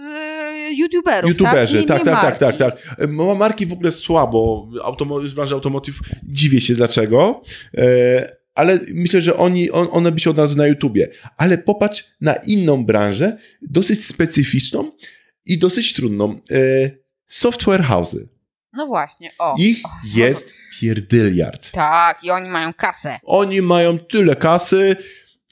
youtuberów, 0.78 1.30
YouTuberzy, 1.30 1.84
tak? 1.84 1.98
Nie, 1.98 2.04
tak, 2.04 2.20
tak, 2.20 2.38
tak, 2.38 2.56
tak, 2.58 2.78
tak. 2.78 3.08
Marki 3.38 3.66
w 3.66 3.72
ogóle 3.72 3.92
słabo, 3.92 4.68
automo- 4.84 5.28
z 5.28 5.34
branży 5.34 5.54
automotive, 5.54 5.96
dziwię 6.22 6.60
się 6.60 6.74
dlaczego, 6.74 7.42
e, 7.78 8.36
ale 8.54 8.80
myślę, 8.94 9.20
że 9.20 9.36
oni, 9.36 9.70
on, 9.70 9.88
one 9.90 10.12
by 10.12 10.20
się 10.20 10.30
od 10.30 10.38
razu 10.38 10.54
na 10.56 10.66
YouTubie. 10.66 11.08
Ale 11.36 11.58
popatrz 11.58 12.04
na 12.20 12.34
inną 12.34 12.84
branżę, 12.84 13.36
dosyć 13.62 14.06
specyficzną 14.06 14.92
i 15.44 15.58
dosyć 15.58 15.92
trudną. 15.92 16.40
E, 16.50 16.90
software 17.26 17.82
house'y. 17.82 18.26
No 18.72 18.86
właśnie, 18.86 19.30
o. 19.38 19.54
Ich 19.58 19.82
jest 20.14 20.52
pierdyliard. 20.80 21.70
Tak, 21.70 22.24
i 22.24 22.30
oni 22.30 22.48
mają 22.48 22.72
kasę. 22.72 23.18
Oni 23.24 23.62
mają 23.62 23.98
tyle 23.98 24.36
kasy, 24.36 24.96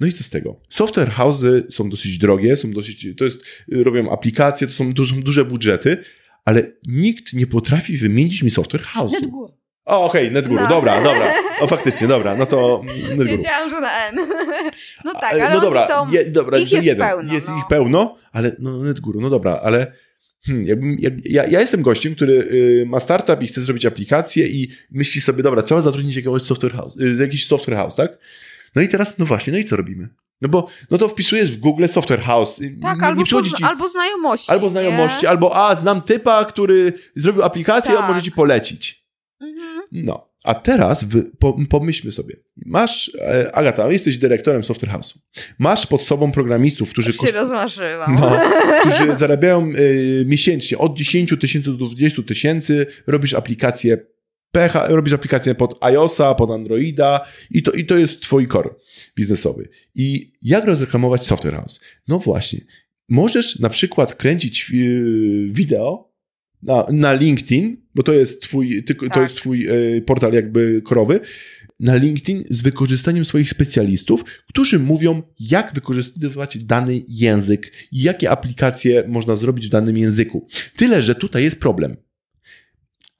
no 0.00 0.06
i 0.06 0.12
co 0.12 0.24
z 0.24 0.30
tego? 0.30 0.60
Software 0.68 1.10
house'y 1.10 1.62
są 1.70 1.90
dosyć 1.90 2.18
drogie, 2.18 2.56
są 2.56 2.70
dosyć, 2.70 3.06
to 3.16 3.24
jest, 3.24 3.44
robią 3.68 4.10
aplikacje, 4.10 4.66
to 4.66 4.72
są 4.72 4.92
duże, 4.92 5.14
duże 5.14 5.44
budżety, 5.44 6.04
ale 6.44 6.72
nikt 6.86 7.32
nie 7.32 7.46
potrafi 7.46 7.96
wymienić 7.96 8.42
mi 8.42 8.50
software 8.50 8.82
house'u. 8.82 9.12
NetGuru. 9.12 9.48
O, 9.84 10.04
okej, 10.04 10.22
okay, 10.22 10.34
NetGuru, 10.34 10.62
no. 10.62 10.68
dobra, 10.68 11.02
dobra. 11.02 11.34
O, 11.60 11.66
faktycznie, 11.66 12.08
dobra, 12.08 12.36
no 12.36 12.46
to 12.46 12.82
NetGuru. 13.08 13.24
Wiedziałam, 13.24 13.70
że 13.70 13.80
na 13.80 14.08
N. 14.08 14.16
No 15.04 15.12
tak, 15.12 15.32
ale 15.32 15.54
no 15.54 15.60
dobra, 15.60 15.88
są, 15.88 16.12
je, 16.12 16.24
dobra, 16.24 16.58
ich 16.58 16.72
jest 16.72 16.84
jeden. 16.84 17.08
pełno. 17.08 17.34
Jest 17.34 17.48
no. 17.48 17.58
ich 17.58 17.64
pełno, 17.68 18.18
ale 18.32 18.56
no 18.58 18.78
NetGuru, 18.78 19.20
no 19.20 19.30
dobra, 19.30 19.60
ale 19.62 19.92
Hmm, 20.46 20.64
jakbym, 20.64 20.96
jak, 21.00 21.12
ja, 21.24 21.46
ja, 21.46 21.60
jestem 21.60 21.82
gościem, 21.82 22.14
który 22.14 22.32
y, 22.32 22.84
ma 22.86 23.00
startup 23.00 23.42
i 23.42 23.46
chce 23.46 23.60
zrobić 23.60 23.86
aplikację 23.86 24.46
i 24.46 24.68
myśli 24.90 25.20
sobie, 25.20 25.42
dobra, 25.42 25.62
trzeba 25.62 25.80
zatrudnić 25.80 26.16
jakiegoś 26.16 26.42
software 26.42 26.72
house, 26.72 26.96
y, 26.96 27.16
jakiś 27.20 27.46
software 27.46 27.76
house, 27.76 27.96
tak? 27.96 28.18
No 28.76 28.82
i 28.82 28.88
teraz, 28.88 29.18
no 29.18 29.26
właśnie, 29.26 29.52
no 29.52 29.58
i 29.58 29.64
co 29.64 29.76
robimy? 29.76 30.08
No 30.40 30.48
bo 30.48 30.68
no 30.90 30.98
to 30.98 31.08
wpisujesz 31.08 31.52
w 31.52 31.60
Google 31.60 31.86
Software 31.86 32.20
House. 32.20 32.60
Tak, 32.82 33.00
nie, 33.00 33.06
albo, 33.06 33.20
nie 33.20 33.26
ci... 33.26 33.64
albo 33.64 33.88
znajomości. 33.88 34.52
Albo 34.52 34.70
znajomości, 34.70 35.22
nie? 35.22 35.28
albo 35.28 35.66
a, 35.68 35.74
znam 35.76 36.02
typa, 36.02 36.44
który 36.44 36.92
zrobił 37.16 37.42
aplikację, 37.42 37.94
tak. 37.94 38.00
on 38.00 38.08
może 38.08 38.22
ci 38.22 38.30
polecić. 38.32 39.06
Mhm. 39.40 39.82
No. 39.92 40.34
A 40.44 40.54
teraz 40.54 41.04
wy, 41.04 41.30
po, 41.38 41.56
pomyślmy 41.70 42.12
sobie. 42.12 42.36
Masz, 42.56 43.10
e, 43.20 43.56
Agata, 43.56 43.92
jesteś 43.92 44.18
dyrektorem 44.18 44.64
Software 44.64 44.90
House'u. 44.90 45.18
Masz 45.58 45.86
pod 45.86 46.02
sobą 46.02 46.32
programistów, 46.32 46.90
którzy... 46.90 47.12
Się 47.12 47.18
kost... 47.18 47.32
rozmarzyłam. 47.32 48.14
No, 48.20 48.38
którzy 48.80 49.16
zarabiają 49.16 49.72
y, 49.78 50.24
miesięcznie 50.26 50.78
od 50.78 50.96
10 50.96 51.34
tysięcy 51.40 51.70
do 51.70 51.86
20 51.86 52.22
tysięcy, 52.22 52.86
robisz 53.06 53.34
aplikację 53.34 53.98
PH, 54.54 54.86
robisz 54.88 55.12
aplikację 55.12 55.54
pod 55.54 55.78
iOSa, 55.80 56.34
pod 56.34 56.50
Androida 56.50 57.20
i 57.50 57.62
to, 57.62 57.72
i 57.72 57.86
to 57.86 57.96
jest 57.98 58.20
twój 58.20 58.48
core 58.48 58.70
biznesowy. 59.16 59.68
I 59.94 60.32
jak 60.42 60.64
rozreklamować 60.64 61.26
Software 61.26 61.54
House? 61.54 61.80
No 62.08 62.18
właśnie, 62.18 62.60
możesz 63.08 63.58
na 63.58 63.68
przykład 63.68 64.14
kręcić 64.14 64.70
yy, 64.70 65.48
wideo 65.50 66.14
na, 66.62 66.86
na 66.90 67.12
LinkedIn, 67.12 67.76
bo 67.94 68.02
to 68.02 68.12
jest 68.12 68.42
twój, 68.42 68.84
ty, 68.84 68.94
tak. 68.94 69.14
to 69.14 69.22
jest 69.22 69.36
twój 69.36 69.60
yy, 69.60 70.02
portal 70.06 70.32
jakby 70.32 70.82
korowy, 70.84 71.20
na 71.80 71.96
LinkedIn 71.96 72.44
z 72.50 72.62
wykorzystaniem 72.62 73.24
swoich 73.24 73.50
specjalistów, 73.50 74.24
którzy 74.48 74.78
mówią, 74.78 75.22
jak 75.40 75.74
wykorzystywać 75.74 76.64
dany 76.64 77.02
język 77.08 77.72
i 77.92 78.02
jakie 78.02 78.30
aplikacje 78.30 79.04
można 79.08 79.36
zrobić 79.36 79.66
w 79.66 79.70
danym 79.70 79.98
języku. 79.98 80.46
Tyle, 80.76 81.02
że 81.02 81.14
tutaj 81.14 81.44
jest 81.44 81.60
problem. 81.60 81.96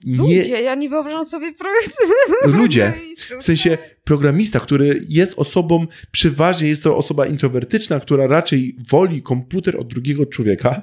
Ludzie, 0.07 0.63
ja 0.63 0.75
nie 0.75 0.89
wyobrażam 0.89 1.25
sobie 1.25 1.53
projektu. 1.53 2.05
Ludzie, 2.47 2.93
w 3.41 3.45
sensie 3.45 3.79
programista, 4.05 4.61
który 4.61 5.05
jest 5.09 5.39
osobą, 5.39 5.87
przeważnie 6.11 6.69
jest 6.69 6.83
to 6.83 6.97
osoba 6.97 7.27
introwertyczna, 7.27 8.01
która 8.01 8.27
raczej 8.27 8.77
woli 8.89 9.23
komputer 9.23 9.77
od 9.77 9.89
drugiego 9.89 10.27
człowieka. 10.27 10.83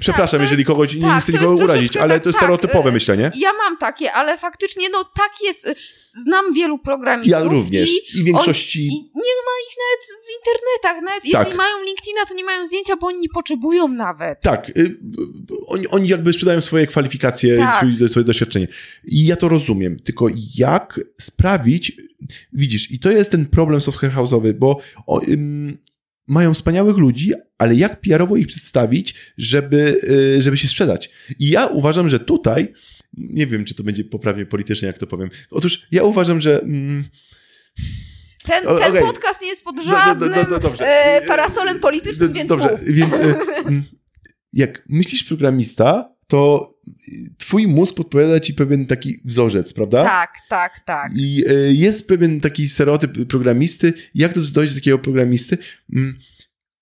Przepraszam, 0.00 0.38
tak, 0.38 0.44
jeżeli 0.46 0.64
kogoś 0.64 0.92
tak, 0.92 1.02
nie 1.02 1.20
chcę 1.20 1.32
nikogo 1.32 1.64
urazić, 1.64 1.96
ale 1.96 2.14
tak, 2.14 2.22
to 2.22 2.28
jest 2.28 2.38
stereotypowe 2.38 2.84
tak, 2.84 2.92
myślenie. 2.92 3.30
Ja 3.36 3.50
mam 3.52 3.76
takie, 3.76 4.12
ale 4.12 4.38
faktycznie 4.38 4.88
no 4.92 5.04
tak 5.04 5.30
jest. 5.44 5.68
Znam 6.22 6.54
wielu 6.54 6.78
programistów. 6.78 7.32
Ja 7.32 7.42
również. 7.42 7.88
I, 7.90 8.18
i 8.18 8.24
większości. 8.24 8.88
On, 8.92 8.96
i 8.96 8.98
nie 8.98 9.34
ma 9.46 9.54
ich 9.68 9.76
nawet 9.84 10.24
w 10.24 10.28
internetach. 10.38 11.02
Nawet 11.02 11.32
tak. 11.32 11.46
jeśli 11.46 11.56
mają 11.56 11.84
LinkedIna, 11.86 12.24
to 12.28 12.34
nie 12.34 12.44
mają 12.44 12.66
zdjęcia, 12.66 12.96
bo 12.96 13.06
oni 13.06 13.20
nie 13.20 13.28
potrzebują 13.28 13.88
nawet. 13.88 14.40
Tak. 14.40 14.68
Y, 14.68 14.96
oni, 15.66 15.88
oni 15.88 16.08
jakby 16.08 16.32
sprzedają 16.32 16.60
swoje 16.60 16.86
kwalifikacje, 16.86 17.58
tak. 17.58 17.76
swoje, 17.76 18.08
swoje 18.08 18.24
doświadczenie. 18.24 18.68
I 19.04 19.26
ja 19.26 19.36
to 19.36 19.48
rozumiem. 19.48 20.00
Tylko 20.00 20.26
jak 20.56 21.00
sprawić, 21.20 21.92
widzisz, 22.52 22.90
i 22.90 22.98
to 22.98 23.10
jest 23.10 23.30
ten 23.30 23.46
problem 23.46 23.80
software 23.80 24.12
house'owy, 24.12 24.52
bo 24.52 24.80
o, 25.06 25.22
ym, 25.28 25.78
mają 26.26 26.54
wspaniałych 26.54 26.96
ludzi, 26.96 27.32
ale 27.58 27.74
jak 27.74 28.00
PR-owo 28.00 28.36
ich 28.36 28.46
przedstawić, 28.46 29.14
żeby, 29.38 30.00
y, 30.38 30.42
żeby 30.42 30.56
się 30.56 30.68
sprzedać? 30.68 31.10
I 31.38 31.48
ja 31.48 31.66
uważam, 31.66 32.08
że 32.08 32.20
tutaj, 32.20 32.72
nie 33.16 33.46
wiem, 33.46 33.64
czy 33.64 33.74
to 33.74 33.82
będzie 33.82 34.04
poprawnie 34.04 34.46
politycznie, 34.46 34.86
jak 34.86 34.98
to 34.98 35.06
powiem. 35.06 35.28
Otóż 35.50 35.86
ja 35.90 36.02
uważam, 36.02 36.40
że. 36.40 36.62
Mm, 36.62 37.04
ten, 38.44 38.62
ten 38.62 38.68
okay. 38.68 39.00
podcast 39.00 39.42
nie 39.42 39.48
jest 39.48 39.64
pod 39.64 39.76
żadnym 39.84 40.32
do, 40.32 40.44
do, 40.44 40.58
do, 40.58 40.86
e, 40.86 41.22
parasolem 41.26 41.80
politycznym, 41.80 42.32
więc 42.32 42.48
Dobrze, 42.48 42.70
mów. 42.70 42.80
więc 42.84 43.14
e, 43.14 43.34
mm, 43.66 43.84
jak 44.52 44.84
myślisz 44.88 45.24
programista, 45.24 46.14
to 46.28 46.74
twój 47.38 47.66
mózg 47.66 47.94
podpowiada 47.94 48.40
ci 48.40 48.54
pewien 48.54 48.86
taki 48.86 49.20
wzorzec, 49.24 49.72
prawda? 49.72 50.04
Tak, 50.04 50.32
tak, 50.48 50.80
tak. 50.80 51.12
I 51.16 51.44
e, 51.48 51.52
jest 51.72 52.08
pewien 52.08 52.40
taki 52.40 52.68
stereotyp 52.68 53.28
programisty. 53.28 53.92
Jak 54.14 54.32
to 54.32 54.40
dojść 54.40 54.74
do 54.74 54.80
takiego 54.80 54.98
programisty? 54.98 55.58
Mm, 55.92 56.18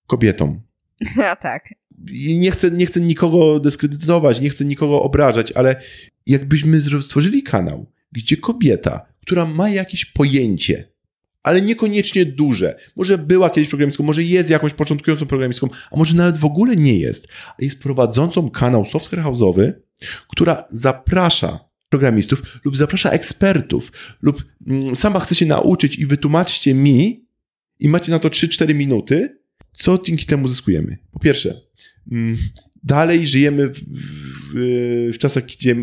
kobietą. 0.07 0.61
A 1.23 1.37
tak. 1.51 1.75
I 2.11 2.39
nie 2.39 2.51
chcę, 2.51 2.71
nie 2.71 2.87
chcę 2.87 3.01
nikogo 3.01 3.61
dyskredytować, 3.61 4.41
nie 4.41 4.51
chcę 4.51 4.65
nikogo 4.65 5.03
obrażać, 5.03 5.53
ale 5.53 5.83
jakbyśmy 6.27 6.81
stworzyli 7.03 7.43
kanał, 7.43 7.93
gdzie 8.13 8.37
kobieta, 8.37 9.07
która 9.21 9.47
ma 9.47 9.71
jakieś 9.71 10.05
pojęcie, 10.05 10.89
ale 11.47 11.63
niekoniecznie 11.63 12.27
duże. 12.27 12.77
Może 12.97 13.19
była 13.19 13.51
kiedyś 13.51 13.69
programistką, 13.69 14.05
może 14.05 14.23
jest 14.23 14.51
jakąś 14.51 14.73
początkującą 14.73 15.27
programistką, 15.27 15.69
a 15.91 15.97
może 15.97 16.17
nawet 16.17 16.39
w 16.39 16.45
ogóle 16.45 16.77
nie 16.77 16.99
jest. 16.99 17.29
A 17.49 17.65
jest 17.65 17.79
prowadzącą 17.79 18.51
kanał 18.51 18.87
software 18.87 19.23
house'owy, 19.23 19.73
która 20.29 20.65
zaprasza 20.71 21.59
programistów 21.89 22.61
lub 22.65 22.77
zaprasza 22.77 23.11
ekspertów 23.11 23.93
lub 24.23 24.45
mm, 24.67 24.97
sama 24.97 25.21
chce 25.21 25.35
się 25.35 25.47
nauczyć 25.47 25.99
i 25.99 26.07
wytłumaczcie 26.07 26.75
mi 26.75 27.27
i 27.79 27.89
macie 27.89 28.13
na 28.13 28.19
to 28.19 28.29
3-4 28.29 28.75
minuty, 28.75 29.39
co 29.73 29.99
dzięki 30.05 30.27
temu 30.27 30.49
zyskujemy. 30.49 30.99
Po 31.11 31.19
pierwsze, 31.19 31.61
mm, 32.13 32.37
dalej 32.83 33.27
żyjemy 33.27 33.69
w, 33.69 33.81
w, 34.55 35.11
w 35.15 35.19
czasach, 35.19 35.45
gdzie 35.45 35.77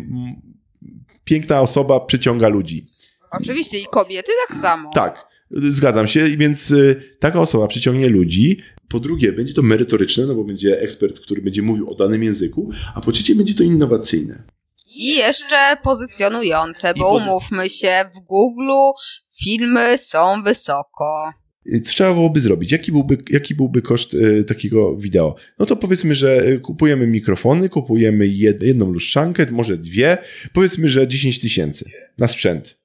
piękna 1.23 1.61
osoba 1.61 1.99
przyciąga 1.99 2.47
ludzi. 2.47 2.85
Oczywiście 3.31 3.79
i 3.79 3.85
kobiety 3.85 4.31
tak 4.47 4.57
samo. 4.57 4.91
Tak. 4.93 5.32
Zgadzam 5.69 6.07
się, 6.07 6.27
więc 6.37 6.71
y, 6.71 7.01
taka 7.19 7.39
osoba 7.41 7.67
przyciągnie 7.67 8.09
ludzi, 8.09 8.57
Po 8.89 8.99
drugie, 8.99 9.31
będzie 9.31 9.53
to 9.53 9.61
merytoryczne, 9.61 10.25
no 10.25 10.35
bo 10.35 10.43
będzie 10.43 10.81
ekspert, 10.81 11.19
który 11.19 11.41
będzie 11.41 11.61
mówił 11.61 11.89
o 11.91 11.95
danym 11.95 12.23
języku, 12.23 12.69
a 12.95 13.01
po 13.01 13.11
trzecie, 13.11 13.35
będzie 13.35 13.53
to 13.53 13.63
innowacyjne. 13.63 14.43
I 14.95 15.15
jeszcze 15.15 15.55
pozycjonujące, 15.83 16.93
bo 16.97 17.05
pozy- 17.19 17.23
umówmy 17.27 17.69
się, 17.69 17.91
w 18.15 18.19
Google 18.19 18.71
filmy 19.43 19.97
są 19.97 20.43
wysoko. 20.43 21.33
Co 21.83 21.91
trzeba 21.91 22.13
byłoby 22.13 22.41
zrobić? 22.41 22.71
Jaki 22.71 22.91
byłby, 22.91 23.17
jaki 23.29 23.55
byłby 23.55 23.81
koszt 23.81 24.13
y, 24.13 24.43
takiego 24.43 24.97
wideo? 24.97 25.35
No 25.59 25.65
to 25.65 25.75
powiedzmy, 25.75 26.15
że 26.15 26.47
y, 26.47 26.59
kupujemy 26.59 27.07
mikrofony, 27.07 27.69
kupujemy 27.69 28.27
jed, 28.27 28.63
jedną 28.63 28.91
lustrzankę, 28.91 29.45
może 29.51 29.77
dwie, 29.77 30.17
powiedzmy, 30.53 30.89
że 30.89 31.07
10 31.07 31.39
tysięcy 31.39 31.85
na 32.17 32.27
sprzęt. 32.27 32.77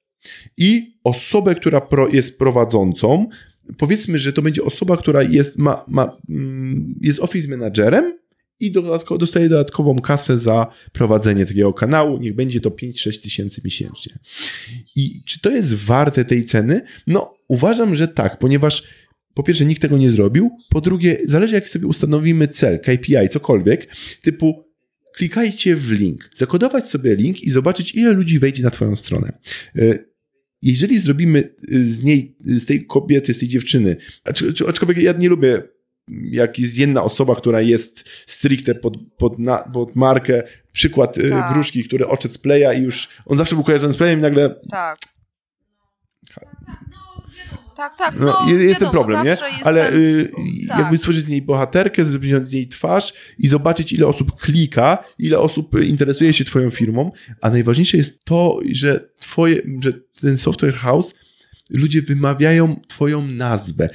I 0.57 0.97
osobę, 1.03 1.55
która 1.55 1.81
pro, 1.81 2.07
jest 2.07 2.37
prowadzącą, 2.37 3.29
powiedzmy, 3.77 4.19
że 4.19 4.33
to 4.33 4.41
będzie 4.41 4.63
osoba, 4.63 4.97
która 4.97 5.23
jest, 5.23 5.57
ma, 5.57 5.85
ma, 5.87 6.17
mm, 6.29 6.95
jest 7.01 7.19
office 7.19 7.47
managerem 7.47 8.19
i 8.59 8.71
dostaje 9.19 9.49
dodatkową 9.49 9.95
kasę 9.95 10.37
za 10.37 10.67
prowadzenie 10.91 11.45
takiego 11.45 11.73
kanału. 11.73 12.17
Niech 12.17 12.35
będzie 12.35 12.61
to 12.61 12.69
5-6 12.69 13.21
tysięcy 13.21 13.61
miesięcznie. 13.65 14.19
I 14.95 15.23
czy 15.25 15.41
to 15.41 15.49
jest 15.49 15.73
warte 15.73 16.25
tej 16.25 16.45
ceny? 16.45 16.81
No, 17.07 17.33
uważam, 17.47 17.95
że 17.95 18.07
tak, 18.07 18.39
ponieważ 18.39 18.83
po 19.33 19.43
pierwsze 19.43 19.65
nikt 19.65 19.81
tego 19.81 19.97
nie 19.97 20.11
zrobił, 20.11 20.49
po 20.69 20.81
drugie 20.81 21.17
zależy 21.25 21.55
jak 21.55 21.69
sobie 21.69 21.87
ustanowimy 21.87 22.47
cel, 22.47 22.79
KPI, 22.79 23.29
cokolwiek, 23.31 23.95
typu 24.21 24.68
klikajcie 25.19 25.75
w 25.75 25.91
link, 25.91 26.29
zakodować 26.35 26.89
sobie 26.89 27.15
link 27.15 27.41
i 27.43 27.51
zobaczyć 27.51 27.95
ile 27.95 28.13
ludzi 28.13 28.39
wejdzie 28.39 28.63
na 28.63 28.69
twoją 28.71 28.95
stronę. 28.95 29.37
E, 29.75 29.99
Jeżeli 30.61 30.99
zrobimy 30.99 31.39
y, 31.71 31.89
z 31.93 32.03
niej, 32.03 32.37
z 32.41 32.65
tej 32.65 32.85
kobiety, 32.85 33.33
z 33.33 33.39
tej 33.39 33.47
dziewczyny, 33.49 33.95
acz- 34.29 34.49
acz- 34.51 34.69
aczkolwiek 34.69 34.97
ja 34.97 35.11
nie 35.13 35.29
lubię 35.29 35.63
jak 36.31 36.59
jest 36.59 36.77
jedna 36.77 37.03
osoba, 37.03 37.35
która 37.35 37.61
jest 37.61 38.03
stricte 38.27 38.75
pod, 38.75 38.97
pod, 39.17 39.39
na, 39.39 39.57
pod 39.57 39.95
markę, 39.95 40.43
przykład 40.71 41.17
y, 41.17 41.29
Tak. 41.29 41.53
Gruszki, 41.53 41.83
który 41.83 42.07
oczec 42.07 42.37
playa 42.37 42.73
i 42.79 42.81
już, 42.83 43.09
on 43.25 43.37
zawsze 43.37 43.55
był 43.55 43.63
kojarzony 43.63 43.93
z 43.93 43.97
playem 43.97 44.19
i 44.19 44.21
nagle 44.21 44.55
Tak. 44.71 44.97
Tak, 47.79 47.95
tak, 47.97 48.19
No, 48.19 48.25
no, 48.25 48.51
je- 48.51 48.63
jest 48.65 48.79
ten 48.79 48.87
wiadomo, 48.87 48.91
problem, 49.05 49.25
nie? 49.25 49.37
Ale 49.63 49.85
ten- 49.91 50.01
y, 50.01 50.31
tak. 50.67 50.79
jakby 50.79 50.97
stworzyć 50.97 51.25
z 51.25 51.29
niej 51.29 51.41
bohaterkę, 51.41 52.05
zrobić 52.05 52.31
z 52.47 52.53
niej 52.53 52.67
twarz 52.67 53.13
i 53.37 53.47
zobaczyć, 53.47 53.93
ile 53.93 54.07
osób 54.07 54.35
klika, 54.41 55.03
ile 55.19 55.39
osób 55.39 55.75
y, 55.75 55.85
interesuje 55.85 56.33
się 56.33 56.45
twoją 56.45 56.69
firmą, 56.69 57.11
a 57.41 57.49
najważniejsze 57.49 57.97
jest 57.97 58.25
to, 58.25 58.59
że 58.71 59.09
twoje, 59.19 59.55
że 59.83 59.93
ten 60.21 60.37
software 60.37 60.73
house, 60.73 61.15
ludzie 61.69 62.01
wymawiają 62.01 62.75
twoją 62.87 63.27
nazwę 63.27 63.89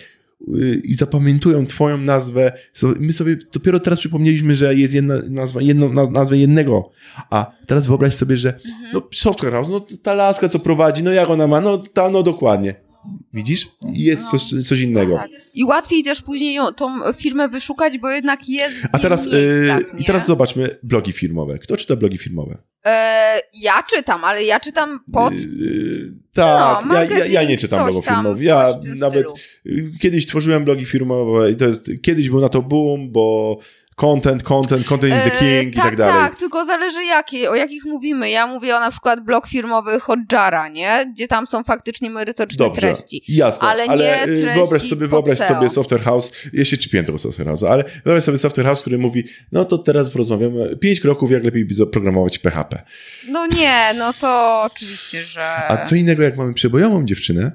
y, 0.54 0.80
i 0.84 0.94
zapamiętują 0.94 1.66
twoją 1.66 1.98
nazwę. 1.98 2.52
My 3.00 3.12
sobie 3.12 3.36
dopiero 3.52 3.80
teraz 3.80 3.98
przypomnieliśmy, 3.98 4.54
że 4.54 4.74
jest 4.74 4.94
jedna 4.94 5.14
nazwa, 5.28 5.62
jedną 5.62 5.92
na- 5.92 6.10
nazwę 6.10 6.38
jednego, 6.38 6.90
a 7.30 7.52
teraz 7.66 7.86
wyobraź 7.86 8.14
sobie, 8.14 8.36
że 8.36 8.54
Mhm. 8.54 8.90
no 8.92 9.02
software 9.14 9.52
house, 9.52 9.68
no 9.68 9.86
ta 10.02 10.14
laska, 10.14 10.48
co 10.48 10.58
prowadzi, 10.58 11.02
no 11.02 11.10
jak 11.12 11.30
ona 11.30 11.46
ma, 11.46 11.60
no 11.60 11.78
ta, 11.78 12.10
no 12.10 12.22
dokładnie. 12.22 12.83
Widzisz? 13.32 13.68
Jest 13.92 14.24
No. 14.24 14.30
coś, 14.38 14.66
coś 14.66 14.80
innego. 14.80 15.16
Tak. 15.16 15.30
I 15.54 15.64
łatwiej 15.64 16.02
też 16.02 16.22
później 16.22 16.54
ją, 16.54 16.66
tą 16.72 17.12
firmę 17.12 17.48
wyszukać, 17.48 17.98
bo 17.98 18.10
jednak 18.10 18.48
jest 18.48 18.76
A 18.92 18.98
teraz, 18.98 19.28
wielu 19.28 19.60
miejscach, 19.60 20.00
i 20.00 20.04
teraz 20.04 20.26
zobaczmy 20.26 20.76
blogi 20.82 21.12
firmowe. 21.12 21.58
Kto 21.58 21.76
czyta 21.76 21.96
blogi 21.96 22.18
firmowe? 22.18 22.58
E, 22.86 23.40
ja 23.60 23.72
czytam, 23.90 24.24
ale 24.24 24.44
ja 24.44 24.60
czytam 24.60 25.00
pod... 25.12 25.34
Yy, 25.34 26.14
tak, 26.32 26.86
No, 26.86 26.94
ja, 26.94 27.04
ja, 27.04 27.26
ja 27.26 27.44
nie 27.48 27.58
czytam 27.58 27.78
coś 27.78 27.86
blogów 27.86 28.04
tam, 28.06 28.14
firmowych. 28.16 28.44
Ja 28.44 28.74
coś 28.74 29.00
nawet 29.00 29.26
stylu. 29.30 29.90
kiedyś 30.00 30.26
tworzyłem 30.26 30.64
blogi 30.64 30.84
firmowe 30.84 31.50
i 31.50 31.56
to 31.56 31.64
jest, 31.66 31.90
kiedyś 32.02 32.28
był 32.28 32.40
na 32.40 32.48
to 32.48 32.62
boom, 32.62 33.12
bo 33.12 33.58
content, 33.94 34.42
content, 34.42 34.86
content 34.86 35.14
is 35.14 35.22
the 35.22 35.32
E, 35.32 35.38
king 35.38 35.74
i 35.74 35.78
tak 35.78 35.96
dalej. 35.96 36.14
Tak, 36.14 36.34
tylko 36.34 36.64
zależy 36.64 37.04
jakie, 37.04 37.50
o 37.50 37.54
jakich 37.54 37.84
mówimy. 37.84 38.30
Ja 38.30 38.46
mówię 38.46 38.76
o 38.76 38.80
na 38.80 38.90
przykład 38.90 39.24
blog 39.24 39.46
firmowy 39.46 40.00
Hotjara, 40.00 40.68
nie? 40.68 41.12
Gdzie 41.14 41.28
tam 41.28 41.46
są 41.46 41.64
faktycznie 41.64 42.10
merytoryczne 42.10 42.64
Dobrze, 42.66 42.80
treści. 42.80 43.22
jasne, 43.28 43.68
ale 43.68 43.84
ale, 43.84 44.04
nie 44.04 44.22
y, 44.22 44.26
treści 44.26 44.58
wyobraź 44.58 44.82
sobie, 44.82 45.06
wyobraź 45.06 45.38
SEO. 45.38 45.54
sobie 45.54 45.70
Software 45.70 46.02
House, 46.02 46.32
jeszcze 46.52 46.78
ci 46.78 46.90
tego 46.90 47.18
Software 47.18 47.46
House, 47.46 47.62
ale 47.62 47.84
wyobraź 48.04 48.24
sobie 48.24 48.38
Software 48.38 48.66
House, 48.66 48.80
który 48.80 48.98
mówi, 48.98 49.24
no 49.52 49.64
to 49.64 49.78
teraz 49.78 50.10
porozmawiamy, 50.10 50.76
pięć 50.76 51.00
kroków, 51.00 51.30
jak 51.30 51.44
lepiej 51.44 51.66
programować 51.92 52.38
PHP. 52.38 52.82
No 53.28 53.46
nie, 53.46 53.94
no 53.98 54.12
to 54.12 54.62
oczywiście, 54.62 55.22
że... 55.22 55.42
A 55.68 55.84
co 55.84 55.94
innego, 55.94 56.22
jak 56.22 56.36
mamy 56.36 56.54
przebojową 56.54 57.04
dziewczynę 57.04 57.52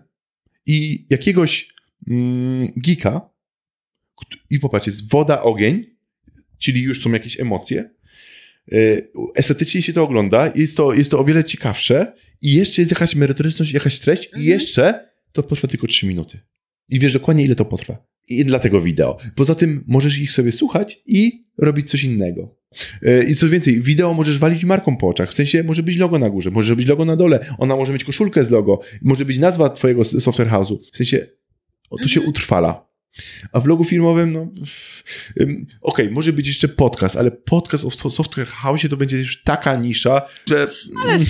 i 0.65 1.07
jakiegoś 1.09 1.73
mm, 2.07 2.67
geeka 2.77 3.29
i 4.49 4.59
popatrz, 4.59 4.87
jest 4.87 5.11
woda, 5.11 5.41
ogień, 5.41 5.98
czyli 6.59 6.81
już 6.81 7.01
są 7.03 7.11
jakieś 7.11 7.39
emocje, 7.39 7.89
y, 8.73 9.07
estetycznie 9.35 9.81
się 9.81 9.93
to 9.93 10.03
ogląda, 10.03 10.51
jest 10.55 10.77
to, 10.77 10.93
jest 10.93 11.11
to 11.11 11.19
o 11.19 11.23
wiele 11.23 11.43
ciekawsze 11.43 12.13
i 12.41 12.53
jeszcze 12.53 12.81
jest 12.81 12.91
jakaś 12.91 13.15
merytoryczność, 13.15 13.71
jakaś 13.71 13.99
treść 13.99 14.25
Mhm. 14.25 14.43
i 14.43 14.47
jeszcze 14.47 15.09
to 15.31 15.43
potrwa 15.43 15.67
tylko 15.67 15.87
3 15.87 16.07
minuty. 16.07 16.39
I 16.89 16.99
wiesz 16.99 17.13
dokładnie, 17.13 17.43
ile 17.43 17.55
to 17.55 17.65
potrwa. 17.65 18.05
I 18.27 18.45
dlatego 18.45 18.81
wideo. 18.81 19.17
Poza 19.35 19.55
tym 19.55 19.83
możesz 19.87 20.17
ich 20.17 20.31
sobie 20.31 20.51
słuchać 20.51 21.01
i 21.05 21.45
robić 21.57 21.89
coś 21.89 22.03
innego. 22.03 22.55
E, 23.03 23.23
I 23.23 23.35
co 23.35 23.49
więcej, 23.49 23.81
wideo 23.81 24.13
możesz 24.13 24.37
walić 24.37 24.63
marką 24.65 24.97
po 24.97 25.07
oczach. 25.07 25.31
W 25.31 25.33
sensie 25.33 25.63
może 25.63 25.83
być 25.83 25.97
logo 25.97 26.19
na 26.19 26.29
górze, 26.29 26.51
może 26.51 26.75
być 26.75 26.87
logo 26.87 27.05
na 27.05 27.15
dole. 27.15 27.45
Ona 27.57 27.75
może 27.75 27.93
mieć 27.93 28.03
koszulkę 28.03 28.45
z 28.45 28.49
logo, 28.51 28.79
może 29.01 29.25
być 29.25 29.37
nazwa 29.37 29.69
twojego 29.69 30.03
software 30.03 30.49
house'u. 30.49 30.77
W 30.93 30.97
sensie 30.97 31.27
to 32.01 32.07
się 32.07 32.19
Mhm. 32.19 32.29
utrwala. 32.29 32.88
A 33.51 33.59
w 33.59 33.63
blogu 33.63 33.83
filmowym, 33.83 34.31
no 34.33 34.47
okej, 35.81 36.11
może 36.11 36.33
być 36.33 36.47
jeszcze 36.47 36.67
podcast, 36.67 37.15
ale 37.15 37.31
podcast 37.31 37.85
o 37.85 37.91
so- 37.91 38.09
software 38.09 38.47
house 38.47 38.81
to 38.89 38.97
będzie 38.97 39.17
już 39.17 39.43
taka 39.43 39.75
nisza, 39.75 40.21
że 40.49 40.67
Ale 41.01 41.13
mm, 41.13 41.25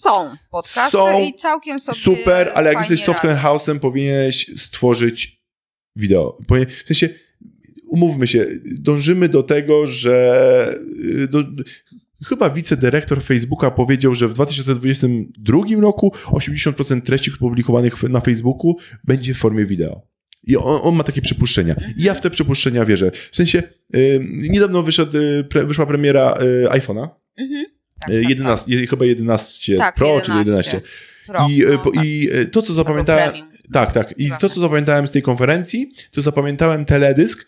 są 0.00 0.36
podcasty 0.50 0.90
Są. 0.98 1.22
i 1.22 1.34
całkiem 1.34 1.80
sobie 1.80 1.98
super, 1.98 2.50
ale 2.54 2.68
jak 2.72 2.78
jesteś 2.78 3.04
software 3.04 3.38
house'em, 3.38 3.78
powinieneś 3.78 4.50
stworzyć 4.56 5.42
wideo. 5.96 6.36
W 6.68 6.86
sensie, 6.86 7.08
umówmy 7.86 8.26
się, 8.26 8.46
dążymy 8.64 9.28
do 9.28 9.42
tego, 9.42 9.86
że 9.86 10.74
y, 11.04 11.28
do, 11.28 11.44
chyba 12.26 12.50
wicedyrektor 12.50 13.22
Facebooka 13.22 13.70
powiedział, 13.70 14.14
że 14.14 14.28
w 14.28 14.32
2022 14.32 15.58
roku 15.80 16.12
80% 16.26 17.02
treści 17.02 17.30
publikowanych 17.30 18.02
na 18.02 18.20
Facebooku 18.20 18.76
będzie 19.04 19.34
w 19.34 19.38
formie 19.38 19.66
wideo. 19.66 20.10
I 20.50 20.56
on, 20.56 20.80
on 20.82 20.94
ma 20.96 21.04
takie 21.04 21.22
przypuszczenia. 21.22 21.74
I 21.96 22.02
ja 22.02 22.14
w 22.14 22.20
te 22.20 22.30
przypuszczenia 22.30 22.84
wierzę. 22.84 23.10
W 23.30 23.36
sensie, 23.36 23.62
y, 23.96 24.20
niedawno 24.30 24.82
wyszedł, 24.82 25.16
y, 25.18 25.44
pre, 25.44 25.64
wyszła 25.66 25.86
premiera 25.86 26.38
y, 26.64 26.68
iPhone'a. 26.68 27.08
Mhm. 27.38 27.66
Tak, 28.00 28.10
y, 28.10 28.22
tak, 28.22 28.30
11, 28.30 28.70
je- 28.74 28.86
chyba 28.86 29.04
11 29.04 29.76
Tak, 29.76 29.94
Pro, 29.94 30.08
11. 30.08 30.32
czy 30.32 30.38
11. 30.38 30.80
Pro, 31.26 31.46
I, 31.50 31.62
no, 31.72 31.78
po- 31.78 31.90
tak. 31.90 32.04
I 32.04 32.28
to, 32.52 32.62
co 32.62 32.74
zapamiętałem. 32.74 33.32
Tak, 33.72 33.92
tak. 33.92 34.14
I 34.18 34.30
to, 34.30 34.38
tak. 34.38 34.52
co 34.52 34.60
zapamiętałem 34.60 35.08
z 35.08 35.10
tej 35.10 35.22
konferencji, 35.22 35.92
to 36.10 36.22
zapamiętałem 36.22 36.84
teledysk 36.84 37.46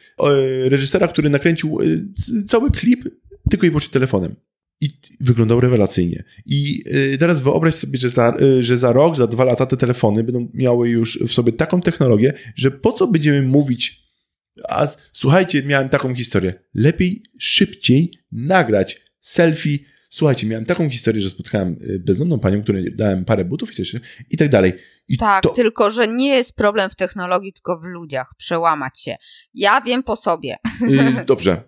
reżysera, 0.64 1.08
który 1.08 1.30
nakręcił 1.30 1.78
cały 2.46 2.70
klip 2.70 3.04
tylko 3.50 3.66
i 3.66 3.70
wyłącznie 3.70 3.90
telefonem. 3.92 4.34
I 4.82 4.90
wyglądał 5.20 5.60
rewelacyjnie. 5.60 6.24
I 6.46 6.84
e, 7.14 7.18
teraz 7.18 7.40
wyobraź 7.40 7.74
sobie, 7.74 7.98
że 7.98 8.08
za, 8.08 8.36
e, 8.40 8.62
że 8.62 8.78
za 8.78 8.92
rok, 8.92 9.16
za 9.16 9.26
dwa 9.26 9.44
lata 9.44 9.66
te 9.66 9.76
telefony 9.76 10.24
będą 10.24 10.48
miały 10.54 10.88
już 10.88 11.18
w 11.18 11.32
sobie 11.32 11.52
taką 11.52 11.80
technologię, 11.80 12.32
że 12.56 12.70
po 12.70 12.92
co 12.92 13.06
będziemy 13.06 13.42
mówić, 13.42 14.02
a 14.68 14.88
słuchajcie, 15.12 15.62
miałem 15.62 15.88
taką 15.88 16.14
historię. 16.14 16.54
Lepiej 16.74 17.22
szybciej 17.38 18.10
nagrać 18.32 19.00
selfie. 19.20 19.78
Słuchajcie, 20.14 20.46
miałem 20.46 20.64
taką 20.64 20.90
historię, 20.90 21.20
że 21.22 21.30
spotkałem 21.30 21.76
e, 21.94 21.98
bezdomną 21.98 22.38
panią, 22.38 22.62
której 22.62 22.96
dałem 22.96 23.24
parę 23.24 23.44
butów 23.44 23.72
i 23.72 23.74
coś 23.74 23.94
i 24.30 24.36
tak 24.36 24.48
dalej. 24.48 24.72
I 25.08 25.16
Tak, 25.16 25.42
to, 25.42 25.48
tylko 25.48 25.90
że 25.90 26.08
nie 26.08 26.28
jest 26.28 26.56
problem 26.56 26.90
w 26.90 26.96
technologii, 26.96 27.52
tylko 27.52 27.78
w 27.80 27.84
ludziach. 27.84 28.26
Przełamać 28.36 29.00
się. 29.00 29.16
Ja 29.54 29.80
wiem 29.80 30.02
po 30.02 30.16
sobie. 30.16 30.54
Y, 30.82 31.24
Dobrze, 31.26 31.62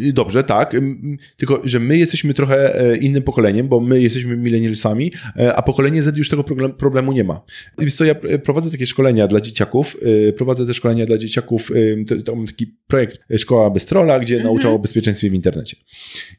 Y, 0.00 0.12
dobrze, 0.12 0.42
tak. 0.44 0.74
Ym, 0.74 1.16
Tylko, 1.36 1.60
że 1.64 1.80
my 1.80 1.98
jesteśmy 1.98 2.34
trochę 2.34 2.80
e, 2.80 2.96
innym 2.96 3.22
pokoleniem, 3.22 3.68
bo 3.68 3.80
my 3.80 4.00
jesteśmy 4.00 4.36
millennialsami, 4.36 5.12
e, 5.38 5.54
a 5.56 5.62
pokolenie 5.62 6.02
Z 6.02 6.16
już 6.16 6.28
tego 6.28 6.44
problemu 6.78 7.12
nie 7.12 7.24
ma. 7.24 7.44
Wiesz 7.78 7.94
co, 7.94 8.04
ja 8.04 8.14
pr- 8.14 8.38
prowadzę 8.38 8.70
takie 8.70 8.86
szkolenia 8.86 9.26
dla 9.26 9.40
dzieciaków, 9.40 9.96
e, 10.28 10.32
prowadzę 10.32 10.66
te 10.66 10.74
szkolenia 10.74 11.06
dla 11.06 11.18
dzieciaków, 11.18 11.70
e, 11.70 12.04
to, 12.04 12.22
to 12.22 12.36
mam 12.36 12.46
taki 12.46 12.66
projekt 12.86 13.18
e, 13.30 13.38
Szkoła 13.38 13.70
bez 13.70 13.86
trolla, 13.86 14.18
gdzie 14.18 14.34
Mhm. 14.36 14.54
nauczam 14.54 14.72
o 14.72 14.78
bezpieczeństwie 14.78 15.30
w 15.30 15.34
internecie. 15.34 15.76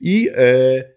I 0.01 0.29
e, 0.35 0.96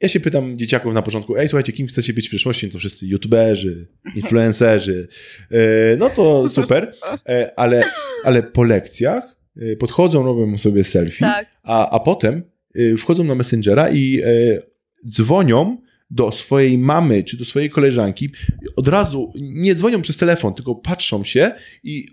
ja 0.00 0.08
się 0.08 0.20
pytam 0.20 0.58
dzieciaków 0.58 0.94
na 0.94 1.02
początku, 1.02 1.36
ej, 1.36 1.48
słuchajcie, 1.48 1.72
kim 1.72 1.86
chcecie 1.86 2.12
być 2.12 2.26
w 2.26 2.28
przyszłości? 2.30 2.66
No 2.66 2.72
to 2.72 2.78
wszyscy 2.78 3.06
youtuberzy, 3.06 3.86
influencerzy. 4.16 5.08
E, 5.50 5.56
no 5.96 6.10
to 6.10 6.48
super, 6.48 6.92
e, 7.28 7.50
ale, 7.56 7.84
ale 8.24 8.42
po 8.42 8.62
lekcjach 8.64 9.36
e, 9.56 9.76
podchodzą, 9.76 10.24
robią 10.24 10.58
sobie 10.58 10.84
selfie, 10.84 11.24
Tak. 11.24 11.46
a, 11.62 11.90
a 11.90 12.00
potem 12.00 12.42
wchodzą 12.98 13.24
na 13.24 13.34
Messengera 13.34 13.90
i 13.90 14.22
dzwonią 15.08 15.76
do 16.10 16.32
swojej 16.32 16.78
mamy 16.78 17.24
czy 17.24 17.36
do 17.36 17.44
swojej 17.44 17.70
koleżanki, 17.70 18.30
od 18.76 18.88
razu 18.88 19.32
nie 19.40 19.74
dzwonią 19.74 20.02
przez 20.02 20.16
telefon, 20.16 20.54
tylko 20.54 20.74
patrzą 20.74 21.24
się 21.24 21.50
i 21.82 22.06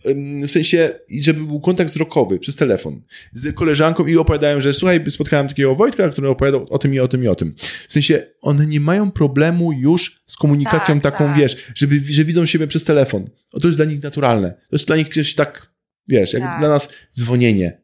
w 0.47 0.51
sensie, 0.51 0.99
żeby 1.19 1.43
był 1.43 1.59
kontakt 1.59 1.89
wzrokowy 1.89 2.39
przez 2.39 2.55
telefon 2.55 3.01
z 3.33 3.55
koleżanką 3.55 4.05
i 4.05 4.17
opowiadają, 4.17 4.61
że 4.61 4.73
słuchaj, 4.73 5.03
spotkałem 5.09 5.47
takiego 5.47 5.75
Wojtka, 5.75 6.09
który 6.09 6.29
opowiadał 6.29 6.67
o 6.69 6.77
tym 6.79 6.93
i 6.93 6.99
o 6.99 7.07
tym 7.07 7.23
i 7.23 7.27
o 7.27 7.35
tym. 7.35 7.55
W 7.87 7.93
sensie, 7.93 8.23
one 8.41 8.65
nie 8.65 8.79
mają 8.79 9.11
problemu 9.11 9.71
już 9.71 10.23
z 10.27 10.35
komunikacją 10.35 10.99
tak, 10.99 11.13
taką, 11.13 11.25
tak. 11.25 11.37
wiesz, 11.37 11.57
żeby, 11.75 12.01
że 12.13 12.25
widzą 12.25 12.45
siebie 12.45 12.67
przez 12.67 12.83
telefon. 12.83 13.25
O, 13.53 13.59
to 13.59 13.67
jest 13.67 13.77
dla 13.77 13.85
nich 13.85 14.03
naturalne. 14.03 14.51
To 14.51 14.75
jest 14.75 14.87
dla 14.87 14.95
nich 14.95 15.09
coś 15.09 15.35
tak, 15.35 15.71
wiesz, 16.07 16.33
jak 16.33 16.43
tak. 16.43 16.59
dla 16.59 16.69
nas 16.69 16.89
dzwonienie. 17.17 17.81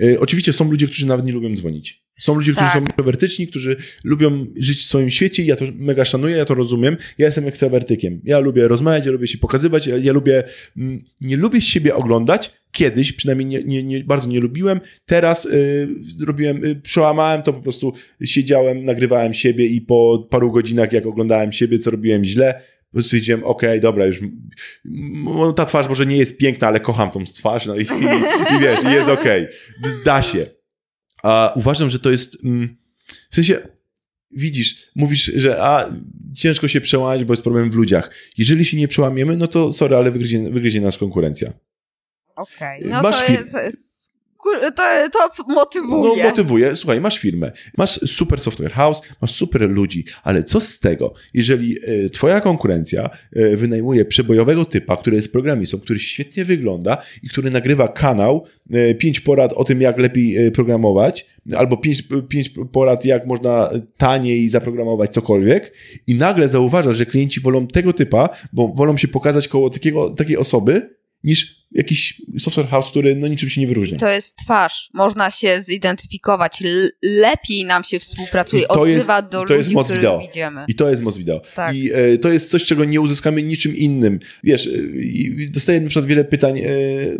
Y, 0.00 0.20
oczywiście 0.20 0.52
są 0.52 0.70
ludzie, 0.70 0.86
którzy 0.86 1.06
nawet 1.06 1.26
nie 1.26 1.32
lubią 1.32 1.56
dzwonić. 1.56 2.01
Są 2.22 2.34
ludzie, 2.34 2.52
którzy 2.52 2.66
tak. 2.66 2.74
są 2.74 2.82
introwertyczni, 2.82 3.46
którzy 3.46 3.76
lubią 4.04 4.46
żyć 4.56 4.80
w 4.80 4.84
swoim 4.84 5.10
świecie 5.10 5.42
i 5.42 5.46
ja 5.46 5.56
to 5.56 5.64
mega 5.74 6.04
szanuję, 6.04 6.36
ja 6.36 6.44
to 6.44 6.54
rozumiem. 6.54 6.96
Ja 7.18 7.26
jestem 7.26 7.48
ekstrawertykiem. 7.48 8.20
Ja 8.24 8.38
lubię 8.38 8.68
rozmawiać, 8.68 9.06
ja 9.06 9.12
lubię 9.12 9.26
się 9.26 9.38
pokazywać, 9.38 9.86
ja, 9.86 9.96
ja 9.96 10.12
lubię, 10.12 10.42
mm, 10.76 11.04
nie 11.20 11.36
lubię 11.36 11.60
siebie 11.60 11.94
oglądać. 11.94 12.50
Kiedyś, 12.72 13.12
przynajmniej 13.12 13.46
nie, 13.46 13.64
nie, 13.64 13.82
nie 13.82 14.04
bardzo 14.04 14.28
nie 14.28 14.40
lubiłem. 14.40 14.80
Teraz 15.06 15.46
y, 15.46 15.88
robiłem, 16.26 16.64
y, 16.64 16.76
przełamałem 16.76 17.42
to, 17.42 17.52
po 17.52 17.60
prostu 17.60 17.92
siedziałem, 18.24 18.84
nagrywałem 18.84 19.34
siebie 19.34 19.66
i 19.66 19.80
po 19.80 20.26
paru 20.30 20.52
godzinach, 20.52 20.92
jak 20.92 21.06
oglądałem 21.06 21.52
siebie, 21.52 21.78
co 21.78 21.90
robiłem 21.90 22.24
źle, 22.24 22.60
stwierdziłem, 23.02 23.44
okej, 23.44 23.70
okay, 23.70 23.80
dobra, 23.80 24.06
już 24.06 24.20
ta 25.56 25.64
twarz 25.64 25.88
może 25.88 26.06
nie 26.06 26.16
jest 26.16 26.36
piękna, 26.36 26.68
ale 26.68 26.80
kocham 26.80 27.10
tą 27.10 27.24
twarz, 27.24 27.66
no 27.66 27.76
i, 27.76 27.82
i, 27.82 28.54
i 28.56 28.60
wiesz, 28.60 28.82
i 28.84 28.92
jest 28.92 29.08
okej. 29.08 29.42
Okay. 29.42 30.04
Da 30.04 30.22
się. 30.22 30.61
A 31.22 31.52
uważam, 31.56 31.90
że 31.90 31.98
to 31.98 32.10
jest, 32.10 32.36
mm, 32.44 32.76
w 33.30 33.34
sensie, 33.34 33.60
widzisz, 34.30 34.90
mówisz, 34.94 35.24
że 35.24 35.62
a, 35.62 35.92
ciężko 36.34 36.68
się 36.68 36.80
przełamać, 36.80 37.24
bo 37.24 37.32
jest 37.32 37.42
problem 37.42 37.70
w 37.70 37.74
ludziach. 37.74 38.14
Jeżeli 38.38 38.64
się 38.64 38.76
nie 38.76 38.88
przełamiemy, 38.88 39.36
no 39.36 39.48
to 39.48 39.72
sorry, 39.72 39.96
ale 39.96 40.10
wygryzie, 40.10 40.50
wygryzie 40.50 40.80
nas 40.80 40.98
konkurencja. 40.98 41.52
Okej, 42.36 42.80
okay. 42.80 42.90
no 42.90 43.02
Masz 43.02 43.26
to, 43.26 43.32
jest, 43.32 43.50
to 43.52 43.60
jest 43.60 43.91
to, 45.12 45.28
to 45.36 45.54
motywuje. 45.54 46.22
No, 46.22 46.28
motywuje. 46.30 46.76
Słuchaj, 46.76 47.00
masz 47.00 47.18
firmę, 47.18 47.52
masz 47.78 48.00
super 48.06 48.40
software 48.40 48.72
house, 48.72 49.00
masz 49.20 49.34
super 49.34 49.70
ludzi, 49.70 50.04
ale 50.22 50.44
co 50.44 50.60
z 50.60 50.80
tego, 50.80 51.14
jeżeli 51.34 51.76
y, 51.88 52.10
twoja 52.10 52.40
konkurencja 52.40 53.10
y, 53.36 53.56
wynajmuje 53.56 54.04
przebojowego 54.04 54.64
typa, 54.64 54.96
który 54.96 55.16
jest 55.16 55.32
programistą, 55.32 55.80
który 55.80 55.98
świetnie 55.98 56.44
wygląda 56.44 56.96
i 57.22 57.28
który 57.28 57.50
nagrywa 57.50 57.88
kanał, 57.88 58.46
y, 58.74 58.94
pięć 58.94 59.20
porad 59.20 59.52
o 59.52 59.64
tym, 59.64 59.80
jak 59.80 59.98
lepiej 59.98 60.52
programować, 60.52 61.26
albo 61.56 61.76
pięć, 61.76 62.04
pięć 62.28 62.52
porad, 62.72 63.04
jak 63.04 63.26
można 63.26 63.70
taniej 63.96 64.48
zaprogramować 64.48 65.10
cokolwiek 65.10 65.74
i 66.06 66.14
nagle 66.14 66.48
zauważasz, 66.48 66.96
że 66.96 67.06
klienci 67.06 67.40
wolą 67.40 67.66
tego 67.66 67.92
typa, 67.92 68.28
bo 68.52 68.68
wolą 68.68 68.96
się 68.96 69.08
pokazać 69.08 69.48
koło 69.48 69.70
takiego, 69.70 70.10
takiej 70.10 70.36
osoby, 70.36 71.01
niż 71.24 71.62
jakiś 71.74 72.22
software 72.38 72.68
house, 72.68 72.90
który 72.90 73.16
no 73.16 73.28
niczym 73.28 73.50
się 73.50 73.60
nie 73.60 73.66
wyróżnia. 73.66 73.98
To 73.98 74.08
jest 74.08 74.36
twarz. 74.36 74.90
Można 74.94 75.30
się 75.30 75.62
zidentyfikować. 75.62 76.62
lepiej 77.02 77.64
nam 77.64 77.84
się 77.84 78.00
współpracuje, 78.00 78.68
odzywa 78.68 79.16
jest, 79.16 79.28
do 79.28 79.38
to 79.38 79.54
ludzi, 79.54 79.74
jest 79.74 79.90
których 79.90 80.20
widzimy. 80.20 80.64
I 80.68 80.74
to 80.74 80.90
jest 80.90 81.02
moc 81.02 81.16
wideo. 81.16 81.40
Tak. 81.54 81.76
I 81.76 81.92
e, 81.92 82.18
to 82.18 82.32
jest 82.32 82.50
coś, 82.50 82.64
czego 82.64 82.84
nie 82.84 83.00
uzyskamy 83.00 83.42
niczym 83.42 83.76
innym. 83.76 84.18
Wiesz, 84.44 84.66
e, 84.66 84.70
dostaję 85.50 85.80
na 85.80 85.88
przykład 85.88 86.06
wiele 86.06 86.24
pytań. 86.24 86.58
E, 86.58 86.68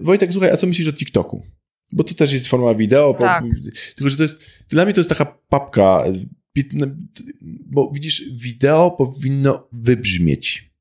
Wojtek, 0.01 0.33
słuchaj, 0.33 0.51
a 0.51 0.57
co 0.57 0.67
myślisz 0.67 0.89
o 0.89 0.93
TikToku? 0.93 1.47
Bo 1.93 2.05
to 2.05 2.15
też 2.15 2.33
jest 2.33 2.47
forma 2.47 2.75
wideo. 2.75 3.17
Tak. 3.21 3.45
tylko, 3.97 4.11
że 4.11 4.17
to 4.17 4.23
jest, 4.23 4.43
dla 4.69 4.85
mnie 4.85 4.95
to 4.95 5.01
jest 5.01 5.11
taka 5.11 5.39
papka, 5.49 6.05
bo 7.67 7.91
widzisz, 7.95 8.23
wideo 8.33 8.91
powinno 8.91 9.69
wybrzmieć 9.73 10.72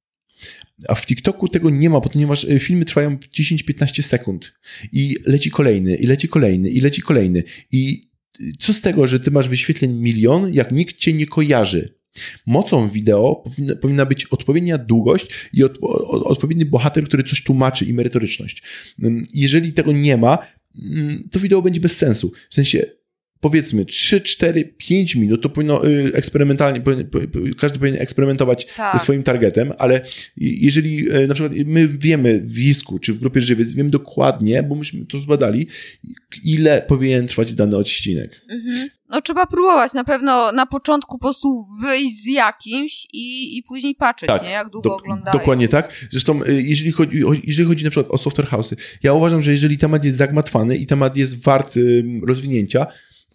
a 0.88 0.96
w 0.96 1.06
TikToku 1.06 1.48
tego 1.48 1.70
nie 1.70 1.90
ma, 1.90 2.02
ponieważ 2.02 2.46
e, 2.46 2.60
filmy 2.60 2.86
trwają 2.86 3.16
10-15 3.16 4.02
sekund 4.02 4.54
i 4.92 5.18
leci 5.26 5.52
kolejny, 5.52 5.96
i 5.96 6.08
leci 6.08 6.28
kolejny, 6.28 6.70
i 6.70 6.82
leci 6.82 7.02
kolejny. 7.02 7.44
I 7.72 8.12
co 8.60 8.74
z 8.74 8.82
tego, 8.82 9.08
że 9.08 9.20
ty 9.20 9.32
masz 9.32 9.50
wyświetleń 9.50 9.94
milion, 9.94 10.54
jak 10.54 10.72
nikt 10.72 10.98
cię 10.98 11.14
nie 11.14 11.26
kojarzy? 11.26 12.02
Mocą 12.46 12.90
wideo 12.90 13.36
powinna, 13.36 13.76
powinna 13.76 14.06
być 14.06 14.26
odpowiednia 14.26 14.78
długość 14.78 15.28
i 15.54 15.64
od, 15.64 15.78
od, 15.82 16.24
odpowiedni 16.24 16.66
bohater, 16.66 17.06
który 17.06 17.24
coś 17.24 17.44
tłumaczy 17.44 17.86
i 17.86 17.94
merytoryczność. 17.94 18.64
Mm, 19.04 19.24
jeżeli 19.34 19.74
tego 19.74 19.92
nie 19.92 20.18
ma, 20.18 20.38
mm, 20.82 21.30
to 21.32 21.40
wideo 21.40 21.62
będzie 21.62 21.82
bez 21.82 21.98
sensu. 21.98 22.32
W 22.50 22.54
sensie 22.54 22.86
powiedzmy 23.42 23.86
3, 23.86 24.22
4, 24.22 24.74
5 24.78 25.16
minut, 25.16 25.42
to 25.42 25.50
powinno 25.50 25.88
y, 25.88 26.12
eksperymentalnie, 26.14 26.82
każdy 27.58 27.80
powinien 27.80 28.02
eksperymentować 28.02 28.68
tak. 28.76 28.94
ze 28.94 29.04
swoim 29.04 29.24
targetem, 29.24 29.74
ale 29.78 30.02
jeżeli 30.38 31.16
y, 31.16 31.28
na 31.28 31.34
przykład 31.34 31.54
my 31.66 31.88
wiemy 31.88 32.42
w 32.42 32.54
Wisku 32.54 33.00
czy 33.00 33.14
w 33.14 33.20
grupie 33.20 33.42
żywiec, 33.42 33.72
wiemy 33.72 33.90
dokładnie, 33.90 34.64
bo 34.64 34.76
myśmy 34.76 35.06
to 35.06 35.20
zbadali, 35.20 35.68
ile 36.44 36.82
powinien 36.82 37.28
trwać 37.28 37.56
dany 37.56 37.78
odcinek. 37.78 38.42
Mhm. 38.50 38.90
No 39.10 39.22
trzeba 39.22 39.46
próbować, 39.46 39.94
na 39.94 40.04
pewno 40.04 40.52
na 40.52 40.66
początku 40.66 41.18
po 41.18 41.22
prostu 41.22 41.66
wyjść 41.82 42.24
z 42.24 42.26
jakimś 42.26 43.08
i, 43.14 43.58
i 43.58 43.64
później 43.64 43.96
patrzeć, 43.96 44.30
tak, 44.30 44.44
nie? 44.44 44.50
jak 44.50 44.70
długo 44.70 44.90
do, 44.90 44.96
oglądają. 44.96 45.38
Dokładnie 45.38 45.68
tak. 45.68 45.94
Zresztą 46.12 46.44
y, 46.44 46.64
jeżeli 46.64 46.92
chodzi, 46.92 47.22
jeżeli 47.44 47.70
chodzi 47.70 47.84
na 47.84 47.92
przykład 47.92 48.14
o 48.14 48.18
software 48.18 48.48
house'y, 48.48 48.76
ja 49.04 49.14
uważam, 49.14 49.42
że 49.42 49.52
jeżeli 49.52 49.78
temat 49.78 50.06
jest 50.06 50.18
zagmatwany 50.18 50.78
i 50.78 50.86
temat 50.86 51.18
jest 51.18 51.44
wart 51.44 51.76
rozwinięcia, 52.28 52.88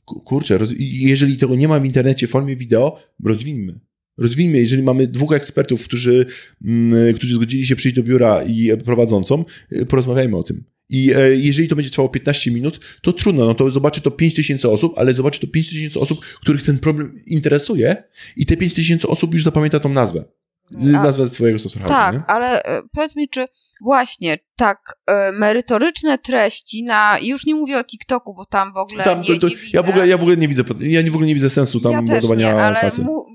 kurczę, 0.06 0.58
roz... 0.58 0.74
jeżeli 0.78 1.36
tego 1.36 1.56
nie 1.56 1.68
ma 1.68 1.80
w 1.80 1.84
internecie 1.84 2.26
w 2.26 2.30
formie 2.30 2.56
wideo, 2.56 3.00
rozwiniemy. 3.24 3.80
Rozwijmy, 4.18 4.58
jeżeli 4.58 4.82
mamy 4.82 5.06
dwóch 5.06 5.32
ekspertów, 5.32 5.84
którzy, 5.84 6.26
mm, 6.64 7.14
którzy 7.14 7.34
zgodzili 7.34 7.66
się 7.66 7.76
przyjść 7.76 7.96
do 7.96 8.02
biura 8.02 8.44
i 8.44 8.70
prowadzącą, 8.84 9.44
y, 9.72 9.86
porozmawiajmy 9.86 10.36
o 10.36 10.42
tym. 10.42 10.64
I 10.88 11.12
e, 11.16 11.36
jeżeli 11.36 11.68
to 11.68 11.76
będzie 11.76 11.90
trwało 11.90 12.08
15 12.08 12.50
minut, 12.50 12.80
to 13.02 13.12
trudno, 13.12 13.44
no 13.44 13.54
to 13.54 13.70
zobaczy 13.70 14.00
to 14.00 14.10
5 14.10 14.34
tysięcy 14.34 14.70
osób, 14.70 14.92
ale 14.96 15.14
zobaczy 15.14 15.40
to 15.40 15.46
5 15.46 15.68
tysięcy 15.68 16.00
osób, 16.00 16.20
których 16.20 16.64
ten 16.64 16.78
problem 16.78 17.24
interesuje 17.26 17.96
i 18.36 18.46
te 18.46 18.56
5 18.56 18.74
tysięcy 18.74 19.08
osób 19.08 19.34
już 19.34 19.44
zapamięta 19.44 19.80
tą 19.80 19.88
nazwę. 19.88 20.24
A, 20.74 21.02
nazwę 21.02 21.28
swojego 21.28 21.58
software'u. 21.58 21.88
Tak, 21.88 22.14
nie? 22.14 22.22
ale 22.26 22.62
e, 22.62 22.82
powiedz 22.92 23.16
mi, 23.16 23.28
czy 23.28 23.46
właśnie 23.82 24.38
tak 24.56 24.78
e, 25.06 25.32
merytoryczne 25.32 26.18
treści 26.18 26.82
na, 26.82 27.18
już 27.22 27.46
nie 27.46 27.54
mówię 27.54 27.78
o 27.78 27.84
TikToku, 27.84 28.34
bo 28.34 28.44
tam 28.44 28.72
w 28.72 28.76
ogóle 28.76 29.04
tam, 29.04 29.20
nie, 29.20 29.34
to, 29.34 29.40
to, 29.40 29.48
nie 29.48 29.54
ja 29.72 29.82
w 29.82 29.88
ogóle 29.88 30.08
Ja 30.08 30.18
w 30.18 30.20
ogóle 30.20 30.36
nie 30.36 30.48
widzę, 30.48 30.62
ja 30.80 31.02
w 31.02 31.14
ogóle 31.14 31.26
nie 31.26 31.34
widzę 31.34 31.50
sensu 31.50 31.80
tam 31.80 32.06
ja 32.06 32.14
ładowania 32.14 32.52
nie, 32.52 32.62
ale 32.62 32.80
kasy. 32.80 33.02
Mu, 33.02 33.26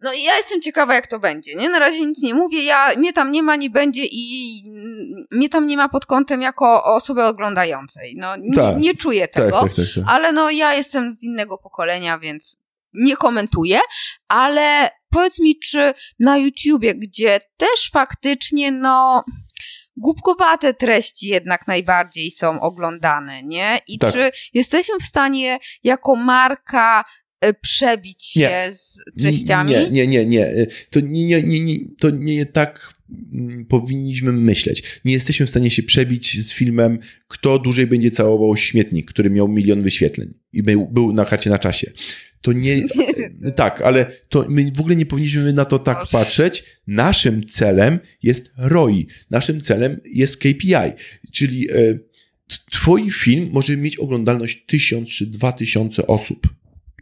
no 0.00 0.12
i 0.12 0.22
ja 0.22 0.36
jestem 0.36 0.60
ciekawa, 0.60 0.94
jak 0.94 1.06
to 1.06 1.18
będzie, 1.18 1.54
nie? 1.54 1.68
Na 1.68 1.78
razie 1.78 2.06
nic 2.06 2.22
nie 2.22 2.34
mówię, 2.34 2.64
ja, 2.64 2.88
mnie 2.96 3.12
tam 3.12 3.32
nie 3.32 3.42
ma, 3.42 3.56
nie 3.56 3.70
będzie 3.70 4.02
i 4.04 4.62
mnie 5.30 5.48
tam 5.48 5.66
nie 5.66 5.76
ma 5.76 5.88
pod 5.88 6.06
kątem 6.06 6.42
jako 6.42 6.84
osoby 6.84 7.24
oglądającej. 7.24 8.14
No, 8.16 8.36
nie, 8.36 8.54
tak. 8.54 8.78
nie 8.78 8.94
czuję 8.94 9.28
tak, 9.28 9.44
tego, 9.44 9.60
tak, 9.60 9.74
tak, 9.74 9.86
tak, 9.94 10.04
ale 10.06 10.32
no 10.32 10.50
ja 10.50 10.74
jestem 10.74 11.12
z 11.12 11.22
innego 11.22 11.58
pokolenia, 11.58 12.18
więc 12.18 12.56
nie 12.98 13.16
komentuję, 13.16 13.78
ale 14.28 14.90
powiedz 15.10 15.38
mi, 15.38 15.58
czy 15.58 15.94
na 16.18 16.38
YouTubie, 16.38 16.94
gdzie 16.94 17.40
też 17.56 17.90
faktycznie, 17.92 18.72
no, 18.72 19.24
głupkowate 19.96 20.74
treści 20.74 21.28
jednak 21.28 21.66
najbardziej 21.66 22.30
są 22.30 22.60
oglądane, 22.60 23.42
nie? 23.42 23.78
I 23.88 23.98
tak. 23.98 24.12
czy 24.12 24.30
jesteśmy 24.54 24.94
w 25.00 25.04
stanie 25.04 25.58
jako 25.84 26.16
marka 26.16 27.04
e, 27.40 27.54
przebić 27.54 28.24
się 28.24 28.40
nie. 28.40 28.72
z 28.72 28.98
treściami? 29.22 29.70
Nie, 29.70 29.90
nie, 29.90 30.06
nie, 30.06 30.26
nie. 30.26 30.46
E, 30.46 30.66
to 30.90 31.00
nie, 31.00 31.26
nie, 31.26 31.42
nie, 31.42 31.62
nie, 31.64 31.76
to 32.00 32.10
nie 32.10 32.46
tak 32.46 32.97
powinniśmy 33.68 34.32
myśleć. 34.32 35.00
Nie 35.04 35.12
jesteśmy 35.12 35.46
w 35.46 35.50
stanie 35.50 35.70
się 35.70 35.82
przebić 35.82 36.46
z 36.46 36.52
filmem, 36.52 36.98
kto 37.28 37.58
dłużej 37.58 37.86
będzie 37.86 38.10
całował 38.10 38.56
śmietnik, 38.56 39.10
który 39.10 39.30
miał 39.30 39.48
milion 39.48 39.80
wyświetleń 39.80 40.34
i 40.52 40.62
był, 40.62 40.88
był 40.88 41.12
na 41.12 41.24
karcie 41.24 41.50
na 41.50 41.58
czasie 41.58 41.92
to 42.42 42.52
nie. 42.52 42.82
tak, 43.56 43.82
ale 43.82 44.06
to 44.28 44.46
my 44.48 44.72
w 44.76 44.80
ogóle 44.80 44.96
nie 44.96 45.06
powinniśmy 45.06 45.52
na 45.52 45.64
to 45.64 45.78
tak 45.78 45.98
patrzeć. 46.12 46.64
Naszym 46.86 47.46
celem 47.46 47.98
jest 48.22 48.52
ROI, 48.58 49.06
naszym 49.30 49.60
celem 49.60 50.00
jest 50.04 50.36
KPI, 50.36 50.92
czyli 51.32 51.70
e, 51.70 51.74
Twój 52.70 53.10
film 53.10 53.48
może 53.52 53.76
mieć 53.76 53.96
oglądalność 53.96 54.64
1000 54.66 55.08
czy 55.08 55.26
2000 55.26 56.06
osób. 56.06 56.48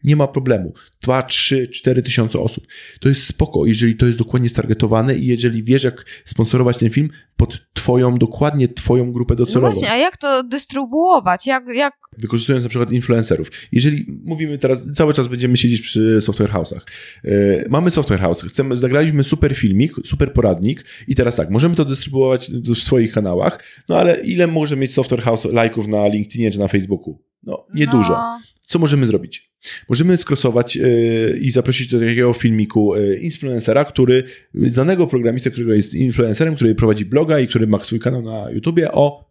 Nie 0.05 0.16
ma 0.16 0.26
problemu. 0.26 0.72
2, 1.03 1.22
3, 1.22 1.68
4 1.68 2.03
tysiące 2.03 2.38
osób. 2.38 2.66
To 3.01 3.09
jest 3.09 3.26
spoko, 3.26 3.66
jeżeli 3.66 3.97
to 3.97 4.07
jest 4.07 4.18
dokładnie 4.18 4.49
stargetowane 4.49 5.14
i 5.14 5.26
jeżeli 5.26 5.64
wiesz, 5.64 5.84
jak 5.84 6.05
sponsorować 6.24 6.78
ten 6.78 6.90
film 6.90 7.09
pod 7.36 7.59
twoją, 7.74 8.18
dokładnie 8.18 8.68
twoją 8.68 9.12
grupę 9.12 9.36
docelową. 9.36 9.66
No 9.66 9.72
właśnie, 9.72 9.90
a 9.90 9.97
jak 9.97 10.16
to 10.16 10.42
dystrybuować? 10.42 11.47
Jak, 11.47 11.64
jak... 11.74 11.94
Wykorzystując 12.18 12.64
na 12.64 12.68
przykład 12.68 12.92
influencerów. 12.92 13.51
Jeżeli 13.72 14.20
mówimy 14.24 14.59
teraz, 14.59 14.86
cały 14.94 15.14
czas 15.14 15.28
będziemy 15.28 15.57
siedzieć 15.57 15.80
przy 15.80 16.20
software 16.20 16.51
house'ach. 16.51 16.80
Yy, 17.24 17.64
mamy 17.70 17.90
software 17.90 18.20
house, 18.20 18.42
chcemy, 18.42 18.76
nagraliśmy 18.76 19.24
super 19.24 19.57
filmik, 19.57 19.92
super 20.05 20.32
poradnik 20.32 20.84
i 21.09 21.14
teraz 21.14 21.36
tak, 21.36 21.51
możemy 21.51 21.76
to 21.76 21.84
dystrybuować 21.84 22.51
w 22.51 22.76
swoich 22.76 23.12
kanałach, 23.12 23.64
no 23.88 23.99
ale 23.99 24.20
ile 24.20 24.47
może 24.47 24.76
mieć 24.76 24.92
software 24.94 25.22
house 25.22 25.44
lajków 25.44 25.88
na 25.88 26.09
LinkedInie 26.09 26.51
czy 26.51 26.59
na 26.59 26.68
Facebooku? 26.68 27.22
No, 27.42 27.66
niedużo. 27.74 28.11
No 28.11 28.38
co 28.67 28.79
możemy 28.79 29.07
zrobić? 29.07 29.51
Możemy 29.89 30.17
skrosować 30.17 30.77
yy, 30.77 31.39
i 31.41 31.51
zaprosić 31.51 31.89
do 31.89 32.01
takiego 32.01 32.33
filmiku 32.33 32.97
yy, 32.97 33.17
influencera, 33.17 33.85
który, 33.85 34.23
znanego 34.55 35.07
programista, 35.07 35.51
którego 35.51 35.75
jest 35.75 35.95
influencerem, 35.95 36.57
który 36.57 36.75
prowadzi 36.75 37.05
bloga 37.05 37.41
i 37.41 37.49
który 37.49 37.67
ma 37.67 37.85
swój 37.85 38.01
kanał 38.01 38.23
na 38.23 38.51
YouTubie 38.51 38.93
o 38.93 39.31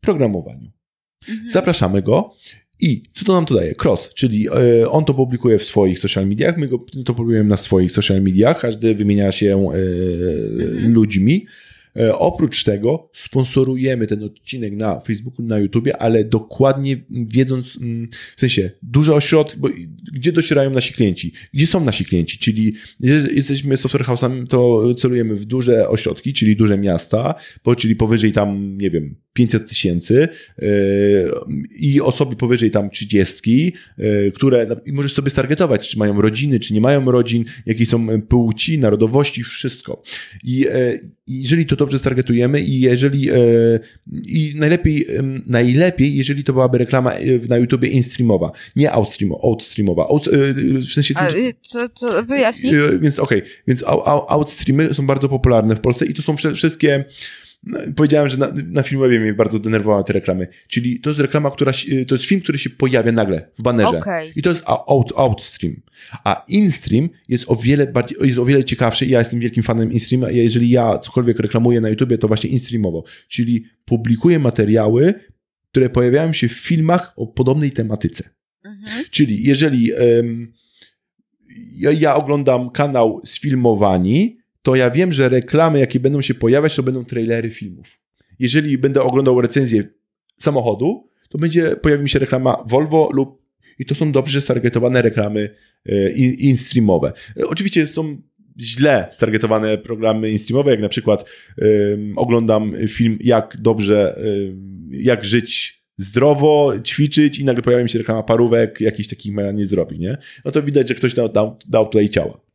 programowaniu. 0.00 0.70
Mhm. 1.28 1.48
Zapraszamy 1.48 2.02
go 2.02 2.34
i 2.80 3.02
co 3.14 3.24
to 3.24 3.32
nam 3.32 3.46
to 3.46 3.54
daje? 3.54 3.74
Cross, 3.74 4.10
czyli 4.14 4.48
e, 4.48 4.90
on 4.90 5.04
to 5.04 5.14
publikuje 5.14 5.58
w 5.58 5.64
swoich 5.64 5.98
social 5.98 6.26
mediach, 6.26 6.58
my 6.58 6.68
go 6.68 6.78
to 6.78 7.14
publikujemy 7.14 7.50
na 7.50 7.56
swoich 7.56 7.92
social 7.92 8.22
mediach, 8.22 8.60
każdy 8.60 8.94
wymienia 8.94 9.32
się 9.32 9.46
e, 9.46 9.76
mhm. 10.64 10.92
ludźmi. 10.92 11.46
E, 11.98 12.18
oprócz 12.18 12.64
tego 12.64 13.10
sponsorujemy 13.12 14.06
ten 14.06 14.22
odcinek 14.22 14.76
na 14.76 15.00
Facebooku, 15.00 15.46
na 15.46 15.58
YouTubie, 15.58 15.96
ale 15.96 16.24
dokładnie 16.24 16.96
wiedząc, 17.10 17.76
mm, 17.76 18.08
w 18.36 18.40
sensie 18.40 18.70
duże 18.82 19.14
ośrodki, 19.14 19.58
bo 19.58 19.68
gdzie 20.12 20.32
docierają 20.32 20.70
nasi 20.70 20.94
klienci? 20.94 21.32
Gdzie 21.54 21.66
są 21.66 21.84
nasi 21.84 22.04
klienci? 22.04 22.38
Czyli 22.38 22.74
jesteśmy 23.34 23.76
software 23.76 24.06
to 24.48 24.94
celujemy 24.94 25.34
w 25.34 25.44
duże 25.44 25.88
ośrodki, 25.88 26.32
czyli 26.32 26.56
duże 26.56 26.78
miasta, 26.78 27.34
czyli 27.76 27.96
powyżej 27.96 28.32
tam, 28.32 28.78
nie 28.78 28.90
wiem, 28.90 29.16
500 29.32 29.68
tysięcy 29.68 30.28
yy, 30.58 30.68
i 31.78 32.00
osoby 32.00 32.36
powyżej 32.36 32.70
tam 32.70 32.90
30, 32.90 33.72
yy, 33.98 34.32
które 34.34 34.66
i 34.86 34.92
możesz 34.92 35.12
sobie 35.12 35.30
stargetować, 35.30 35.88
czy 35.88 35.98
mają 35.98 36.20
rodziny, 36.20 36.60
czy 36.60 36.74
nie 36.74 36.80
mają 36.80 37.10
rodzin, 37.10 37.44
jakie 37.66 37.86
są 37.86 38.22
płci, 38.22 38.78
narodowości, 38.78 39.42
wszystko. 39.42 40.02
I 40.44 40.66
jeżeli 41.26 41.66
to 41.66 41.76
dobrze 41.76 41.98
stargetujemy 41.98 42.60
i 42.60 42.80
jeżeli 42.80 43.28
i 44.26 44.54
najlepiej, 44.56 45.06
najlepiej, 45.46 46.16
jeżeli 46.16 46.44
to 46.44 46.52
byłaby 46.52 46.78
reklama 46.78 47.12
na 47.48 47.56
YouTubie 47.56 47.88
in-streamowa, 47.88 48.52
nie 48.76 48.92
outstreamowa. 48.92 50.08
Out, 50.08 50.28
w 50.88 50.92
sensie... 50.92 51.14
A, 51.16 51.28
co, 51.62 51.88
co, 51.88 52.22
wyjaśnij. 52.22 52.72
Więc 53.00 53.18
okej, 53.18 53.38
okay, 53.38 53.52
więc 53.68 53.84
outstreamy 54.28 54.94
są 54.94 55.06
bardzo 55.06 55.28
popularne 55.28 55.76
w 55.76 55.80
Polsce 55.80 56.06
i 56.06 56.14
to 56.14 56.22
są 56.22 56.36
wszystkie 56.54 57.04
no, 57.66 57.78
powiedziałem, 57.96 58.28
że 58.28 58.36
na, 58.36 58.52
na 58.66 58.82
Filmwebie 58.82 59.20
mnie 59.20 59.34
bardzo 59.34 59.58
denerwowały 59.58 60.04
te 60.04 60.12
reklamy. 60.12 60.46
Czyli 60.68 61.00
to 61.00 61.10
jest 61.10 61.20
reklama, 61.20 61.50
która 61.50 61.72
to 62.08 62.14
jest 62.14 62.24
film, 62.24 62.40
który 62.40 62.58
się 62.58 62.70
pojawia 62.70 63.12
nagle 63.12 63.48
w 63.58 63.62
banerze. 63.62 63.98
Okay. 63.98 64.32
I 64.36 64.42
to 64.42 64.50
jest 64.50 64.62
out, 64.66 65.12
outstream. 65.16 65.76
A 66.24 66.44
instream 66.48 67.08
jest 67.28 67.44
o 67.48 67.56
wiele 67.56 67.86
bardziej, 67.86 68.18
jest 68.22 68.38
o 68.38 68.44
wiele 68.44 68.64
ciekawszy. 68.64 69.06
Ja 69.06 69.18
jestem 69.18 69.40
wielkim 69.40 69.62
fanem 69.62 69.92
instreama. 69.92 70.30
Jeżeli 70.30 70.70
ja 70.70 70.98
cokolwiek 70.98 71.38
reklamuję 71.38 71.80
na 71.80 71.88
YouTubie, 71.88 72.18
to 72.18 72.28
właśnie 72.28 72.50
instreamowo. 72.50 73.04
Czyli 73.28 73.64
publikuję 73.84 74.38
materiały, 74.38 75.14
które 75.70 75.90
pojawiają 75.90 76.32
się 76.32 76.48
w 76.48 76.52
filmach 76.52 77.12
o 77.16 77.26
podobnej 77.26 77.70
tematyce. 77.70 78.30
Mhm. 78.64 79.04
Czyli 79.10 79.42
jeżeli 79.42 79.92
um, 79.92 80.52
ja, 81.76 81.92
ja 81.92 82.14
oglądam 82.14 82.70
kanał 82.70 83.20
Sfilmowani, 83.24 84.38
to 84.66 84.76
ja 84.76 84.90
wiem, 84.90 85.12
że 85.12 85.28
reklamy, 85.28 85.78
jakie 85.78 86.00
będą 86.00 86.22
się 86.22 86.34
pojawiać, 86.34 86.76
to 86.76 86.82
będą 86.82 87.04
trailery 87.04 87.50
filmów. 87.50 88.00
Jeżeli 88.38 88.78
będę 88.78 89.02
oglądał 89.02 89.40
recenzję 89.40 89.84
samochodu, 90.38 91.10
to 91.28 91.38
będzie, 91.38 91.76
pojawi 91.76 92.08
się 92.08 92.18
reklama 92.18 92.64
Volvo 92.68 93.08
lub 93.12 93.42
i 93.78 93.86
to 93.86 93.94
są 93.94 94.12
dobrze 94.12 94.40
stargetowane 94.40 95.02
reklamy 95.02 95.50
e, 95.86 96.10
in-streamowe. 96.10 97.12
Oczywiście 97.46 97.86
są 97.86 98.22
źle 98.60 99.08
stargetowane 99.10 99.78
programy 99.78 100.30
in-streamowe, 100.30 100.70
jak 100.70 100.80
na 100.80 100.88
przykład 100.88 101.30
um, 101.58 102.18
oglądam 102.18 102.72
film 102.88 103.18
jak 103.20 103.56
dobrze, 103.60 104.18
um, 104.46 104.88
jak 104.92 105.24
żyć 105.24 105.82
zdrowo, 105.98 106.72
ćwiczyć 106.84 107.38
i 107.38 107.44
nagle 107.44 107.62
pojawia 107.62 107.82
mi 107.84 107.90
się 107.90 107.98
reklama 107.98 108.22
parówek, 108.22 108.80
jakiś 108.80 109.08
takich 109.08 109.34
nie 109.54 109.66
zrobi, 109.66 109.98
nie? 109.98 110.18
No 110.44 110.50
to 110.50 110.62
widać, 110.62 110.88
że 110.88 110.94
ktoś 110.94 111.14
dał, 111.14 111.28
dał, 111.28 111.58
dał 111.68 111.86
tutaj 111.86 112.08
ciała. 112.08 112.45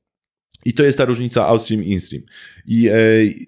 I 0.66 0.74
to 0.74 0.84
jest 0.84 0.98
ta 0.98 1.06
różnica 1.06 1.48
outstream 1.48 1.84
instream. 1.84 2.24
I, 2.68 2.90
e, 2.90 2.94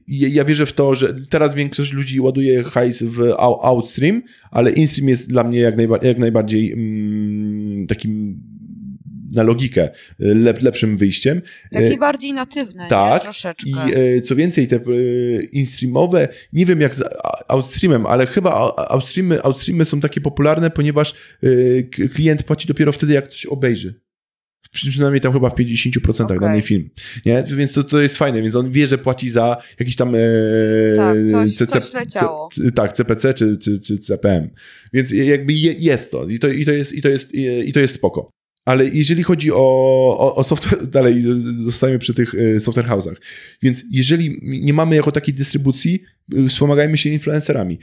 I 0.08 0.34
ja 0.34 0.46
wierzę 0.46 0.66
w 0.66 0.74
to, 0.74 0.96
że 0.96 1.14
teraz 1.30 1.56
większość 1.56 1.94
ludzi 1.94 2.20
ładuje 2.20 2.64
hajs 2.64 3.04
w 3.04 3.34
outstream, 3.40 4.22
ale 4.52 4.72
instream 4.72 5.10
jest 5.10 5.28
dla 5.28 5.44
mnie 5.44 5.60
jak, 5.60 5.78
najba, 5.78 6.00
jak 6.02 6.18
najbardziej 6.18 6.72
mm, 6.72 7.88
takim 7.88 8.42
na 9.34 9.44
logikę 9.44 9.90
lep, 10.20 10.62
lepszym 10.62 10.98
wyjściem. 10.98 11.42
Taki 11.72 11.94
e, 11.94 11.98
bardziej 11.98 12.34
natywny, 12.34 12.84
tak. 12.90 13.14
Nie? 13.14 13.24
troszeczkę. 13.24 13.70
I 13.70 13.74
e, 14.18 14.22
co 14.22 14.36
więcej, 14.36 14.68
te 14.68 14.80
instreamowe, 15.52 16.28
nie 16.54 16.66
wiem 16.66 16.82
jak 16.82 16.96
z 16.96 17.04
outstreamem, 17.48 18.06
ale 18.06 18.28
chyba 18.28 18.74
outstreamy, 18.90 19.44
outstreamy 19.44 19.86
są 19.86 20.00
takie 20.00 20.22
popularne, 20.22 20.70
ponieważ 20.70 21.14
klient 22.16 22.44
płaci 22.44 22.68
dopiero 22.68 22.92
wtedy, 22.92 23.14
jak 23.14 23.28
ktoś 23.28 23.46
obejrzy 23.46 24.03
przynajmniej 24.74 25.22
tam 25.22 25.34
chyba 25.34 25.50
w 25.50 25.56
50% 25.56 26.24
okay. 26.24 26.40
danej 26.40 26.62
film. 26.62 26.90
Nie? 27.26 27.44
Więc 27.44 27.74
to, 27.74 27.84
to 27.84 28.02
jest 28.02 28.18
fajne, 28.18 28.42
więc 28.42 28.56
on 28.56 28.72
wie, 28.72 28.88
że 28.88 28.98
płaci 28.98 29.30
za 29.30 29.58
jakiś 29.80 29.96
tam 29.96 30.16
e, 30.16 30.20
tak, 30.96 31.18
coś, 31.32 31.56
CC, 31.56 31.68
coś 31.68 31.94
leciało. 31.94 32.50
C, 32.54 32.72
tak, 32.72 32.94
CPC 32.94 33.34
czy, 33.34 33.58
czy, 33.58 33.80
czy 33.80 33.98
CPM. 33.98 34.50
Więc 34.94 35.12
jakby 35.12 35.54
je, 35.54 35.74
jest 35.74 36.12
to 36.12 36.26
i 36.28 36.40
to, 36.40 36.48
i 36.48 36.66
to 36.66 36.72
jest 36.72 36.94
i 36.94 37.02
to 37.02 37.10
jest 37.10 37.34
i 37.66 37.74
to 37.74 37.80
jest 37.80 37.96
spoko. 37.96 38.30
Ale 38.66 38.90
jeżeli 38.90 39.24
chodzi 39.24 39.52
o, 39.52 39.58
o, 40.20 40.36
o 40.36 40.44
software, 40.44 40.88
dalej 40.98 41.24
zostajemy 41.66 42.00
przy 42.00 42.14
tych 42.14 42.36
e, 42.36 42.60
software 42.60 42.88
house'ach. 42.88 43.16
Więc 43.62 43.84
jeżeli 43.92 44.40
nie 44.42 44.74
mamy 44.74 44.96
jako 44.96 45.12
takiej 45.12 45.34
dystrybucji, 45.34 46.04
wspomagajmy 46.50 46.98
się 46.98 47.10
influencerami. 47.10 47.80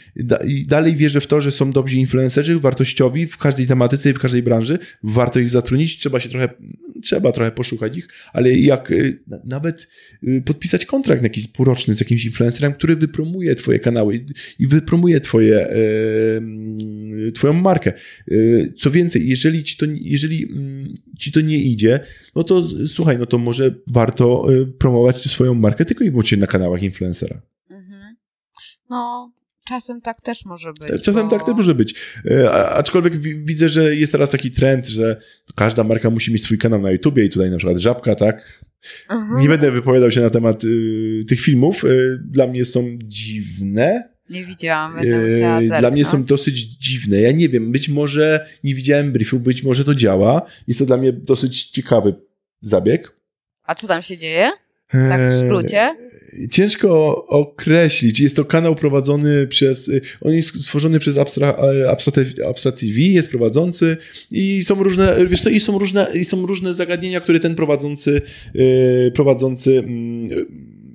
I 0.47 0.67
dalej 0.67 0.97
wierzę 0.97 1.21
w 1.21 1.27
to, 1.27 1.41
że 1.41 1.51
są 1.51 1.73
dobrzy 1.73 1.97
influencerzy, 1.97 2.61
wartościowi 2.61 3.27
w 3.27 3.39
każdej 3.39 3.67
tematyce 3.67 4.11
i 4.11 4.13
w 4.13 4.19
każdej 4.19 4.43
branży. 4.43 4.79
Warto 5.03 5.41
ich 5.41 5.51
zatrudnić, 5.51 5.99
trzeba 5.99 6.21
się 6.21 6.29
trochę, 6.29 6.49
trzeba 7.03 7.33
trochę 7.33 7.51
poszukać 7.51 7.99
ich, 7.99 8.09
ale 8.33 8.53
jak 8.53 8.93
e, 8.93 8.95
nawet 9.45 9.89
podpisać 10.45 10.87
kontrakt 10.87 11.23
jakiś 11.23 11.47
półroczny 11.47 11.95
z 11.95 12.01
jakimś 12.01 12.25
influencerem, 12.25 12.73
który 12.73 12.97
wypromuje 12.97 13.55
twoje 13.55 13.79
kanały 13.79 14.25
i 14.59 14.67
wypromuje 14.67 15.21
twoje, 15.21 15.69
twoją 17.35 17.53
markę. 17.53 17.93
Co 18.79 18.91
więcej, 18.91 19.29
jeżeli 19.29 19.63
ci 19.63 19.77
to, 19.77 19.87
jeżeli 20.01 20.45
mm, 20.53 20.95
ci 21.19 21.33
to 21.33 21.41
nie 21.41 21.59
idzie, 21.59 22.01
no 22.35 22.45
to 22.45 22.69
słuchaj, 22.87 23.19
no 23.19 23.27
to 23.27 23.39
może 23.39 23.75
warto 23.87 24.53
y, 24.53 24.67
promować 24.67 25.31
swoją 25.31 25.55
markę 25.55 25.85
tylko 25.85 26.05
i 26.05 26.11
wyłącznie 26.11 26.39
na 26.39 26.47
kanałach 26.47 26.83
influencera. 26.83 27.43
No, 28.91 29.33
czasem 29.65 30.01
tak 30.01 30.21
też 30.21 30.45
może 30.45 30.73
być. 30.73 31.03
Czasem 31.03 31.29
bo... 31.29 31.37
tak 31.37 31.47
też 31.47 31.57
może 31.57 31.75
być. 31.75 31.95
Y, 32.27 32.51
aczkolwiek 32.51 33.19
widzę, 33.45 33.69
że 33.69 33.95
jest 33.97 34.13
teraz 34.13 34.31
taki 34.31 34.51
trend, 34.51 34.89
że 34.89 35.21
każda 35.55 35.85
marka 35.85 36.11
musi 36.11 36.33
mieć 36.33 36.45
swój 36.45 36.59
kanał 36.59 36.83
na 36.83 36.91
YouTubie 36.91 37.25
i 37.25 37.31
tutaj 37.31 37.51
na 37.51 37.57
przykład 37.57 37.79
Żabka, 37.79 38.15
tak? 38.15 38.65
Mhm. 39.09 39.41
Nie 39.41 39.49
będę 39.49 39.71
wypowiadał 39.71 40.11
się 40.11 40.21
na 40.21 40.31
temat 40.31 40.65
y, 40.65 41.21
tych 41.29 41.41
filmów. 41.41 41.85
Y, 41.85 42.19
dla 42.25 42.47
mnie 42.47 42.65
są 42.65 42.99
dziwne, 43.05 44.11
nie 44.31 44.45
widziałam, 44.47 44.95
będę 44.95 45.25
musiała 45.25 45.61
zerknąć. 45.61 45.81
Dla 45.81 45.91
mnie 45.91 46.05
są 46.05 46.25
dosyć 46.25 46.59
dziwne. 46.59 47.21
Ja 47.21 47.33
nie 47.33 47.49
wiem, 47.49 47.73
być 47.73 47.89
może 47.89 48.47
nie 48.65 48.75
widziałem 48.75 49.13
briefu, 49.13 49.41
być 49.41 49.63
może 49.63 49.85
to 49.85 49.95
działa. 49.95 50.43
Jest 50.67 50.81
to 50.81 50.87
dla 50.87 50.97
mnie 50.97 51.13
dosyć 51.13 51.65
ciekawy 51.65 52.15
zabieg. 52.61 53.13
A 53.63 53.75
co 53.75 53.87
tam 53.87 54.03
się 54.03 54.17
dzieje? 54.17 54.51
Tak 54.91 55.21
w 55.21 55.39
skrócie? 55.39 55.89
Ciężko 56.51 57.27
określić. 57.27 58.21
Jest 58.21 58.37
to 58.37 58.45
kanał 58.45 58.75
prowadzony 58.75 59.47
przez. 59.47 59.91
On 60.21 60.35
jest 60.35 60.63
stworzony 60.63 60.99
przez 60.99 61.19
Abstra, 61.19 61.57
Abstra, 61.91 62.23
Abstra 62.49 62.73
TV, 62.73 63.01
jest 63.01 63.31
prowadzący 63.31 63.97
i 64.31 64.65
są 64.65 64.83
różne. 64.83 65.17
Wiesz 65.29 65.43
co, 65.43 65.51
i 65.51 65.61
są 65.61 65.79
różne, 65.79 66.07
i 66.15 66.25
są 66.25 66.47
różne 66.47 66.75
zagadnienia, 66.75 67.21
które 67.21 67.41
ten 67.41 67.55
prowadzący, 67.55 68.23
yy, 68.55 69.13
prowadzący. 69.15 69.85
Yy, 70.29 70.47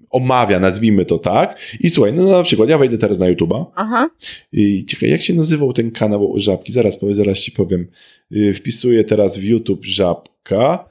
omawia, 0.10 0.60
nazwijmy 0.60 1.06
to 1.06 1.18
tak. 1.18 1.60
I 1.80 1.90
słuchaj, 1.90 2.14
no 2.14 2.24
na 2.24 2.44
przykład 2.44 2.70
ja 2.70 2.78
wejdę 2.78 2.98
teraz 2.98 3.20
na 3.20 3.26
YouTube'a. 3.26 3.66
Aha. 3.76 4.10
I 4.52 4.86
ciekawe, 4.86 5.12
jak 5.12 5.22
się 5.22 5.34
nazywał 5.34 5.74
ten 5.74 5.92
kanał 5.92 6.34
Żabki? 6.36 6.72
Zaraz 6.72 6.98
powiem, 6.98 7.16
zaraz 7.16 7.38
ci 7.38 7.52
powiem. 7.52 7.88
Y, 8.32 8.54
wpisuję 8.54 9.04
teraz 9.04 9.38
w 9.38 9.44
YouTube 9.44 9.86
Żabka. 9.86 10.90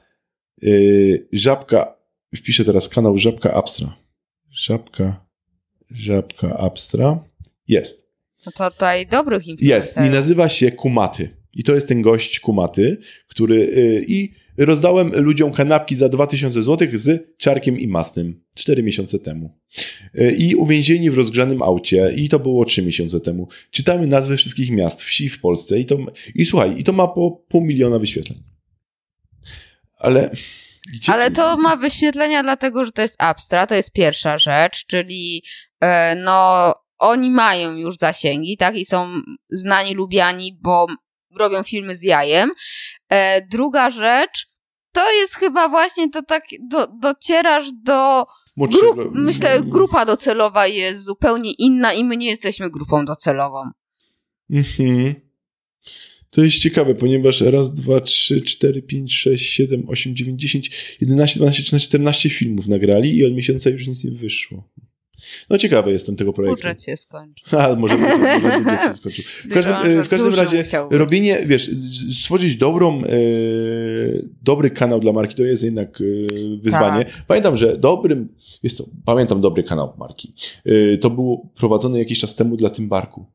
Y, 0.63 1.27
Żabka, 1.33 1.95
wpiszę 2.35 2.65
teraz 2.65 2.89
kanał 2.89 3.17
Żabka 3.17 3.53
Abstra. 3.53 4.04
Żabka, 4.55 5.25
Żabka 5.91 6.57
Abstra. 6.57 7.23
Jest. 7.67 8.11
No 8.45 8.51
to 8.51 8.71
tutaj 8.71 9.07
dobrych 9.07 9.47
influencerów. 9.47 9.85
Jest 9.85 9.97
i 9.97 10.15
nazywa 10.15 10.49
się 10.49 10.71
Kumaty. 10.71 11.29
I 11.53 11.63
to 11.63 11.75
jest 11.75 11.87
ten 11.87 12.01
gość 12.01 12.39
Kumaty, 12.39 12.97
który 13.27 13.55
y, 13.55 14.05
i 14.07 14.33
rozdałem 14.57 15.11
ludziom 15.15 15.51
kanapki 15.51 15.95
za 15.95 16.09
2000 16.09 16.61
zł 16.61 16.87
z 16.93 17.37
czarkiem 17.37 17.79
i 17.79 17.87
masnym 17.87 18.43
4 18.53 18.83
miesiące 18.83 19.19
temu. 19.19 19.59
E, 20.15 20.31
I 20.31 20.55
uwięzieni 20.55 21.11
w 21.11 21.17
rozgrzanym 21.17 21.61
aucie, 21.61 22.13
i 22.15 22.29
to 22.29 22.39
było 22.39 22.65
3 22.65 22.81
miesiące 22.81 23.19
temu. 23.19 23.47
Czytamy 23.71 24.07
nazwy 24.07 24.37
wszystkich 24.37 24.71
miast, 24.71 25.01
wsi 25.01 25.29
w 25.29 25.41
Polsce, 25.41 25.79
i 25.79 25.85
to, 25.85 25.97
i 26.35 26.45
słuchaj, 26.45 26.79
i 26.79 26.83
to 26.83 26.93
ma 26.93 27.07
po 27.07 27.31
pół 27.31 27.61
miliona 27.61 27.99
wyświetleń. 27.99 28.43
Ale. 29.97 30.29
Gdzie... 30.93 31.13
Ale 31.13 31.31
to 31.31 31.57
ma 31.57 31.75
wyświetlenia 31.75 32.43
dlatego, 32.43 32.85
że 32.85 32.91
to 32.91 33.01
jest 33.01 33.21
Abstra, 33.21 33.67
to 33.67 33.75
jest 33.75 33.91
pierwsza 33.91 34.37
rzecz, 34.37 34.85
czyli 34.85 35.43
e, 35.81 36.15
no 36.15 36.73
oni 36.99 37.31
mają 37.31 37.75
już 37.75 37.97
zasięgi, 37.97 38.57
tak, 38.57 38.77
i 38.77 38.85
są 38.85 39.21
znani, 39.49 39.93
lubiani, 39.93 40.57
bo 40.61 40.87
robią 41.37 41.63
filmy 41.63 41.95
z 41.95 42.03
jajem. 42.03 42.51
E, 43.09 43.41
druga 43.47 43.89
rzecz, 43.89 44.47
to 44.91 45.11
jest 45.11 45.35
chyba 45.35 45.69
właśnie 45.69 46.09
to 46.09 46.21
tak, 46.21 46.43
do, 46.69 46.87
docierasz 46.87 47.65
do. 47.83 48.25
Gru, 48.57 49.11
myślę, 49.11 49.61
grupa 49.61 50.05
docelowa 50.05 50.67
jest 50.67 51.03
zupełnie 51.03 51.51
inna 51.51 51.93
i 51.93 52.03
my 52.03 52.17
nie 52.17 52.29
jesteśmy 52.29 52.69
grupą 52.69 53.05
docelową. 53.05 53.63
Mhm. 54.49 55.15
To 56.35 56.43
jest 56.43 56.57
ciekawe, 56.57 56.95
ponieważ 56.95 57.41
raz, 57.41 57.73
dwa, 57.73 57.99
trzy, 57.99 58.41
cztery, 58.41 58.81
pięć, 58.81 59.13
sześć, 59.13 59.53
siedem, 59.53 59.89
osiem, 59.89 60.15
dziewięć, 60.15 60.41
dziesięć, 60.41 60.97
jedenaście, 61.01 61.39
dwanaście, 61.39 61.63
trzynaście, 61.63 61.87
czternaście 61.87 62.29
filmów 62.29 62.67
nagrali 62.67 63.17
i 63.17 63.25
od 63.25 63.33
miesiąca 63.33 63.69
już 63.69 63.87
nic 63.87 64.03
nie 64.03 64.11
wyszło. 64.11 64.69
No 65.49 65.57
ciekawy 65.57 65.91
jestem 65.91 66.15
tego 66.15 66.33
projektu. 66.33 66.55
Budżet 66.55 66.83
się 66.83 66.97
skończył. 66.97 67.59
A, 67.59 67.75
może, 67.75 67.97
budżet 67.97 68.81
się 68.87 68.93
skończył. 68.93 69.23
W 69.25 69.53
każdym, 69.53 70.03
w 70.03 70.09
każdym 70.09 70.35
razie 70.35 70.63
robienie, 70.89 71.45
wiesz, 71.45 71.71
stworzyć 72.21 72.55
dobrą, 72.55 73.01
e, 73.01 73.07
dobry 74.41 74.71
kanał 74.71 74.99
dla 74.99 75.13
marki 75.13 75.35
to 75.35 75.43
jest 75.43 75.63
jednak 75.63 76.01
e, 76.01 76.03
wyzwanie. 76.57 77.05
Tak. 77.05 77.25
Pamiętam, 77.27 77.57
że 77.57 77.77
dobrym, 77.77 78.29
jest 78.63 78.77
to, 78.77 78.85
pamiętam 79.05 79.41
dobry 79.41 79.63
kanał 79.63 79.93
marki. 79.97 80.33
E, 80.65 80.97
to 80.97 81.09
było 81.09 81.49
prowadzone 81.55 81.99
jakiś 81.99 82.19
czas 82.19 82.35
temu 82.35 82.57
dla 82.57 82.69
Tymbarku. 82.69 83.25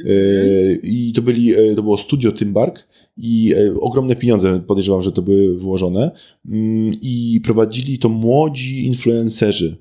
Mhm. 0.00 0.78
I 0.82 1.12
to, 1.16 1.22
byli, 1.22 1.54
to 1.76 1.82
było 1.82 1.96
studio 1.96 2.32
Tymbark 2.32 2.88
i 3.16 3.54
ogromne 3.80 4.16
pieniądze 4.16 4.60
podejrzewam, 4.66 5.02
że 5.02 5.12
to 5.12 5.22
były 5.22 5.58
włożone. 5.58 6.10
Mm, 6.48 6.92
I 7.02 7.40
prowadzili 7.44 7.98
to 7.98 8.08
młodzi 8.08 8.86
influencerzy 8.86 9.76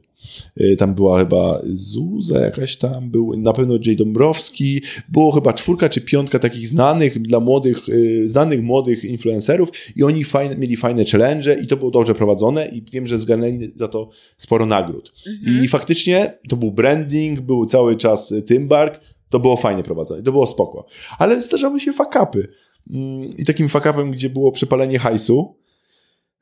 tam 0.77 0.95
była 0.95 1.19
chyba 1.19 1.61
Zuza 1.69 2.39
jakaś 2.39 2.77
tam, 2.77 3.09
był 3.09 3.37
na 3.37 3.53
pewno 3.53 3.73
Jay 3.85 3.95
Dąbrowski, 3.95 4.81
było 5.09 5.31
chyba 5.31 5.53
czwórka 5.53 5.89
czy 5.89 6.01
piątka 6.01 6.39
takich 6.39 6.67
znanych 6.67 7.21
dla 7.21 7.39
młodych, 7.39 7.77
znanych 8.25 8.63
młodych 8.63 9.03
influencerów 9.03 9.69
i 9.95 10.03
oni 10.03 10.23
fajne, 10.23 10.55
mieli 10.57 10.77
fajne 10.77 11.05
challenge 11.05 11.59
i 11.63 11.67
to 11.67 11.77
było 11.77 11.91
dobrze 11.91 12.15
prowadzone 12.15 12.67
i 12.67 12.83
wiem, 12.91 13.07
że 13.07 13.19
zgarnęli 13.19 13.71
za 13.75 13.87
to 13.87 14.09
sporo 14.37 14.65
nagród. 14.65 15.13
Mhm. 15.27 15.65
I 15.65 15.67
faktycznie 15.67 16.37
to 16.49 16.57
był 16.57 16.71
branding, 16.71 17.41
był 17.41 17.65
cały 17.65 17.95
czas 17.95 18.33
Tymbark, 18.47 19.01
to 19.29 19.39
było 19.39 19.57
fajnie 19.57 19.83
prowadzone, 19.83 20.23
to 20.23 20.31
było 20.31 20.47
spoko. 20.47 20.85
Ale 21.19 21.41
zdarzały 21.41 21.79
się 21.79 21.93
fakapy. 21.93 22.47
Mm, 22.89 23.29
I 23.37 23.45
takim 23.45 23.69
fakapem, 23.69 24.11
gdzie 24.11 24.29
było 24.29 24.51
przepalenie 24.51 24.99
hajsu, 24.99 25.55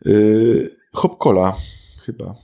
yy, 0.05 0.69
Hop 0.93 1.17
Cola 1.17 1.55
chyba 2.05 2.35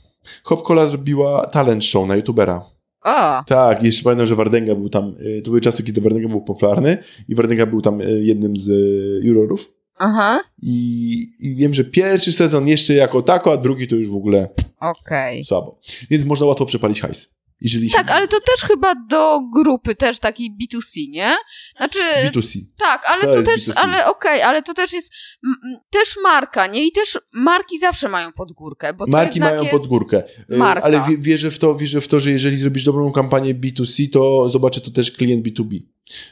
Hop 0.44 0.64
Cola 0.64 0.88
zrobiła 0.88 1.48
talent 1.48 1.86
show 1.86 2.08
na 2.08 2.16
youtubera. 2.16 2.66
A. 3.02 3.44
Tak, 3.48 3.84
jeszcze 3.84 4.04
pamiętam, 4.04 4.28
że 4.28 4.36
Wardenga 4.36 4.76
był 4.76 4.90
tam, 4.90 5.16
y, 5.22 5.42
to 5.42 5.52
były 5.52 5.62
czasy, 5.62 5.84
kiedy 5.84 6.02
Wardenga 6.02 6.30
był 6.30 6.42
popularny 6.42 6.98
i 7.30 7.36
Wardenga 7.36 7.66
był 7.66 7.82
tam 7.82 8.02
y, 8.02 8.24
jednym 8.24 8.58
z 8.58 8.70
y, 8.70 9.20
jurorów. 9.24 9.72
Aha. 9.98 10.44
I, 10.62 11.36
I 11.40 11.56
wiem, 11.56 11.74
że 11.74 11.84
pierwszy 11.84 12.32
sezon 12.32 12.68
jeszcze 12.68 12.94
jako 12.94 13.22
tako, 13.22 13.52
a 13.52 13.58
drugi 13.58 13.88
to 13.88 13.96
już 13.96 14.10
w 14.10 14.16
ogóle 14.16 14.50
okay. 14.80 15.44
słabo. 15.44 15.80
Więc 16.10 16.26
można 16.26 16.46
łatwo 16.46 16.66
przepalić 16.66 17.02
hajs. 17.02 17.34
Jeżeli 17.64 17.90
tak, 17.90 18.08
się... 18.08 18.14
ale 18.14 18.28
to 18.28 18.40
też 18.40 18.62
chyba 18.68 18.96
do 19.10 19.40
grupy 19.54 19.96
też 19.96 20.20
takiej 20.20 20.50
B2C, 20.52 21.10
nie? 21.10 21.32
Znaczy... 21.78 22.00
B2C. 22.26 22.60
Tak, 22.78 23.04
ale 23.08 23.24
to, 23.24 23.34
to 23.34 23.44
też, 23.44 23.68
B2C. 23.68 23.74
ale 23.76 24.06
okej, 24.06 24.32
okay, 24.32 24.46
ale 24.46 24.62
to 24.62 24.74
też 24.74 24.94
jest 24.94 25.14
m, 25.46 25.56
też 25.90 26.18
marka, 26.24 26.68
nie? 26.68 26.88
I 26.88 26.92
też 26.92 27.20
marki 27.34 27.80
zawsze 27.80 28.10
mają 28.10 28.32
podgórkę, 28.32 28.94
bo 28.94 29.06
Marki 29.08 29.40
mają 29.40 29.66
podgórkę. 29.66 30.24
Y, 30.52 30.58
marka. 30.58 30.86
Ale 30.86 31.04
wierzę 31.18 31.52
w, 31.52 31.60
to, 31.60 31.76
wierzę 31.76 32.02
w 32.02 32.08
to, 32.08 32.20
że 32.20 32.32
jeżeli 32.32 32.58
zrobisz 32.58 32.84
dobrą 32.84 33.12
kampanię 33.12 33.56
B2C, 33.56 34.10
to 34.10 34.50
zobaczy 34.50 34.82
to 34.82 34.92
też 34.92 35.12
klient 35.12 35.46
B2B. 35.46 35.80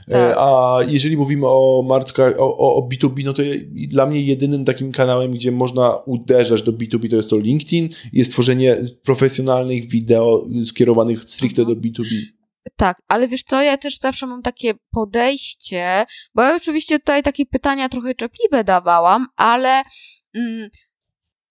E, 0.08 0.12
tak. 0.12 0.36
A 0.38 0.78
jeżeli 0.88 1.18
mówimy 1.18 1.48
o 1.48 1.84
markach, 1.88 2.40
o, 2.40 2.76
o, 2.76 2.90
B2B, 2.90 3.24
no 3.24 3.34
to 3.34 3.42
dla 3.88 4.06
mnie 4.06 4.22
jedynym 4.22 4.66
takim 4.66 4.92
kanałem, 4.92 5.32
gdzie 5.32 5.52
można 5.52 5.96
uderzać 5.96 6.62
do 6.62 6.72
B2B, 6.72 7.10
to 7.10 7.16
jest 7.16 7.30
to 7.30 7.38
LinkedIn. 7.38 7.90
Jest 8.14 8.32
tworzenie 8.32 8.78
profesjonalnych 9.04 9.90
wideo 9.90 10.48
skierowanych 10.66 11.24
stricte 11.24 11.66
do 11.66 11.76
B2B. 11.76 12.16
Tak, 12.76 13.02
ale 13.08 13.28
wiesz 13.28 13.44
co, 13.44 13.62
ja 13.62 13.78
też 13.78 13.98
zawsze 13.98 14.28
mam 14.28 14.42
takie 14.42 14.74
podejście, 14.92 16.06
bo 16.36 16.42
ja 16.42 16.56
oczywiście 16.56 17.00
tutaj 17.00 17.24
takie 17.24 17.46
pytania 17.46 17.90
trochę 17.90 18.16
czepliwe 18.16 18.64
dawałam, 18.64 19.28
ale 19.36 19.84
mm, 20.36 20.70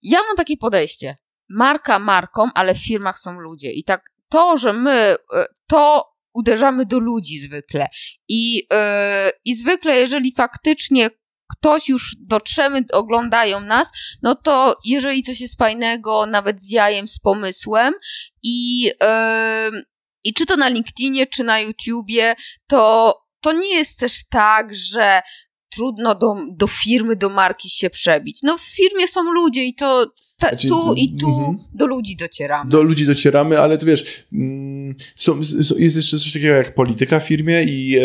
ja 0.02 0.18
mam 0.28 0.36
takie 0.36 0.56
podejście. 0.56 1.16
Marka 1.48 1.98
marką, 1.98 2.48
ale 2.54 2.74
w 2.74 2.84
firmach 2.84 3.18
są 3.18 3.40
ludzie. 3.40 3.72
I 3.72 3.84
tak 3.84 4.10
to, 4.28 4.56
że 4.56 4.72
my, 4.72 5.16
e, 5.34 5.44
to 5.66 6.09
uderzamy 6.34 6.86
do 6.86 6.98
ludzi 6.98 7.40
zwykle. 7.40 7.86
I, 8.28 8.54
yy, 8.54 9.30
I 9.44 9.56
zwykle, 9.56 9.96
jeżeli 9.96 10.32
faktycznie 10.32 11.10
ktoś 11.50 11.88
już 11.88 12.16
dotrzemy, 12.20 12.84
oglądają 12.92 13.60
nas, 13.60 13.88
no 14.22 14.34
to 14.34 14.78
jeżeli 14.84 15.22
coś 15.22 15.40
jest 15.40 15.58
fajnego, 15.58 16.26
nawet 16.26 16.62
z 16.62 16.70
jajem, 16.70 17.08
z 17.08 17.18
pomysłem 17.18 17.94
i, 18.42 18.82
yy, 18.82 19.82
i 20.24 20.34
czy 20.34 20.46
to 20.46 20.56
na 20.56 20.68
LinkedInie, 20.68 21.26
czy 21.26 21.44
na 21.44 21.60
YouTubie, 21.60 22.34
to, 22.66 23.14
to 23.40 23.52
nie 23.52 23.74
jest 23.74 23.98
też 23.98 24.22
tak, 24.30 24.74
że 24.74 25.20
trudno 25.70 26.14
do, 26.14 26.34
do 26.56 26.66
firmy, 26.66 27.16
do 27.16 27.28
marki 27.28 27.70
się 27.70 27.90
przebić. 27.90 28.38
No 28.42 28.58
w 28.58 28.62
firmie 28.62 29.08
są 29.08 29.22
ludzie 29.22 29.64
i 29.64 29.74
to 29.74 30.06
ta, 30.40 30.48
znaczy, 30.48 30.68
tu 30.68 30.94
i 30.96 31.16
tu 31.16 31.28
mm 31.28 31.56
-hmm. 31.56 31.58
do 31.74 31.86
ludzi 31.86 32.16
docieramy. 32.16 32.70
Do 32.70 32.82
ludzi 32.82 33.06
docieramy, 33.06 33.60
ale 33.60 33.78
to 33.78 33.86
wiesz, 33.86 34.04
mm, 34.32 34.94
są, 35.16 35.40
jest 35.78 35.96
jeszcze 35.96 36.18
coś 36.18 36.32
takiego 36.32 36.54
jak 36.54 36.74
polityka 36.74 37.20
w 37.20 37.24
firmie 37.24 37.64
i, 37.64 37.96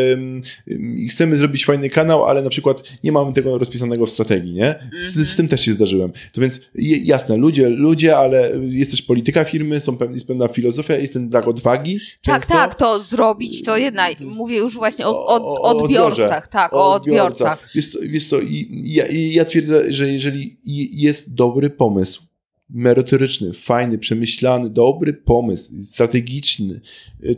i, 0.68 1.08
chcemy 1.10 1.38
zrobić 1.38 1.66
fajny 1.66 1.90
kanał, 1.90 2.26
ale 2.26 2.42
na 2.42 2.50
przykład 2.50 2.84
nie 3.04 3.12
mamy 3.12 3.34
tego 3.34 3.58
rozpisanego 3.58 4.06
w 4.06 4.10
strategii, 4.10 4.54
nie? 4.54 4.76
Z, 5.08 5.14
z 5.14 5.18
mhm. 5.18 5.38
tym 5.38 5.48
też 5.48 5.62
się 5.62 5.74
zdarzyłem. 5.74 6.12
To 6.32 6.42
więc 6.42 6.62
jasne, 7.04 7.38
ludzie, 7.38 7.70
ludzie, 7.70 8.18
ale 8.18 8.52
jest 8.70 8.92
też 8.92 9.02
polityka 9.02 9.44
firmy, 9.44 9.82
są 9.82 9.98
pewne, 9.98 10.16
jest 10.16 10.28
pewna 10.28 10.48
filozofia, 10.48 10.96
jest 10.96 11.14
ten 11.14 11.30
brak 11.30 11.48
odwagi. 11.48 12.00
Tak, 12.00 12.36
często. 12.42 12.54
tak, 12.54 12.76
to 12.76 13.04
zrobić, 13.04 13.64
to 13.64 13.78
jedna, 13.78 14.08
mówię 14.22 14.58
już 14.58 14.74
właśnie 14.74 15.08
o, 15.08 15.26
o, 15.26 15.62
o 15.62 15.62
odbiorcach, 15.62 16.48
tak, 16.48 16.74
o, 16.74 16.94
odbiorcach. 16.94 17.70
Wiesz 17.76 17.98
wiesz 18.02 18.28
co 18.28 18.42
i 18.42 18.82
ja, 18.86 19.06
ja 19.10 19.46
twierdzę, 19.46 19.94
że 19.94 20.10
jeżeli 20.10 20.58
jest 20.94 21.34
dobry 21.34 21.70
pomysł, 21.70 22.25
merytoryczny, 22.70 23.54
fajny, 23.54 23.98
przemyślany, 23.98 24.70
dobry 24.70 25.14
pomysł, 25.14 25.84
strategiczny, 25.84 26.82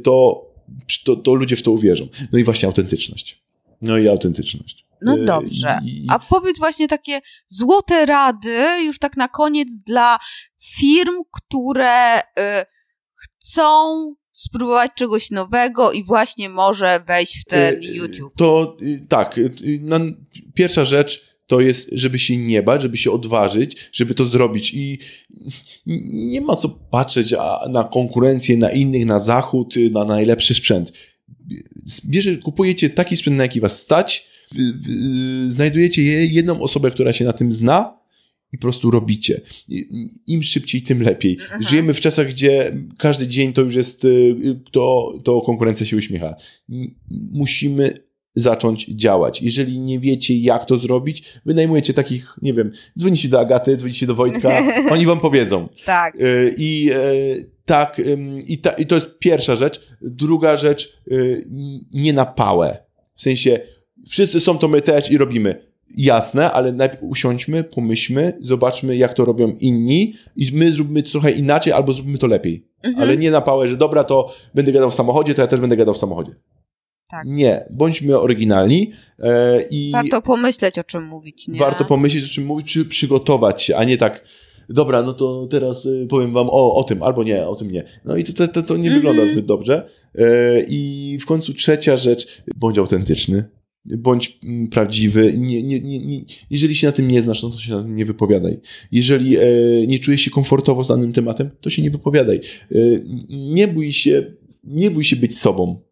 to, 0.04 0.46
to, 1.04 1.16
to 1.16 1.34
ludzie 1.34 1.56
w 1.56 1.62
to 1.62 1.72
uwierzą. 1.72 2.08
No 2.32 2.40
i 2.40 2.44
właśnie 2.44 2.68
autentyczność. 2.68 3.42
No 3.82 3.98
i 3.98 4.08
autentyczność. 4.08 4.88
No 5.02 5.14
e, 5.14 5.26
dobrze. 5.26 5.80
A 6.10 6.20
powiedz 6.20 6.58
właśnie 6.58 6.88
takie 6.88 7.22
złote 7.48 8.06
rady, 8.06 8.68
już 8.86 9.00
tak 9.00 9.18
na 9.18 9.28
koniec, 9.28 9.70
dla 9.86 10.20
firm, 10.60 11.14
które 11.32 12.20
y, 12.20 12.24
chcą 13.14 13.64
spróbować 14.32 14.92
czegoś 14.96 15.32
nowego 15.32 15.92
i 15.92 16.04
właśnie 16.04 16.50
może 16.50 17.04
wejść 17.08 17.42
w 17.42 17.46
ten 17.46 17.82
YouTube. 17.82 18.34
To 18.38 18.78
y, 18.82 19.06
tak. 19.10 19.40
No, 19.82 20.00
pierwsza 20.54 20.86
rzecz, 20.86 21.27
to 21.48 21.62
jest, 21.62 21.90
żeby 21.92 22.20
się 22.20 22.38
nie 22.38 22.64
bać, 22.64 22.82
żeby 22.82 22.98
się 22.98 23.12
odważyć, 23.12 23.90
żeby 23.92 24.14
to 24.14 24.26
zrobić. 24.26 24.74
I 24.74 25.00
nie 25.86 26.42
ma 26.42 26.56
co 26.56 26.70
patrzeć 26.70 27.36
na 27.70 27.84
konkurencję, 27.84 28.58
na 28.58 28.70
innych, 28.70 29.06
na 29.06 29.20
zachód, 29.20 29.76
na 29.92 30.06
najlepszy 30.06 30.54
sprzęt. 30.54 30.94
Bierze, 32.06 32.38
kupujecie 32.38 32.90
taki 32.90 33.18
sprzęt, 33.18 33.38
na 33.38 33.44
jaki 33.44 33.62
was 33.62 33.82
stać, 33.82 34.28
znajdujecie 35.50 36.04
jedną 36.26 36.62
osobę, 36.62 36.92
która 36.92 37.14
się 37.14 37.26
na 37.26 37.34
tym 37.34 37.52
zna 37.52 37.98
i 38.52 38.58
po 38.58 38.62
prostu 38.62 38.92
robicie. 38.92 39.42
Im 40.28 40.44
szybciej, 40.44 40.82
tym 40.82 41.02
lepiej. 41.02 41.38
Aha. 41.46 41.58
Żyjemy 41.62 41.94
w 41.94 42.02
czasach, 42.02 42.28
gdzie 42.28 42.78
każdy 42.98 43.28
dzień 43.28 43.54
to 43.54 43.62
już 43.62 43.76
jest, 43.76 44.06
y, 44.06 44.36
to, 44.72 45.14
to 45.24 45.42
konkurencja 45.42 45.86
się 45.86 45.98
uśmiecha. 45.98 46.36
Musimy 47.32 48.07
zacząć 48.38 48.86
działać. 48.86 49.42
Jeżeli 49.42 49.80
nie 49.80 50.00
wiecie, 50.00 50.38
jak 50.38 50.66
to 50.66 50.78
zrobić, 50.78 51.34
wynajmujecie 51.46 51.94
takich, 51.94 52.36
nie 52.42 52.54
wiem, 52.54 52.72
dzwonicie 53.00 53.30
do 53.30 53.40
Agaty, 53.40 53.78
dzwonicie 53.78 54.08
do 54.08 54.16
Wojtka, 54.16 54.62
oni 54.92 55.06
wam 55.06 55.20
powiedzą. 55.20 55.70
Tak. 55.86 56.16
Y, 56.22 56.56
I 56.58 56.90
e, 56.94 56.98
tak, 57.66 58.02
i, 58.48 58.58
ta, 58.58 58.70
i 58.70 58.86
to 58.86 58.96
jest 58.96 59.20
pierwsza 59.20 59.56
rzecz. 59.56 59.82
Druga 60.02 60.58
rzecz, 60.58 61.00
y, 61.12 61.48
nie 61.94 62.14
na 62.14 62.26
pałę. 62.26 62.78
W 63.16 63.22
sensie, 63.22 63.60
wszyscy 64.08 64.40
są, 64.40 64.58
to 64.58 64.68
my 64.68 64.82
też 64.82 65.12
i 65.12 65.18
robimy. 65.18 65.68
Jasne, 65.98 66.52
ale 66.52 66.72
najpierw 66.72 67.04
usiądźmy, 67.04 67.64
pomyślmy, 67.64 68.38
zobaczmy, 68.40 68.98
jak 68.98 69.14
to 69.14 69.26
robią 69.26 69.56
inni 69.60 70.14
i 70.36 70.52
my 70.54 70.72
zróbmy 70.72 71.04
trochę 71.04 71.32
inaczej, 71.32 71.74
albo 71.74 71.94
zróbmy 71.94 72.18
to 72.18 72.28
lepiej. 72.28 72.68
Mhm. 72.84 73.04
Ale 73.04 73.18
nie 73.18 73.32
na 73.32 73.42
pałę, 73.42 73.68
że 73.68 73.78
dobra, 73.78 74.04
to 74.04 74.34
będę 74.54 74.72
gadał 74.72 74.92
w 74.92 74.96
samochodzie, 74.96 75.34
to 75.34 75.42
ja 75.42 75.48
też 75.48 75.60
będę 75.60 75.78
gadał 75.78 75.94
w 75.94 75.98
samochodzie. 75.98 76.36
Tak. 77.10 77.28
Nie, 77.28 77.66
bądźmy 77.70 78.20
oryginalni. 78.20 78.92
E, 79.20 79.62
i 79.72 79.92
warto 79.92 80.22
pomyśleć, 80.22 80.80
o 80.80 80.84
czym 80.84 81.04
mówić. 81.04 81.48
Nie? 81.48 81.60
Warto 81.60 81.86
pomyśleć, 81.86 82.24
o 82.24 82.28
czym 82.28 82.46
mówić, 82.46 82.68
przy, 82.68 82.86
przygotować 82.86 83.64
się, 83.64 83.76
a 83.76 83.84
nie 83.84 83.98
tak, 83.98 84.24
dobra, 84.70 85.02
no 85.02 85.14
to 85.14 85.48
teraz 85.52 85.86
y, 85.86 86.08
powiem 86.10 86.34
wam 86.34 86.48
o, 86.50 86.76
o 86.76 86.84
tym, 86.84 87.04
albo 87.04 87.24
nie, 87.24 87.48
o 87.48 87.56
tym 87.56 87.72
nie. 87.72 87.84
No 88.06 88.18
i 88.18 88.24
to, 88.24 88.48
to, 88.48 88.64
to 88.64 88.78
nie 88.78 88.82
mm 88.82 88.92
-hmm. 88.92 88.96
wygląda 88.96 89.26
zbyt 89.26 89.46
dobrze. 89.46 89.90
E, 90.16 90.64
I 90.68 91.18
w 91.22 91.26
końcu 91.26 91.54
trzecia 91.54 91.98
rzecz, 91.98 92.44
bądź 92.56 92.78
autentyczny. 92.78 93.44
bądź 93.86 94.40
mm, 94.44 94.68
prawdziwy. 94.68 95.34
Nie, 95.38 95.64
nie, 95.64 95.80
nie, 95.80 96.00
nie, 96.00 96.22
jeżeli 96.50 96.76
się 96.76 96.88
na 96.88 96.94
tym 96.94 97.08
nie 97.08 97.22
znasz, 97.22 97.44
no 97.44 97.50
to 97.50 97.58
się 97.58 97.72
na 97.72 97.82
tym 97.82 97.96
nie 97.96 98.06
wypowiadaj. 98.06 98.60
Jeżeli 98.92 99.38
e, 99.38 99.42
nie 99.88 100.00
czujesz 100.00 100.22
się 100.22 100.32
komfortowo 100.32 100.84
z 100.84 100.88
danym 100.88 101.14
tematem, 101.14 101.50
to 101.62 101.70
się 101.70 101.82
nie 101.82 101.92
wypowiadaj. 101.92 102.42
E, 102.72 102.76
nie 103.30 103.68
bój 103.68 103.94
się, 103.94 104.34
nie 104.64 104.92
bój 104.92 105.04
się 105.04 105.16
być 105.16 105.38
sobą. 105.38 105.87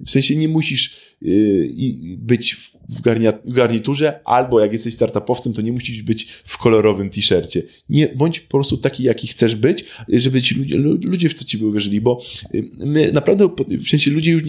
W 0.00 0.10
sensie 0.10 0.36
nie 0.36 0.48
musisz 0.48 0.96
yy, 1.22 2.16
być 2.18 2.56
w 2.88 3.00
garniturze, 3.44 4.20
albo 4.24 4.60
jak 4.60 4.72
jesteś 4.72 4.94
startupowcem, 4.94 5.52
to 5.52 5.62
nie 5.62 5.72
musisz 5.72 6.02
być 6.02 6.24
w 6.44 6.58
kolorowym 6.58 7.10
t-shircie. 7.10 7.62
Nie, 7.88 8.08
bądź 8.08 8.40
po 8.40 8.58
prostu 8.58 8.76
taki, 8.76 9.02
jaki 9.02 9.26
chcesz 9.26 9.54
być, 9.54 9.84
żeby 10.08 10.42
ci 10.42 10.54
ludzie, 10.54 10.76
ludzie 10.78 11.28
w 11.28 11.34
to 11.34 11.44
ciebie 11.44 11.66
uwierzyli, 11.66 12.00
bo 12.00 12.22
y, 12.54 12.70
my 12.76 13.12
naprawdę, 13.12 13.48
w 13.68 13.88
sensie 13.88 14.10
ludzie 14.10 14.30
już, 14.30 14.42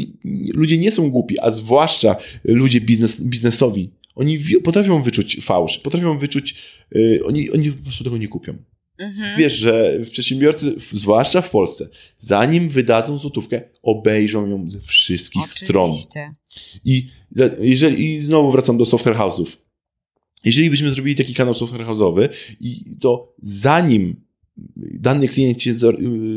ludzie 0.56 0.78
nie 0.78 0.92
są 0.92 1.10
głupi, 1.10 1.40
a 1.40 1.52
zwłaszcza 1.52 2.16
ludzie 2.44 2.82
biznes, 2.82 3.22
biznesowi. 3.22 3.90
Oni 4.16 4.40
potrafią 4.64 5.02
wyczuć 5.02 5.38
fałsz, 5.42 5.78
potrafią 5.78 6.20
wyczuć, 6.20 6.56
yy, 6.92 7.20
oni, 7.26 7.52
oni 7.52 7.72
po 7.72 7.84
prostu 7.84 8.04
tego 8.04 8.18
nie 8.18 8.28
kupią. 8.28 8.58
Mhm. 8.98 9.40
Wiesz, 9.40 9.54
że 9.54 10.00
przedsiębiorcy, 10.12 10.76
zwłaszcza 10.92 11.42
w 11.42 11.50
Polsce, 11.50 11.90
zanim 12.18 12.70
wydadzą 12.70 13.18
złotówkę, 13.18 13.62
obejrzą 13.84 14.48
ją 14.48 14.70
ze 14.70 14.82
wszystkich 14.82 15.42
Oczywiście. 15.42 15.66
stron. 15.66 15.92
I, 16.86 17.08
jeżeli, 17.60 18.06
I 18.06 18.22
znowu 18.22 18.52
wracam 18.52 18.78
do 18.78 18.86
software 18.86 19.16
house'ów. 19.16 19.48
Jeżeli 20.46 20.70
byśmy 20.70 20.92
zrobili 20.92 21.16
taki 21.16 21.34
kanał 21.34 21.54
software 21.54 21.86
house'owy, 21.86 22.30
i 22.60 22.98
to 23.00 23.36
zanim 23.42 24.28
dany 24.78 25.28
klient, 25.28 25.64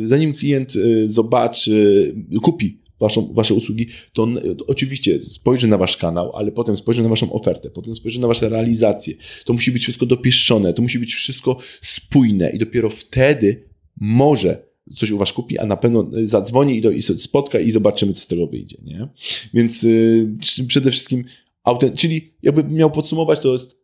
zanim 0.06 0.34
klient 0.34 0.74
e, 0.76 1.08
zobaczy, 1.08 2.14
kupi 2.42 2.80
waszą, 3.01 3.32
wasze 3.32 3.55
usługi, 3.55 3.86
to 4.12 4.22
on 4.22 4.40
oczywiście 4.66 5.22
spojrzy 5.22 5.66
na 5.66 5.78
wasz 5.78 5.96
kanał, 5.96 6.36
ale 6.36 6.53
potem 6.53 6.76
spojrzy 6.76 7.03
na 7.03 7.09
waszą 7.09 7.32
ofertę, 7.32 7.70
potem 7.70 7.94
spojrzy 7.94 8.20
na 8.20 8.28
wasze 8.28 8.48
realizacje. 8.48 9.14
To 9.44 9.53
musi 9.53 9.72
być 9.72 9.82
wszystko 9.82 10.07
dopieszczone, 10.07 10.74
to 10.74 10.82
musi 10.82 10.98
być 10.98 11.14
wszystko 11.14 11.57
spójne 11.82 12.51
i 12.51 12.59
dopiero 12.59 12.90
wtedy 12.90 13.68
może 14.01 14.70
coś 14.96 15.11
u 15.11 15.18
was 15.18 15.32
kupi, 15.32 15.59
a 15.59 15.66
na 15.66 15.76
pewno 15.76 16.11
zadzwoni 16.24 16.76
i, 16.76 16.80
do, 16.80 16.90
i 16.90 17.03
spotka 17.03 17.61
i 17.61 17.70
zobaczymy, 17.70 18.12
co 18.12 18.20
z 18.20 18.26
tego 18.26 18.46
wyjdzie, 18.46 18.78
nie? 18.82 19.09
Więc 19.55 19.82
yy, 19.82 20.36
przede 20.68 20.90
wszystkim, 20.90 21.24
autent- 21.66 21.94
czyli 21.94 22.34
jakby 22.42 22.64
miał 22.64 22.90
podsumować, 22.90 23.40
to 23.40 23.53
jest 23.53 23.80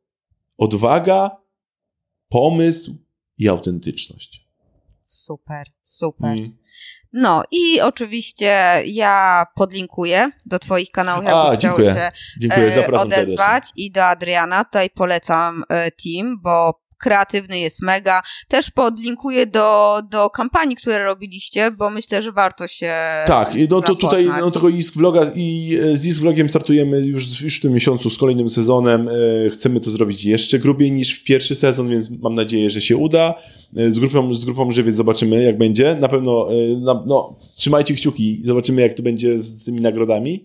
odwaga, 0.58 1.30
pomysł 2.28 2.96
i 3.38 3.48
autentyczność. 3.48 4.46
Super, 5.06 5.66
super. 5.84 6.38
Mm. 6.38 6.56
No 7.18 7.42
i 7.50 7.80
oczywiście 7.80 8.82
ja 8.86 9.46
podlinkuję 9.54 10.30
do 10.46 10.58
Twoich 10.58 10.90
kanałów, 10.90 11.24
jakby 11.24 11.56
chciał 11.56 11.76
się 11.78 12.10
dziękuję. 12.38 12.86
E, 12.88 12.92
odezwać 12.92 13.64
i 13.76 13.90
do 13.90 14.04
Adriana. 14.04 14.64
Tutaj 14.64 14.90
polecam 14.90 15.64
e, 15.68 15.90
team, 15.90 16.40
bo 16.42 16.85
kreatywny 16.98 17.58
jest 17.58 17.82
mega. 17.82 18.22
Też 18.48 18.70
podlinkuję 18.70 19.46
do, 19.46 20.00
do 20.10 20.30
kampanii, 20.30 20.76
które 20.76 21.04
robiliście, 21.04 21.70
bo 21.70 21.90
myślę, 21.90 22.22
że 22.22 22.32
warto 22.32 22.66
się. 22.66 22.92
Tak, 23.26 23.52
no 23.70 23.80
to 23.80 23.94
tutaj 23.94 24.26
no, 24.40 24.50
tego 24.50 24.68
Isk 24.68 24.94
Vloga 24.94 25.30
i 25.34 25.78
e, 25.82 25.96
z 25.96 26.06
Isk 26.06 26.20
Vlogiem 26.20 26.48
startujemy 26.48 27.00
już, 27.00 27.40
już 27.40 27.58
w 27.58 27.60
tym 27.60 27.72
miesiącu 27.72 28.10
z 28.10 28.18
kolejnym 28.18 28.48
sezonem. 28.48 29.08
E, 29.08 29.50
chcemy 29.50 29.80
to 29.80 29.90
zrobić 29.90 30.24
jeszcze 30.24 30.58
grubiej 30.58 30.92
niż 30.92 31.20
w 31.20 31.24
pierwszy 31.24 31.54
sezon, 31.54 31.88
więc 31.88 32.10
mam 32.10 32.34
nadzieję, 32.34 32.70
że 32.70 32.80
się 32.80 32.96
uda. 32.96 33.34
E, 33.76 33.92
z 33.92 33.98
grupą, 33.98 34.34
z 34.34 34.44
grupą 34.44 34.72
Żywiec 34.72 34.94
zobaczymy, 34.94 35.42
jak 35.42 35.58
będzie. 35.58 35.94
Na 36.00 36.08
pewno, 36.08 36.48
no, 37.06 37.38
trzymajcie 37.56 37.94
kciuki, 37.94 38.40
zobaczymy, 38.44 38.82
jak 38.82 38.94
to 38.94 39.02
będzie 39.02 39.42
z 39.42 39.64
tymi 39.64 39.80
nagrodami. 39.80 40.44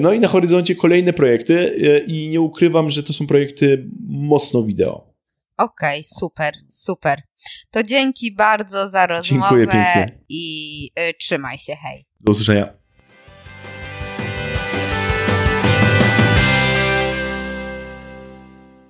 No 0.00 0.12
i 0.12 0.20
na 0.20 0.28
horyzoncie 0.28 0.74
kolejne 0.74 1.12
projekty 1.12 1.74
i 2.06 2.28
nie 2.28 2.40
ukrywam, 2.40 2.90
że 2.90 3.02
to 3.02 3.12
są 3.12 3.26
projekty 3.26 3.88
mocno 4.08 4.62
wideo. 4.62 5.13
Okej, 5.56 6.00
okay, 6.00 6.04
super, 6.04 6.54
super. 6.70 7.22
To 7.70 7.82
dzięki 7.82 8.34
bardzo 8.34 8.88
za 8.88 9.06
rozmowę 9.06 9.48
Dziękuję 9.48 9.66
pięknie. 9.66 10.06
i 10.28 10.90
y, 11.10 11.14
trzymaj 11.20 11.58
się, 11.58 11.76
hej. 11.76 12.06
Do 12.20 12.32
usłyszenia. 12.32 12.84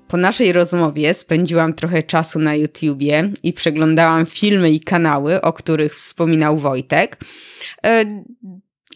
Po 0.09 0.17
naszej 0.17 0.53
rozmowie 0.53 1.15
spędziłam 1.15 1.75
trochę 1.75 2.03
czasu 2.03 2.39
na 2.39 2.55
YouTubie 2.55 3.31
i 3.43 3.53
przeglądałam 3.53 4.27
filmy 4.27 4.71
i 4.71 4.81
kanały, 4.81 5.41
o 5.41 5.53
których 5.53 5.97
wspominał 5.97 6.59
Wojtek. 6.59 7.19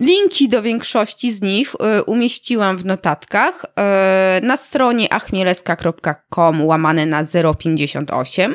Linki 0.00 0.48
do 0.48 0.62
większości 0.62 1.32
z 1.32 1.42
nich 1.42 1.74
y, 1.74 2.02
umieściłam 2.02 2.78
w 2.78 2.84
notatkach 2.84 3.64
y, 3.64 4.46
na 4.46 4.56
stronie 4.56 5.12
achmieleska.com 5.12 6.66
łamane 6.66 7.06
na 7.06 7.24
058. 7.58 8.54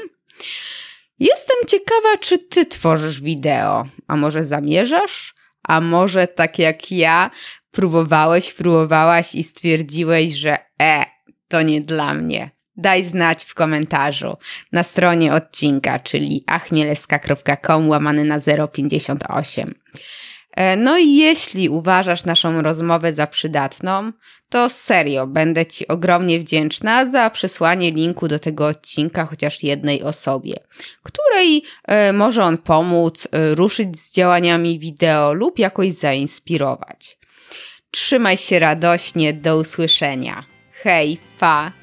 Jestem 1.19 1.57
ciekawa, 1.67 2.17
czy 2.19 2.37
ty 2.37 2.65
tworzysz 2.65 3.21
wideo, 3.21 3.85
a 4.07 4.15
może 4.15 4.45
zamierzasz? 4.45 5.33
A 5.63 5.81
może 5.81 6.27
tak 6.27 6.59
jak 6.59 6.91
ja, 6.91 7.31
próbowałeś, 7.71 8.53
próbowałaś 8.53 9.35
i 9.35 9.43
stwierdziłeś, 9.43 10.33
że 10.33 10.57
e, 10.81 11.05
to 11.47 11.61
nie 11.61 11.81
dla 11.81 12.13
mnie. 12.13 12.51
Daj 12.75 13.03
znać 13.03 13.43
w 13.43 13.53
komentarzu 13.53 14.37
na 14.71 14.83
stronie 14.83 15.33
odcinka, 15.33 15.99
czyli 15.99 16.43
achmieleska.com 16.47 17.89
łamane 17.89 18.23
na 18.23 18.39
058. 18.73 19.73
E, 20.55 20.75
no 20.75 20.97
i 20.97 21.15
jeśli 21.15 21.69
uważasz 21.69 22.23
naszą 22.23 22.61
rozmowę 22.61 23.13
za 23.13 23.27
przydatną, 23.27 24.11
to 24.49 24.69
serio 24.69 25.27
będę 25.27 25.65
Ci 25.65 25.87
ogromnie 25.87 26.39
wdzięczna 26.39 27.11
za 27.11 27.29
przesłanie 27.29 27.91
linku 27.91 28.27
do 28.27 28.39
tego 28.39 28.67
odcinka 28.67 29.25
chociaż 29.25 29.63
jednej 29.63 30.03
osobie, 30.03 30.55
której 31.03 31.63
e, 31.87 32.13
może 32.13 32.43
on 32.43 32.57
pomóc 32.57 33.27
e, 33.31 33.55
ruszyć 33.55 33.99
z 33.99 34.13
działaniami 34.15 34.79
wideo 34.79 35.33
lub 35.33 35.59
jakoś 35.59 35.91
zainspirować. 35.91 37.17
Trzymaj 37.91 38.37
się 38.37 38.59
radośnie, 38.59 39.33
do 39.33 39.57
usłyszenia. 39.57 40.43
Hej, 40.83 41.17
pa! 41.39 41.82